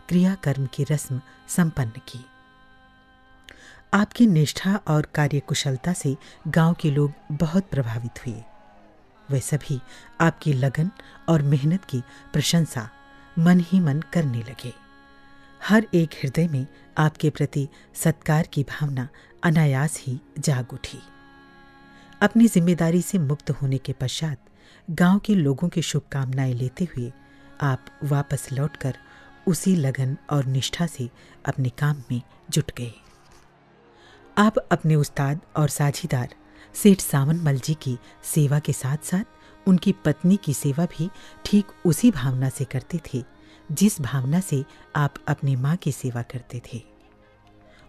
क्रियाकर्म 0.09 0.65
की 0.65 0.83
रस्म 0.83 1.21
संपन्न 1.47 1.89
की। 1.89 2.25
आपकी 3.93 4.25
निष्ठा 4.27 4.75
और 4.87 5.05
कार्यकुशलता 5.15 5.91
से 5.93 6.15
गाँव 6.47 6.73
के 6.73 6.91
लोग 6.91 7.11
बहुत 7.31 7.65
प्रभावित 7.71 8.25
हुए। 8.25 8.41
वे 9.29 9.39
सभी 9.39 9.79
आपकी 10.21 10.53
लगन 10.53 10.89
और 11.29 11.41
मेहनत 11.41 11.85
की 11.85 11.99
प्रशंसा 12.33 12.89
मन 13.39 13.59
ही 13.59 13.79
मन 13.79 14.01
करने 14.13 14.39
लगे। 14.39 14.73
हर 15.61 15.85
एक 15.93 16.13
हृदय 16.13 16.47
में 16.47 16.65
आपके 16.97 17.29
प्रति 17.29 17.67
सत्कार 17.95 18.47
की 18.53 18.63
भावना 18.63 19.07
अनायास 19.43 19.99
ही 19.99 20.19
जाग 20.39 20.73
उठी। 20.73 20.99
अपनी 22.21 22.47
ज़िम्मेदारी 22.47 23.01
से 23.01 23.17
मुक्त 23.19 23.51
होने 23.51 23.77
के 23.77 23.93
पश्चात 23.93 24.37
गाँव 24.89 25.19
के 25.19 25.35
लोगों 25.35 25.69
की 25.69 25.81
शुभकामनाएँ 25.81 26.53
लेते 26.53 26.87
हुए 26.95 27.11
आप 27.61 27.85
वापस 28.03 28.47
लौटकर 28.53 28.97
उसी 29.47 29.75
लगन 29.75 30.17
और 30.31 30.45
निष्ठा 30.45 30.87
से 30.87 31.09
अपने 31.45 31.69
काम 31.69 32.03
में 32.11 32.21
जुट 32.49 32.71
गए। 32.77 32.91
आप 34.37 34.57
अपने 34.57 34.95
उस्ताद 34.95 35.39
और 35.55 35.69
साझीदार, 35.69 36.35
सेठ 36.73 37.01
सावन 37.01 37.35
मल 37.35 37.57
जी 37.57 37.73
की 37.73 37.97
सेवा 38.23 38.59
के 38.59 38.73
साथ 38.73 38.97
साथ 38.97 39.67
उनकी 39.67 39.91
पत्नी 39.91 40.37
की 40.37 40.53
सेवा 40.53 40.85
भी 40.85 41.09
ठीक 41.45 41.65
उसी 41.85 42.11
भावना 42.11 42.49
से 42.49 42.65
करते 42.65 42.99
थे, 43.05 43.23
जिस 43.71 44.01
भावना 44.01 44.39
से 44.39 44.65
आप 44.95 45.13
अपनी 45.27 45.55
माँ 45.55 45.75
की 45.75 45.91
सेवा 45.91 46.21
करते 46.21 46.61
थे। 46.73 46.81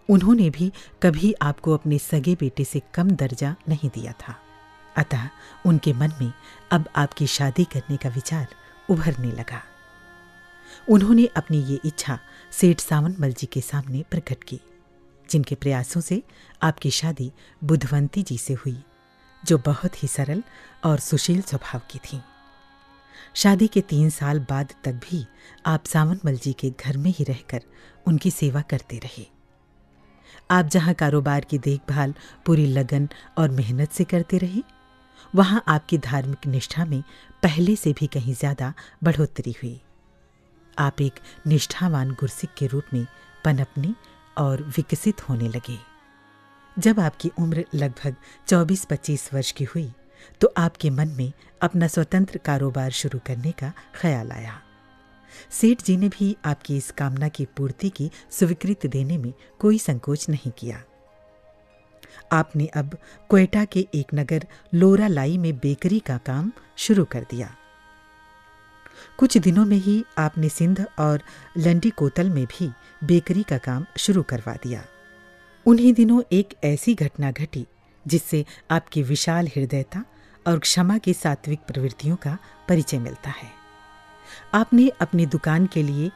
उन्होंने 0.09 0.49
भी 0.49 0.71
कभी 1.03 1.33
आपको 1.41 1.73
अपने 1.73 1.99
सगे 1.99 2.35
बेटे 2.35 2.63
से 2.63 2.81
कम 2.93 3.09
दर्जा 3.09 3.55
नहीं 3.69 3.89
दिया 3.89 4.11
था। 4.11 4.35
अतः 4.97 5.29
उनके 5.65 5.93
मन 5.93 6.11
में 6.21 6.33
अब 6.71 6.89
आपकी 6.95 7.27
शादी 7.27 7.63
करने 7.63 7.97
का 7.97 8.09
विचार 8.09 8.47
उभरने 8.89 9.31
लगा। 9.31 9.61
उन्होंने 10.89 11.25
अपनी 11.25 11.63
ये 11.63 11.79
इच्छा 11.85 12.19
सेठ 12.51 12.79
सावन 12.79 13.15
मल 13.19 13.33
जी 13.33 13.47
के 13.47 13.61
सामने 13.61 14.03
प्रकट 14.11 14.43
की। 14.43 14.59
जिनके 15.29 15.55
प्रयासों 15.55 16.01
से 16.01 16.21
आपकी 16.63 16.91
शादी 16.91 17.31
बुधवंती 17.63 18.23
जी 18.23 18.37
से 18.37 18.53
हुई, 18.55 18.77
जो 19.43 19.57
बहुत 19.57 20.03
ही 20.03 20.07
सरल 20.07 20.43
और 20.85 20.99
सुशील 20.99 21.41
स्वभाव 21.41 21.81
की 21.91 21.99
थी। 21.99 22.21
शादी 23.35 23.67
के 23.67 23.81
तीन 23.81 24.09
साल 24.09 24.39
बाद 24.39 24.73
तक 24.83 24.93
भी 25.03 25.25
आप 25.65 25.85
सावनमल 25.85 26.35
जी 26.35 26.53
के 26.53 26.69
घर 26.71 26.97
में 26.97 27.11
ही 27.11 27.23
रहकर 27.23 27.63
उनकी 28.07 28.31
सेवा 28.31 28.61
करते 28.61 28.97
रहे। 28.97 29.25
आप 30.51 30.65
जहाँ 30.65 30.93
कारोबार 30.93 31.45
की 31.45 31.57
देखभाल, 31.57 32.13
पूरी 32.45 32.65
लगन 32.67 33.07
और 33.37 33.49
मेहनत 33.49 33.91
से 33.91 34.03
करते 34.03 34.37
रहे, 34.37 34.61
वहाँ 35.33 35.63
आपकी 35.67 35.97
धार्मिक 35.97 36.47
निष्ठा 36.47 36.85
में 36.85 37.01
पहले 37.43 37.75
से 37.75 37.93
भी 37.93 38.07
कहीं 38.07 38.33
ज़्यादा 38.33 38.73
बढ़ोतरी 39.03 39.55
हुई। 39.63 39.79
आप 40.77 41.01
एक 41.01 41.19
निष्ठावान 41.47 42.11
गुरसिक 42.11 42.53
के 42.57 42.67
रूप 42.67 42.93
में 42.93 43.05
पनपने 43.45 43.93
और 44.37 44.63
विकसित 44.77 45.29
होने 45.29 45.47
लगे। 45.49 45.77
जब 46.77 46.99
आपकी 46.99 47.31
उम्र 47.39 47.65
लगभग 47.75 48.15
24-25 48.47 49.29
वर्ष 49.33 49.51
की 49.51 49.63
हुई 49.63 49.91
तो 50.41 50.53
आपके 50.57 50.89
मन 50.89 51.07
में 51.07 51.31
अपना 51.61 51.87
स्वतंत्र 51.87 52.37
कारोबार 52.37 52.91
शुरू 52.91 53.19
करने 53.27 53.51
का 53.51 53.71
ख्याल 53.95 54.31
आया। 54.31 54.59
सेठ 55.51 55.83
जी 55.83 55.97
ने 55.97 56.09
भी 56.09 56.35
आपकी 56.45 56.77
इस 56.77 56.91
कामना 56.91 57.27
की 57.27 57.45
पूर्ति 57.57 57.89
की 57.89 58.09
स्वीकृति 58.31 58.87
देने 58.87 59.17
में 59.17 59.33
कोई 59.59 59.77
संकोच 59.77 60.29
नहीं 60.29 60.51
किया। 60.51 60.81
आपने 62.31 62.65
अब 62.67 62.97
क्वेटा 63.29 63.65
के 63.65 63.87
एक 63.93 64.13
नगर 64.13 64.47
लोरा 64.73 65.07
लाई 65.07 65.37
में 65.37 65.53
बेकरी 65.57 65.99
का 65.99 66.17
काम 66.17 66.51
शुरू 66.77 67.05
कर 67.05 67.25
दिया। 67.31 67.55
कुछ 69.17 69.37
दिनों 69.37 69.65
में 69.65 69.77
ही 69.77 70.05
आपने 70.17 70.49
सिंध 70.49 70.85
और 70.99 71.21
लंडी 71.57 71.89
कोतल 71.89 72.29
में 72.29 72.45
भी 72.45 72.71
बेकरी 73.03 73.43
का 73.43 73.57
काम 73.57 73.85
शुरू 73.97 74.23
करवा 74.23 74.53
दिया। 74.53 74.85
उन्हीं 75.65 75.93
दिनों 75.93 76.21
एक 76.31 76.49
ऐसी 76.63 76.95
घटना 76.95 77.31
घटी, 77.31 77.65
जिससे 78.07 78.45
आपकी 78.71 79.03
विशाल 79.03 79.47
हृदयता 79.47 80.05
और 80.47 80.59
क्षमा 80.59 80.97
की 80.97 81.13
सात्विक 81.13 81.59
प्रवृत्तियों 81.59 82.15
का 82.15 82.37
परिचय 82.69 82.99
मिलता 82.99 83.29
है। 83.29 83.51
आपने 84.53 84.89
अपनी 84.89 85.25
दुकान 85.25 85.65
के 85.65 85.83
लिए 85.83 86.11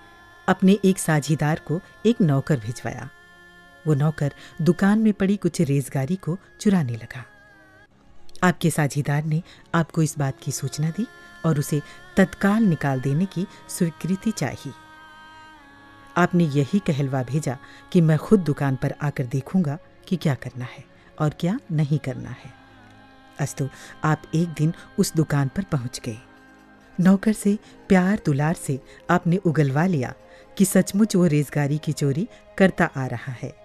अपने 0.48 0.78
एक 0.86 1.00
साझीदार 1.00 1.62
को 1.68 1.80
एक 2.06 2.22
नौकर 2.22 2.60
भिजवाया। 2.60 3.10
वो 3.88 3.94
नौकर 3.94 4.34
दुकान 4.62 5.00
में 5.00 5.14
पड़ी 5.14 5.38
कुछ 5.38 5.62
रेजगारी 5.62 6.16
को 6.16 6.38
चुराने 6.60 6.94
लगा। 6.94 7.26
आपके 8.44 8.72
साझीदार 8.72 9.24
ने 9.24 9.44
आपको 9.76 10.02
इस 10.02 10.18
बात 10.18 10.34
की 10.44 10.52
सूचना 10.52 10.90
दी 10.90 11.08
और 11.46 11.60
उसे 11.60 11.82
तत्काल 12.18 12.64
निकाल 12.64 13.02
देने 13.02 13.26
की 13.26 13.48
स्वीकृति 13.70 14.32
चाहिए। 14.32 14.74
आपने 16.18 16.44
यही 16.44 16.80
कहलवा 16.80 17.24
भेजा 17.24 17.58
कि 17.92 18.02
मैं 18.02 18.18
खुद 18.18 18.40
दुकान 18.40 18.76
पर 18.76 18.96
आकर 19.02 19.24
देखूँगा 19.24 19.78
कि 20.08 20.16
क्या 20.16 20.36
करना 20.36 20.66
है 20.66 20.84
और 21.20 21.30
क्या 21.40 21.60
नहीं 21.72 22.00
करना 22.00 22.30
है। 22.30 22.54
अस्तु, 23.40 23.70
आप 24.04 24.22
एक 24.36 24.50
दिन 24.50 24.74
उस 25.00 25.14
दुकान 25.14 25.48
पर 25.48 25.64
पहुँच 25.64 26.02
गए। 26.06 26.18
नौकर 27.00 27.34
से, 27.34 27.60
प्यार 27.88 28.22
दुलार 28.26 28.54
से 28.54 28.80
आपने 29.10 29.38
उगलवा 29.38 29.86
लिया 29.86 30.14
कि 30.58 30.66
सचमुच 30.66 31.16
वो 31.16 31.26
रेजगारी 31.26 31.78
की 31.78 31.92
चोरी 31.92 32.30
करता 32.58 32.86
आ 32.86 33.06
रहा 33.06 33.32
है। 33.32 33.56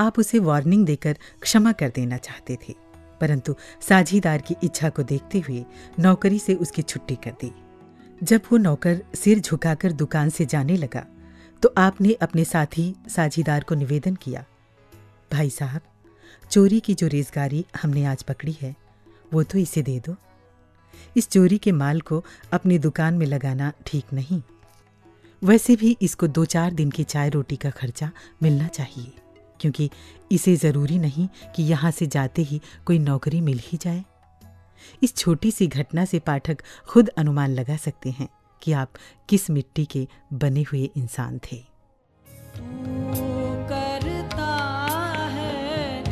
आप 0.00 0.18
उसे 0.18 0.38
वार्निंग 0.38 0.86
देकर 0.86 1.16
क्षमा 1.42 1.72
कर 1.72 1.88
देना 1.88 2.16
चाहते 2.16 2.58
थे। 2.68 2.83
परंतु 3.24 3.54
साझीदार 3.80 4.40
की 4.40 4.56
इच्छा 4.64 4.88
को 4.88 5.02
देखते 5.04 5.40
हुए 5.40 5.64
नौकरी 5.98 6.38
से 6.38 6.54
उसकी 6.56 6.82
छुट्टी 6.84 7.14
कर 7.16 7.32
दी। 7.40 7.52
जब 8.20 8.40
वो 8.52 8.58
नौकर 8.58 9.00
सिर 9.14 9.40
झुकाकर 9.40 9.92
दुकान 9.94 10.30
से 10.30 10.46
जाने 10.46 10.76
लगा 10.76 11.04
तो 11.62 11.72
आपने 11.78 12.12
अपने 12.22 12.44
साथी 12.44 12.94
साझीदार 13.08 13.64
को 13.64 13.74
निवेदन 13.74 14.14
किया, 14.14 14.44
भाई 15.32 15.50
साहब, 15.50 15.80
चोरी 16.50 16.80
की 16.80 16.94
जो 16.94 17.06
रेजगारी 17.06 17.64
हमने 17.82 18.04
आज 18.04 18.22
पकड़ी 18.22 18.56
है, 18.60 18.74
वो 19.32 19.42
तो 19.42 19.58
इसे 19.58 19.82
दे 19.82 19.98
दो। 20.06 20.16
इस 21.16 21.28
चोरी 21.28 21.58
के 21.58 21.72
माल 21.72 22.00
को 22.00 22.22
अपनी 22.52 22.78
दुकान 22.78 23.14
में 23.14 23.26
लगाना 23.26 23.72
ठीक 23.86 24.12
नहीं। 24.12 24.40
वैसे 25.42 25.76
भी 25.76 25.96
इसको 26.02 26.26
दो 26.28 26.44
चार 26.46 26.72
दिन 26.72 26.90
की 26.90 27.04
चाय 27.04 27.30
रोटी 27.30 27.56
का 27.56 27.70
खर्चा 27.70 28.10
मिलना 28.42 28.66
चाहिए, 28.68 29.12
क्योंकि 29.60 29.90
इसे 30.34 30.56
ज़रूरी 30.56 30.98
नहीं 30.98 31.28
कि 31.56 31.62
यहाँ 31.62 31.90
से 31.90 32.06
जाते 32.06 32.42
ही 32.42 32.60
कोई 32.86 32.98
नौकरी 32.98 33.40
मिल 33.40 33.60
ही 33.64 33.78
जाए। 33.82 34.04
इस 35.02 35.16
छोटी 35.16 35.50
सी 35.50 35.66
घटना 35.66 36.04
से 36.04 36.18
पाठक 36.18 36.62
खुद 36.88 37.08
अनुमान 37.08 37.50
लगा 37.50 37.76
सकते 37.76 38.10
हैं 38.10 38.28
कि 38.62 38.72
आप 38.72 38.92
किस 39.28 39.50
मिट्टी 39.50 39.84
के 39.84 40.06
बने 40.32 40.62
हुए 40.62 40.90
इंसान 40.96 41.38
थे। 41.38 41.62
करता 43.68 44.50
है 45.30 46.02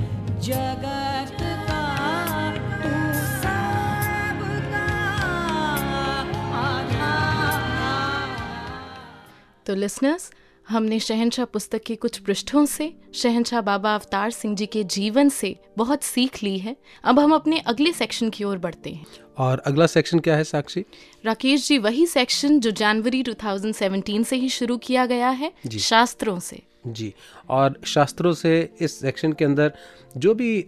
तू 9.67 9.73
तो 9.73 9.75
लिसनर्स 9.75 10.31
हमने 10.73 10.99
शहनशाह 11.01 11.47
पुस्तक 11.47 11.83
के 11.87 11.95
कुछ 11.95 12.19
पृष्ठों 12.19 12.65
से 12.67 12.93
शहनशाह 13.15 13.61
बाबा 13.61 13.95
अवतार 13.95 14.31
सिंह 14.31 14.55
जी 14.57 14.67
के 14.67 14.85
जीवन 14.85 15.29
से 15.29 15.55
बहुत 15.79 16.03
सीख 16.03 16.43
ली 16.43 16.59
है। 16.59 16.77
अब 17.05 17.19
हम 17.21 17.35
अपने 17.35 17.59
अगले 17.67 17.93
सेक्शन 17.93 18.31
की 18.31 18.45
ओर 18.45 18.59
बढ़ते 18.59 18.91
हैं। 18.91 19.07
और 19.39 19.63
अगला 19.67 19.87
सेक्शन 19.87 20.19
क्या 20.19 20.37
है 20.37 20.45
साक्षी? 20.45 20.85
राकेश 21.25 21.67
जी 21.69 21.79
वही 21.79 22.07
सेक्शन 22.07 22.59
जो 22.61 22.71
जनवरी 22.71 23.23
2017 23.23 24.25
से 24.25 24.37
ही 24.37 24.49
शुरू 24.49 24.77
किया 24.79 25.07
गया 25.07 25.31
है 25.31 25.53
शास्त्रों 25.81 26.39
से। 26.39 26.63
जी 26.87 27.13
और 27.51 27.79
शास्त्रों 27.87 28.33
से 28.33 28.53
इस 28.81 28.99
सेक्शन 29.01 29.33
के 29.33 29.45
अंदर 29.45 29.73
जो 30.17 30.35
भी 30.35 30.65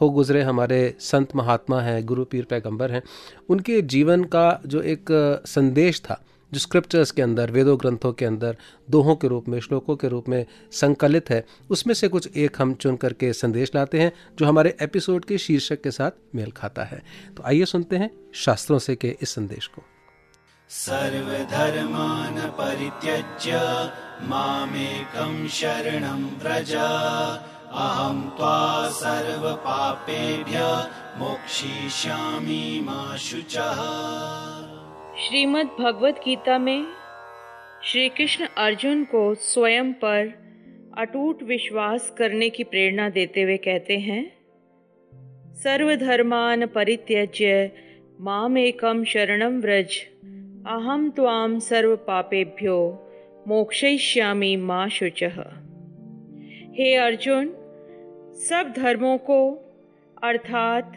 हो 0.00 0.10
गुजरे 0.10 0.42
हमारे 0.42 0.94
संत 1.00 1.34
महात्मा 1.36 1.80
हैं 1.80 2.04
गुरु 2.06 2.24
पीर 2.24 2.44
पैगंबर 2.44 2.90
हैं 2.90 3.02
उनके 3.48 3.80
जीवन 3.82 4.24
का 4.24 4.60
जो 4.66 4.82
एक 4.82 5.06
संदेश 5.46 6.00
था 6.00 6.22
जो 6.52 6.60
स्क्रिप्चर्स 6.60 7.10
के 7.10 7.22
अंदर, 7.22 7.50
वेदों 7.50 7.80
ग्रंथों 7.80 8.12
के 8.12 8.24
अंदर, 8.24 8.56
दोहों 8.90 9.16
के 9.16 9.28
रूप 9.28 9.48
में, 9.48 9.60
श्लोकों 9.60 9.96
के 9.96 10.08
रूप 10.08 10.28
में 10.28 10.46
संकलित 10.72 11.30
है, 11.30 11.46
उसमें 11.70 11.94
से 11.94 12.08
कुछ 12.08 12.36
एक 12.36 12.56
हम 12.60 12.74
चुन 12.74 12.96
करके 12.96 13.32
संदेश 13.32 13.70
लाते 13.74 14.00
हैं, 14.00 14.12
जो 14.38 14.46
हमारे 14.46 14.76
एपिसोड 14.82 15.24
के 15.24 15.38
शीर्षक 15.38 15.82
के 15.82 15.90
साथ 15.90 16.10
मेल 16.34 16.50
खाता 16.50 16.84
है। 16.84 17.02
तो 17.36 17.42
आइए 17.42 17.64
सुनते 17.64 17.96
हैं 17.96 18.10
शास्त्रों 18.34 18.78
से 18.78 18.96
के 18.96 19.16
इस 19.22 19.30
संदेश 19.30 19.66
को। 19.66 19.82
सर्वधर्मान् 20.68 22.38
परित्यज्य, 22.38 23.52
मामेकं 24.22 25.48
शरणं 25.48 26.24
व्रज। 26.24 26.74
अहं 27.66 28.22
त्वा 28.22 28.88
सर्वपापेभ्यः 28.90 30.78
मोक्षयिष्यामि 31.18 32.80
मा 32.84 33.16
शुचः 33.16 34.55
श्रीमद् 35.18 35.80
भगवत 35.80 36.12
गीता 36.12 36.58
में 36.58 36.86
श्री 37.84 38.08
कृष्ण 38.08 38.46
अर्जुन 38.56 39.04
को 39.04 39.34
स्वयं 39.34 39.92
पर 39.92 40.32
अटूट 40.98 41.42
विश्वास 41.42 42.10
करने 42.18 42.48
की 42.48 42.64
प्रेरणा 42.64 43.08
देते 43.08 43.42
हुए 43.42 43.56
कहते 43.56 43.98
हैं, 43.98 44.32
सर्वधर्मान 45.54 46.66
परित्यज्य 46.66 47.72
माम 48.20 48.58
एकम 48.58 49.04
शरणम 49.04 49.60
व्रज 49.60 49.96
अहम 50.66 51.10
त्वाम 51.10 51.58
सर्व 51.58 51.96
पापेभ्यो 51.96 52.78
मोक्षयिष्यामि 53.48 54.56
माँ 54.56 54.88
शुच। 54.88 55.24
हे 56.78 56.94
अर्जुन, 56.94 57.52
सब 58.48 58.72
धर्मों 58.76 59.18
को, 59.18 59.40
अर्थात 60.22 60.92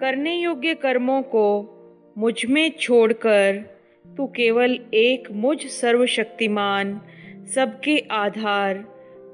करने 0.00 0.36
योग्य 0.36 0.74
कर्मों 0.74 1.22
को 1.22 1.72
मुझमें 2.18 2.70
छोड़कर, 2.70 3.62
तू 4.16 4.26
केवल 4.26 4.80
एक 4.94 5.30
मुझ 5.30 5.66
सर्वशक्तिमान, 5.66 7.00
सबके 7.54 7.98
आधार, 8.10 8.74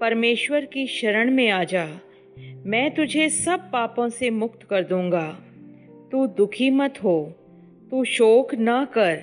परमेश्वर 0.00 0.64
की 0.64 0.86
शरण 0.86 1.30
में 1.30 1.50
आ 1.50 1.64
जा। 1.64 1.88
मैं 2.66 2.94
तुझे 2.94 3.28
सब 3.28 3.70
पापों 3.72 4.08
से 4.08 4.30
मुक्त 4.30 4.62
कर 4.62 4.82
दूँगा। 4.82 5.38
तू 6.12 6.26
दुखी 6.26 6.70
मत 6.70 6.94
हो, 7.04 7.34
तू 7.90 8.04
शोक 8.04 8.54
ना 8.54 8.84
कर। 8.84 9.18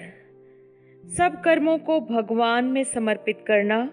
सब 1.17 1.41
कर्मों 1.41 1.77
को 1.77 1.99
भगवान 1.99 2.65
में 2.65 2.83
समर्पित 2.83 3.39
करना, 3.47 3.91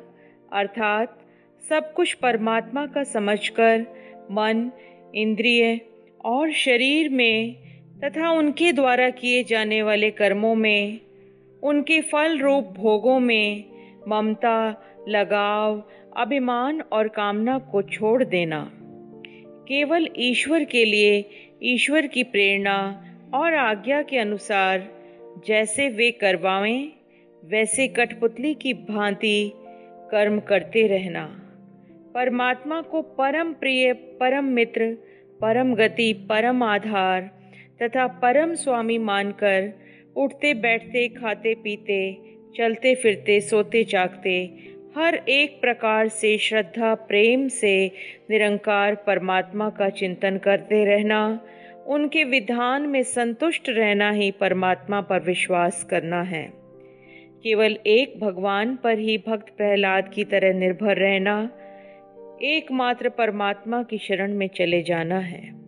अर्थात 0.52 1.20
सब 1.68 1.92
कुछ 1.92 2.14
परमात्मा 2.14 2.86
का 2.86 3.04
समझकर, 3.04 3.86
मन, 4.30 4.70
इंद्रिय 5.14 5.80
और 6.24 6.52
शरीर 6.52 7.08
में 7.08 7.65
तथा 8.04 8.30
उनके 8.30 8.72
द्वारा 8.72 9.10
किए 9.10 9.44
जाने 9.44 9.82
वाले 9.82 10.10
कर्मों 10.10 10.54
में, 10.54 11.00
उनके 11.62 12.00
फल 12.00 12.38
रूप 12.38 12.64
भोगों 12.64 13.20
में 13.20 13.64
ममता, 14.08 14.82
लगाव, 15.08 15.84
अभिमान 16.16 16.80
और 16.80 17.08
कामना 17.08 17.58
को 17.58 17.82
छोड़ 17.82 18.24
देना। 18.24 18.72
केवल 19.68 20.08
ईश्वर 20.16 20.64
के 20.64 20.84
लिए 20.84 21.24
ईश्वर 21.62 22.06
की 22.06 22.22
प्रेरणा 22.22 23.04
और 23.34 23.54
आज्ञा 23.54 24.02
के 24.02 24.18
अनुसार 24.18 24.88
जैसे 25.46 25.88
वे 25.88 26.10
करवाएँ 26.10 26.88
वैसे 27.44 27.88
कठपुतली 27.88 28.54
की 28.54 28.74
भांति 28.74 29.52
कर्म 30.10 30.40
करते 30.40 30.86
रहना। 30.86 31.42
परमात्मा 32.14 32.80
को 32.80 33.02
परम 33.02 33.52
प्रिय, 33.52 33.92
परम 33.92 34.44
मित्र, 34.44 34.96
परम 35.40 35.74
गति, 35.74 36.12
परम 36.12 36.62
आधार 36.62 37.35
तथा 37.82 38.06
परम 38.06 38.54
स्वामी 38.54 38.98
मानकर 38.98 39.72
उठते, 40.16 40.54
बैठते, 40.54 41.08
खाते, 41.08 41.54
पीते, 41.54 42.18
चलते, 42.56 42.94
फिरते, 42.94 43.40
सोते, 43.40 43.84
जागते, 43.84 44.52
हर 44.96 45.14
एक 45.14 45.60
प्रकार 45.60 46.08
से 46.08 46.38
श्रद्धा, 46.38 46.94
प्रेम 46.94 47.48
से 47.48 47.92
निरंकार 48.30 48.94
परमात्मा 48.94 49.70
का 49.70 49.88
चिंतन 49.88 50.38
करते 50.38 50.84
रहना, 50.84 51.40
उनके 51.86 52.24
विधान 52.24 52.82
में 52.82 53.02
संतुष्ट 53.02 53.68
रहना 53.68 54.10
ही 54.10 54.30
परमात्मा 54.30 55.00
पर 55.00 55.20
विश्वास 55.20 55.84
करना 55.84 56.22
है। 56.22 56.52
केवल 57.42 57.78
एक 57.86 58.20
भगवान 58.20 58.76
पर 58.76 58.98
ही 58.98 59.18
भक्त 59.18 59.56
प्रहलाद 59.56 60.08
की 60.14 60.24
तरह 60.24 60.52
निर्भर 60.52 60.96
रहना, 60.96 61.50
एकमात्र 62.42 63.08
परमात्मा 63.08 63.82
की 63.82 63.98
शरण 63.98 64.34
में 64.34 64.48
चले 64.48 64.82
जाना 64.82 65.18
है। 65.18 65.65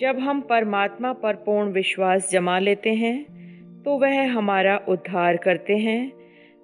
जब 0.00 0.18
हम 0.18 0.40
परमात्मा 0.40 1.12
पर 1.12 1.34
पूर्ण 1.36 1.72
विश्वास 1.72 2.30
जमा 2.30 2.58
लेते 2.58 2.90
हैं 2.90 3.82
तो 3.82 3.96
वह 3.98 4.32
हमारा 4.32 4.76
उद्धार 4.88 5.36
करते 5.36 5.76
हैं। 5.76 6.12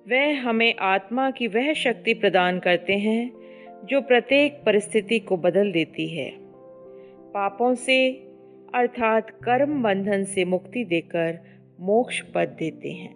वह 0.08 0.40
हमें 0.40 0.74
आत्मा 0.80 1.30
की 1.30 1.46
वह 1.46 1.72
शक्ति 1.72 2.14
प्रदान 2.14 2.58
करते 2.58 2.92
हैं, 2.92 3.30
जो 3.84 4.00
प्रत्येक 4.00 4.62
परिस्थिति 4.66 5.18
को 5.18 5.36
बदल 5.36 5.72
देती 5.72 6.08
है। 6.08 6.30
पापों 7.34 7.74
से, 7.74 7.98
अर्थात 8.74 9.30
कर्म 9.44 9.82
बंधन 9.82 10.24
से 10.24 10.44
मुक्ति 10.44 10.84
देकर 10.84 11.38
मोक्ष 11.80 12.20
पद 12.34 12.56
देते 12.58 12.92
हैं। 12.92 13.14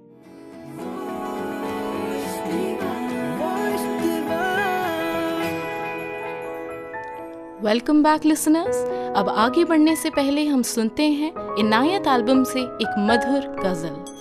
वेलकम 7.64 8.02
बैक 8.02 8.24
लिसनर्स 8.24 9.01
अब 9.16 9.28
आगे 9.28 9.64
बढ़ने 9.64 9.94
से 9.96 10.10
पहले 10.10 10.44
हम 10.46 10.62
सुनते 10.62 11.02
हैं 11.02 11.32
इनायत 11.58 12.06
एल्बम 12.06 12.42
से 12.44 12.60
एक 12.60 12.94
मधुर 12.98 13.48
गज़ल। 13.60 14.11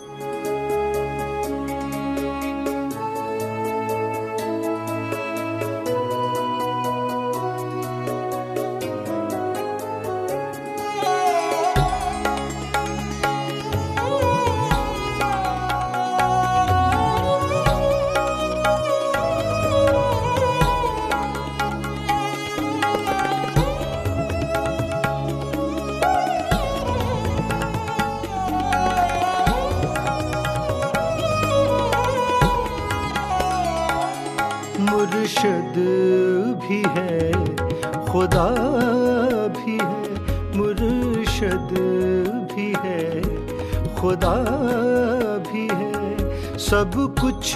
कुछ 47.42 47.56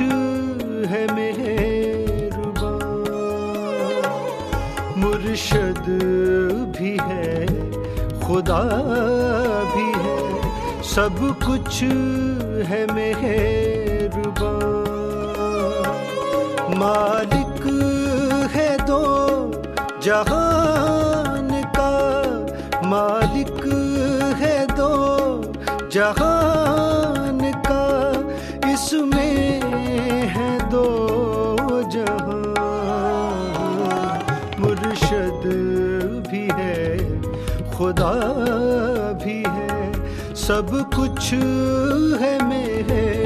है 0.90 1.02
मेहरबा 1.14 2.70
मुर्शद 4.98 5.86
भी 6.78 6.94
है, 7.02 7.46
खुदा 8.22 8.62
भी 9.74 9.86
है, 10.06 10.18
सब 10.94 11.20
कुछ 11.46 11.82
है 12.70 12.82
मेहरबा 12.94 14.54
मालिक 16.82 17.62
है 18.56 18.70
दो, 18.88 19.04
जहान 20.02 21.62
का 21.78 21.92
मालिक 22.90 23.64
है 24.42 24.58
दो, 24.76 24.92
जहान 25.90 27.52
का, 27.70 27.84
इसमें 28.74 29.65
भी 39.24 39.44
है 39.48 39.94
सब 40.36 40.70
कुछ 40.96 41.34
है 42.22 42.48
मेहरबान 42.50 43.25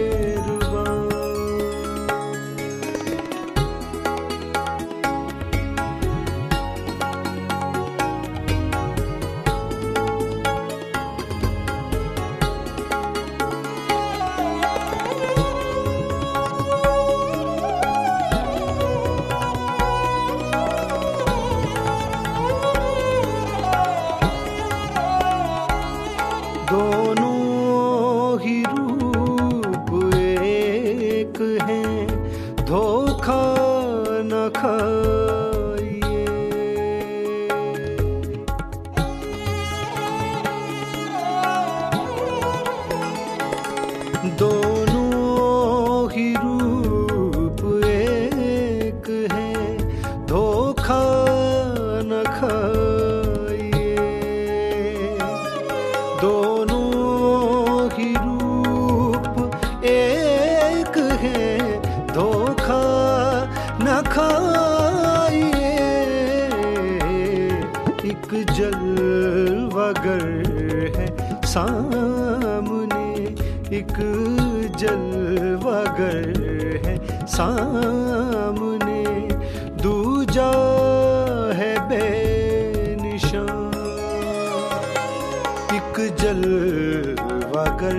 जलवागर 86.30 87.96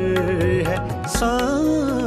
है 0.69 0.77
सामने 1.15 2.00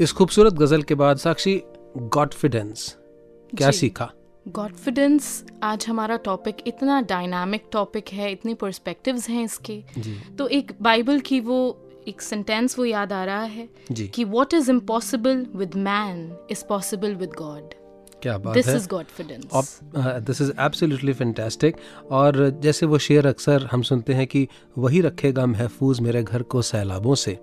इस 0.00 0.12
खूबसूरत 0.12 0.54
गज़ल 0.54 0.82
के 0.82 0.94
बाद 0.94 1.16
साक्षी 1.16 1.54
गॉडफिडेंस 2.14 2.94
क्या 3.52 3.70
सीखा? 3.70 4.08
गॉडफिडेंस 4.46 5.44
आज 5.62 5.86
हमारा 5.88 6.16
टॉपिक 6.24 6.56
इतना 6.66 7.00
डायनामिक 7.02 7.64
टॉपिक 7.72 8.08
है 8.08 8.30
इतने 8.32 8.54
पर्सपेक्टिव्स 8.54 9.28
हैं 9.28 9.44
इसके। 9.44 9.82
तो 10.38 10.46
एक 10.48 10.72
बाइबल 10.82 11.18
की 11.20 11.40
वो 11.40 11.58
एक 12.08 12.20
सेंटेंस 12.20 12.78
वो 12.78 12.84
याद 12.84 13.12
आ 13.12 13.24
रहा 13.24 13.42
है 13.42 13.68
कि 13.92 14.24
what 14.24 14.54
is 14.54 14.70
impossible 14.70 15.44
with 15.54 15.74
man 15.88 16.30
is 16.50 16.64
possible 16.68 17.14
with 17.14 17.32
God 17.38 17.74
क्या 18.22 18.38
बात 18.38 18.54
दिस 18.54 18.66
है। 18.66 18.76
Is 18.76 18.88
godfidence 18.88 19.78
this 19.96 20.40
is 20.40 20.52
absolutely 20.60 21.12
fantastic 21.14 21.76
और 22.10 22.48
जैसे 22.62 22.86
वो 22.86 22.98
शेर 23.00 23.26
अक्सर 23.26 23.68
हम 23.72 23.82
सुनते 23.82 24.14
हैं 24.14 24.26
कि 24.26 24.46
वही 24.78 25.00
रखेगा 25.00 25.46
महफूज 25.48 26.00
मेरे 26.00 26.22
घर 26.22 26.42
को 26.44 26.62
सैलाबों 26.62 27.14
से। 27.16 27.38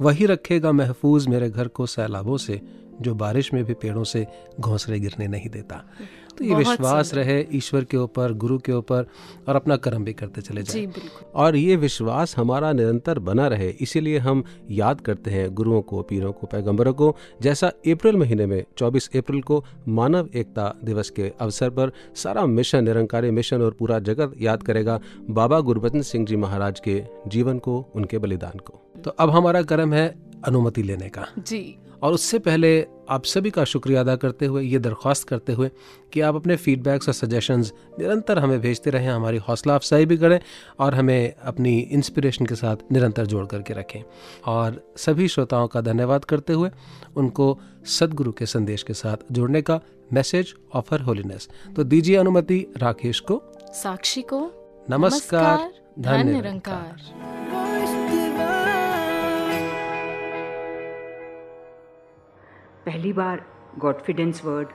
वही 0.00 0.26
रखेगा 0.26 0.72
महफूज 0.72 1.28
मेरे 1.28 1.50
घर 1.50 1.68
को 1.68 1.86
सैलाबों 1.86 2.36
से 2.36 2.60
जो 3.00 3.14
बारिश 3.14 3.52
में 3.54 3.64
भी 3.64 3.74
पेड़ों 3.74 4.04
से 4.04 4.26
घोंसले 4.60 5.00
गिरने 5.00 5.26
नहीं 5.26 5.50
देता। 5.50 5.84
तो 6.38 6.44
ये 6.44 6.54
विश्वास 6.54 7.14
रहे 7.14 7.46
ईश्वर 7.52 7.84
के 7.84 7.96
ऊपर 7.96 8.32
गुरु 8.32 8.58
के 8.58 8.72
ऊपर 8.72 9.06
और 9.48 9.56
अपना 9.56 9.76
कर्म 9.76 10.04
भी 10.04 10.12
करते 10.12 10.40
चले 10.40 10.62
जाए। 10.62 10.86
और 11.34 11.56
ये 11.56 11.76
विश्वास 11.76 12.36
हमारा 12.36 12.72
निरंतर 12.72 13.18
बना 13.18 13.46
रहे 13.48 13.68
इसीलिए 13.70 14.18
हम 14.18 14.44
याद 14.70 15.00
करते 15.00 15.30
हैं 15.30 15.54
गुरुओं 15.54 15.82
को 15.82 16.02
पीरों 16.02 16.32
को 16.32 16.46
पैगंबरों 16.46 16.94
को 16.94 17.16
जैसा 17.42 17.66
अप्रैल 17.66 18.16
महीने 18.16 18.46
में 18.46 18.64
24 18.78 19.16
अप्रैल 19.16 19.40
को 19.40 19.64
मानव 19.88 20.28
एकता 20.34 20.74
दिवस 20.84 21.10
के 21.10 21.32
अवसर 21.40 21.70
पर 21.70 21.92
सारा 22.14 22.46
मिशन 22.46 22.84
निरंकारी 22.84 23.30
मिशन 23.30 23.62
और 23.62 23.72
पूरा 23.72 23.98
जगत 23.98 24.34
याद 24.40 24.62
करेगा 24.62 25.00
बाबा 25.30 25.60
गुरबचन 25.60 26.02
सिंह 26.02 26.26
जी 26.26 26.36
महाराज 26.36 26.80
के 26.80 27.02
जीवन 27.26 27.58
को 27.58 27.90
उनके 27.94 28.18
बलिदान 28.18 28.58
को। 28.58 28.81
तो 29.04 29.10
अब 29.10 29.30
हमारा 29.30 29.62
कर्म 29.62 29.94
है 29.94 30.08
अनुमति 30.46 30.82
लेने 30.82 31.08
का। 31.08 31.26
जी। 31.38 31.78
और 32.02 32.12
उससे 32.12 32.38
पहले 32.38 32.86
आप 33.10 33.24
सभी 33.24 33.50
का 33.50 33.64
शुक्रिया 33.64 34.00
अदा 34.00 34.14
करते 34.16 34.46
हुए 34.46 34.62
ये 34.62 34.78
दरख्वास्त 34.78 35.26
करते 35.28 35.52
हुए 35.52 35.70
कि 36.12 36.20
आप 36.20 36.34
अपने 36.34 36.56
फीडबैक्स 36.56 37.08
और 37.08 37.14
सजेशंस 37.14 37.72
निरंतर 37.98 38.38
हमें 38.38 38.60
भेजते 38.60 38.90
रहें 38.90 39.08
हमारी 39.08 39.38
हौसला 39.38 39.74
अफजाई 39.74 40.06
भी 40.06 40.16
करें 40.16 40.38
और 40.80 40.94
हमें 40.94 41.34
अपनी 41.44 41.78
इंस्पिरेशन 41.78 42.46
के 42.46 42.54
साथ 42.54 42.76
निरंतर 42.92 43.26
जोड़ 43.26 43.46
करके 43.46 43.74
रखें। 43.74 44.02
और 44.46 44.82
सभी 44.96 45.28
श्रोताओं 45.28 45.68
का 45.68 45.80
धन्यवाद 45.80 46.24
करते 46.24 46.52
हुए 46.52 46.70
उनको 47.16 47.58
सदगुरु 47.98 48.32
के 48.32 48.46
संदेश 48.46 48.82
के 48.82 48.94
साथ 48.94 49.32
जोड़ने 49.32 49.62
का 49.62 49.80
मैसेज 50.12 50.54
ऑफ़र 50.74 51.00
होलीनेस 51.00 51.48
तो 51.76 51.84
दीजिए 51.84 52.16
अनुमति 52.16 52.66
राकेश 52.78 53.20
को। 53.20 53.42
साक्षी 53.74 54.22
को। 54.22 54.40
नमस्कार। 54.90 55.70
धन 55.98 56.22
धन 56.22 56.28
निरंकार 56.28 57.71
पहली 62.86 63.12
बार 63.12 63.44
गॉडफिडेंस 63.78 64.44
वर्ड 64.44 64.68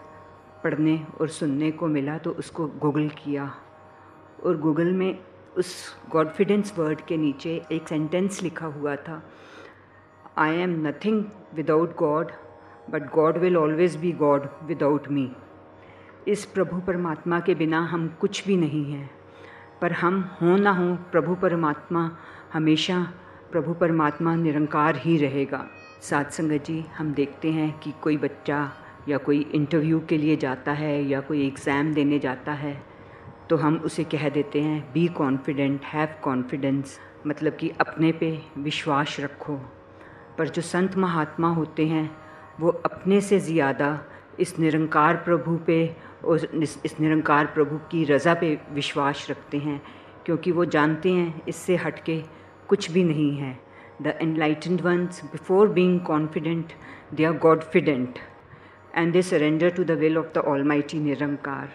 पढ़ने 0.63 1.07
और 1.21 1.27
सुनने 1.27 1.71
को 1.71 1.87
मिला 1.87 2.17
तो 2.17 2.31
उसको 2.31 2.67
गूगल 2.67 3.09
किया 3.09 3.51
और 4.45 4.57
गूगल 4.57 4.91
में 4.91 5.19
उस 5.57 5.95
गॉडफिडेंस 6.11 6.73
वर्ड 6.79 7.01
के 7.01 7.17
नीचे 7.17 7.61
एक 7.71 7.87
सेंटेंस 7.87 8.43
लिखा 8.43 8.65
हुआ 8.65 8.95
था 8.95 9.21
I 10.37 10.55
am 10.55 10.87
nothing 10.87 11.25
without 11.55 11.95
God 11.95 12.31
but 12.89 13.11
God 13.13 13.37
will 13.37 13.57
always 13.57 13.95
be 13.95 14.11
God 14.11 14.47
without 14.63 15.07
me 15.07 15.31
इस 16.27 16.45
प्रभु 16.45 16.79
परमात्मा 16.79 17.39
के 17.39 17.55
बिना 17.55 17.79
हम 17.79 18.07
कुछ 18.07 18.47
भी 18.47 18.57
नहीं 18.57 18.91
हैं, 18.91 19.09
पर 19.81 19.91
हम 19.91 20.29
हों 20.41 20.57
ना 20.57 20.71
हों 20.71 20.95
प्रभु 20.95 21.35
परमात्मा, 21.35 22.17
हमेशा 22.53 23.13
प्रभु 23.51 23.73
परमात्मा 23.73 24.35
निरंकार 24.35 24.95
ही 24.95 25.17
रहेगा। 25.17 25.65
साथ 26.01 26.31
संगत 26.31 26.65
जी, 26.65 26.83
हम 26.97 27.13
देखते 27.13 27.51
हैं 27.51 27.79
कि 27.79 27.93
कोई 28.01 28.17
बच्चा 28.17 28.59
या 29.09 29.17
कोई 29.17 29.39
इंटरव्यू 29.55 29.99
के 29.99 30.17
लिए 30.17 30.35
जाता 30.37 30.71
है 30.71 31.03
या 31.03 31.19
कोई 31.21 31.45
एग्ज़ाम 31.47 31.93
देने 31.93 32.19
जाता 32.19 32.53
है 32.53 32.75
तो 33.49 33.55
हम 33.57 33.75
उसे 33.85 34.03
कह 34.03 34.27
देते 34.29 34.61
हैं 34.61 34.79
बी 34.93 35.07
कॉन्फिडेंट 35.17 35.85
हैव 35.85 36.09
कॉन्फिडेंस 36.23 36.97
मतलब 37.27 37.55
कि 37.55 37.69
अपने 37.81 38.11
पे 38.11 38.31
विश्वास 38.57 39.15
रखो। 39.19 39.55
पर 40.37 40.47
जो 40.47 40.61
संत 40.61 40.95
महात्मा 40.97 41.49
होते 41.49 41.85
हैं, 41.87 42.09
वो 42.59 42.69
अपने 42.69 43.21
से 43.21 43.39
ज़्यादा 43.39 43.99
इस 44.39 44.57
निरंकार 44.59 45.15
प्रभु 45.17 45.55
पे 45.67 45.95
और 46.25 46.45
इस 46.55 46.79
इस 46.85 46.99
निरंकार 46.99 47.45
प्रभु 47.45 47.77
की 47.91 48.03
रज़ा 48.05 48.33
पे 48.33 48.57
विश्वास 48.73 49.25
रखते 49.29 49.57
हैं, 49.57 49.81
क्योंकि 50.25 50.51
वो 50.51 50.65
जानते 50.67 51.11
हैं 51.11 51.45
इससे 51.47 51.75
हटके 51.75 52.21
कुछ 52.69 52.91
भी 52.91 53.03
नहीं 53.03 53.35
है। 53.37 53.57
the 53.99 54.21
enlightened 54.21 54.81
ones, 54.81 55.21
before 55.31 55.67
being 55.67 56.03
confident, 56.03 56.73
they 57.11 57.25
are 57.25 57.33
Godfident 57.33 58.19
and 58.93 59.13
they 59.13 59.21
surrender 59.21 59.69
to 59.71 59.83
the 59.83 59.95
will 59.95 60.17
of 60.17 60.33
the 60.33 60.41
Almighty 60.41 60.99
Nirankar. 60.99 61.69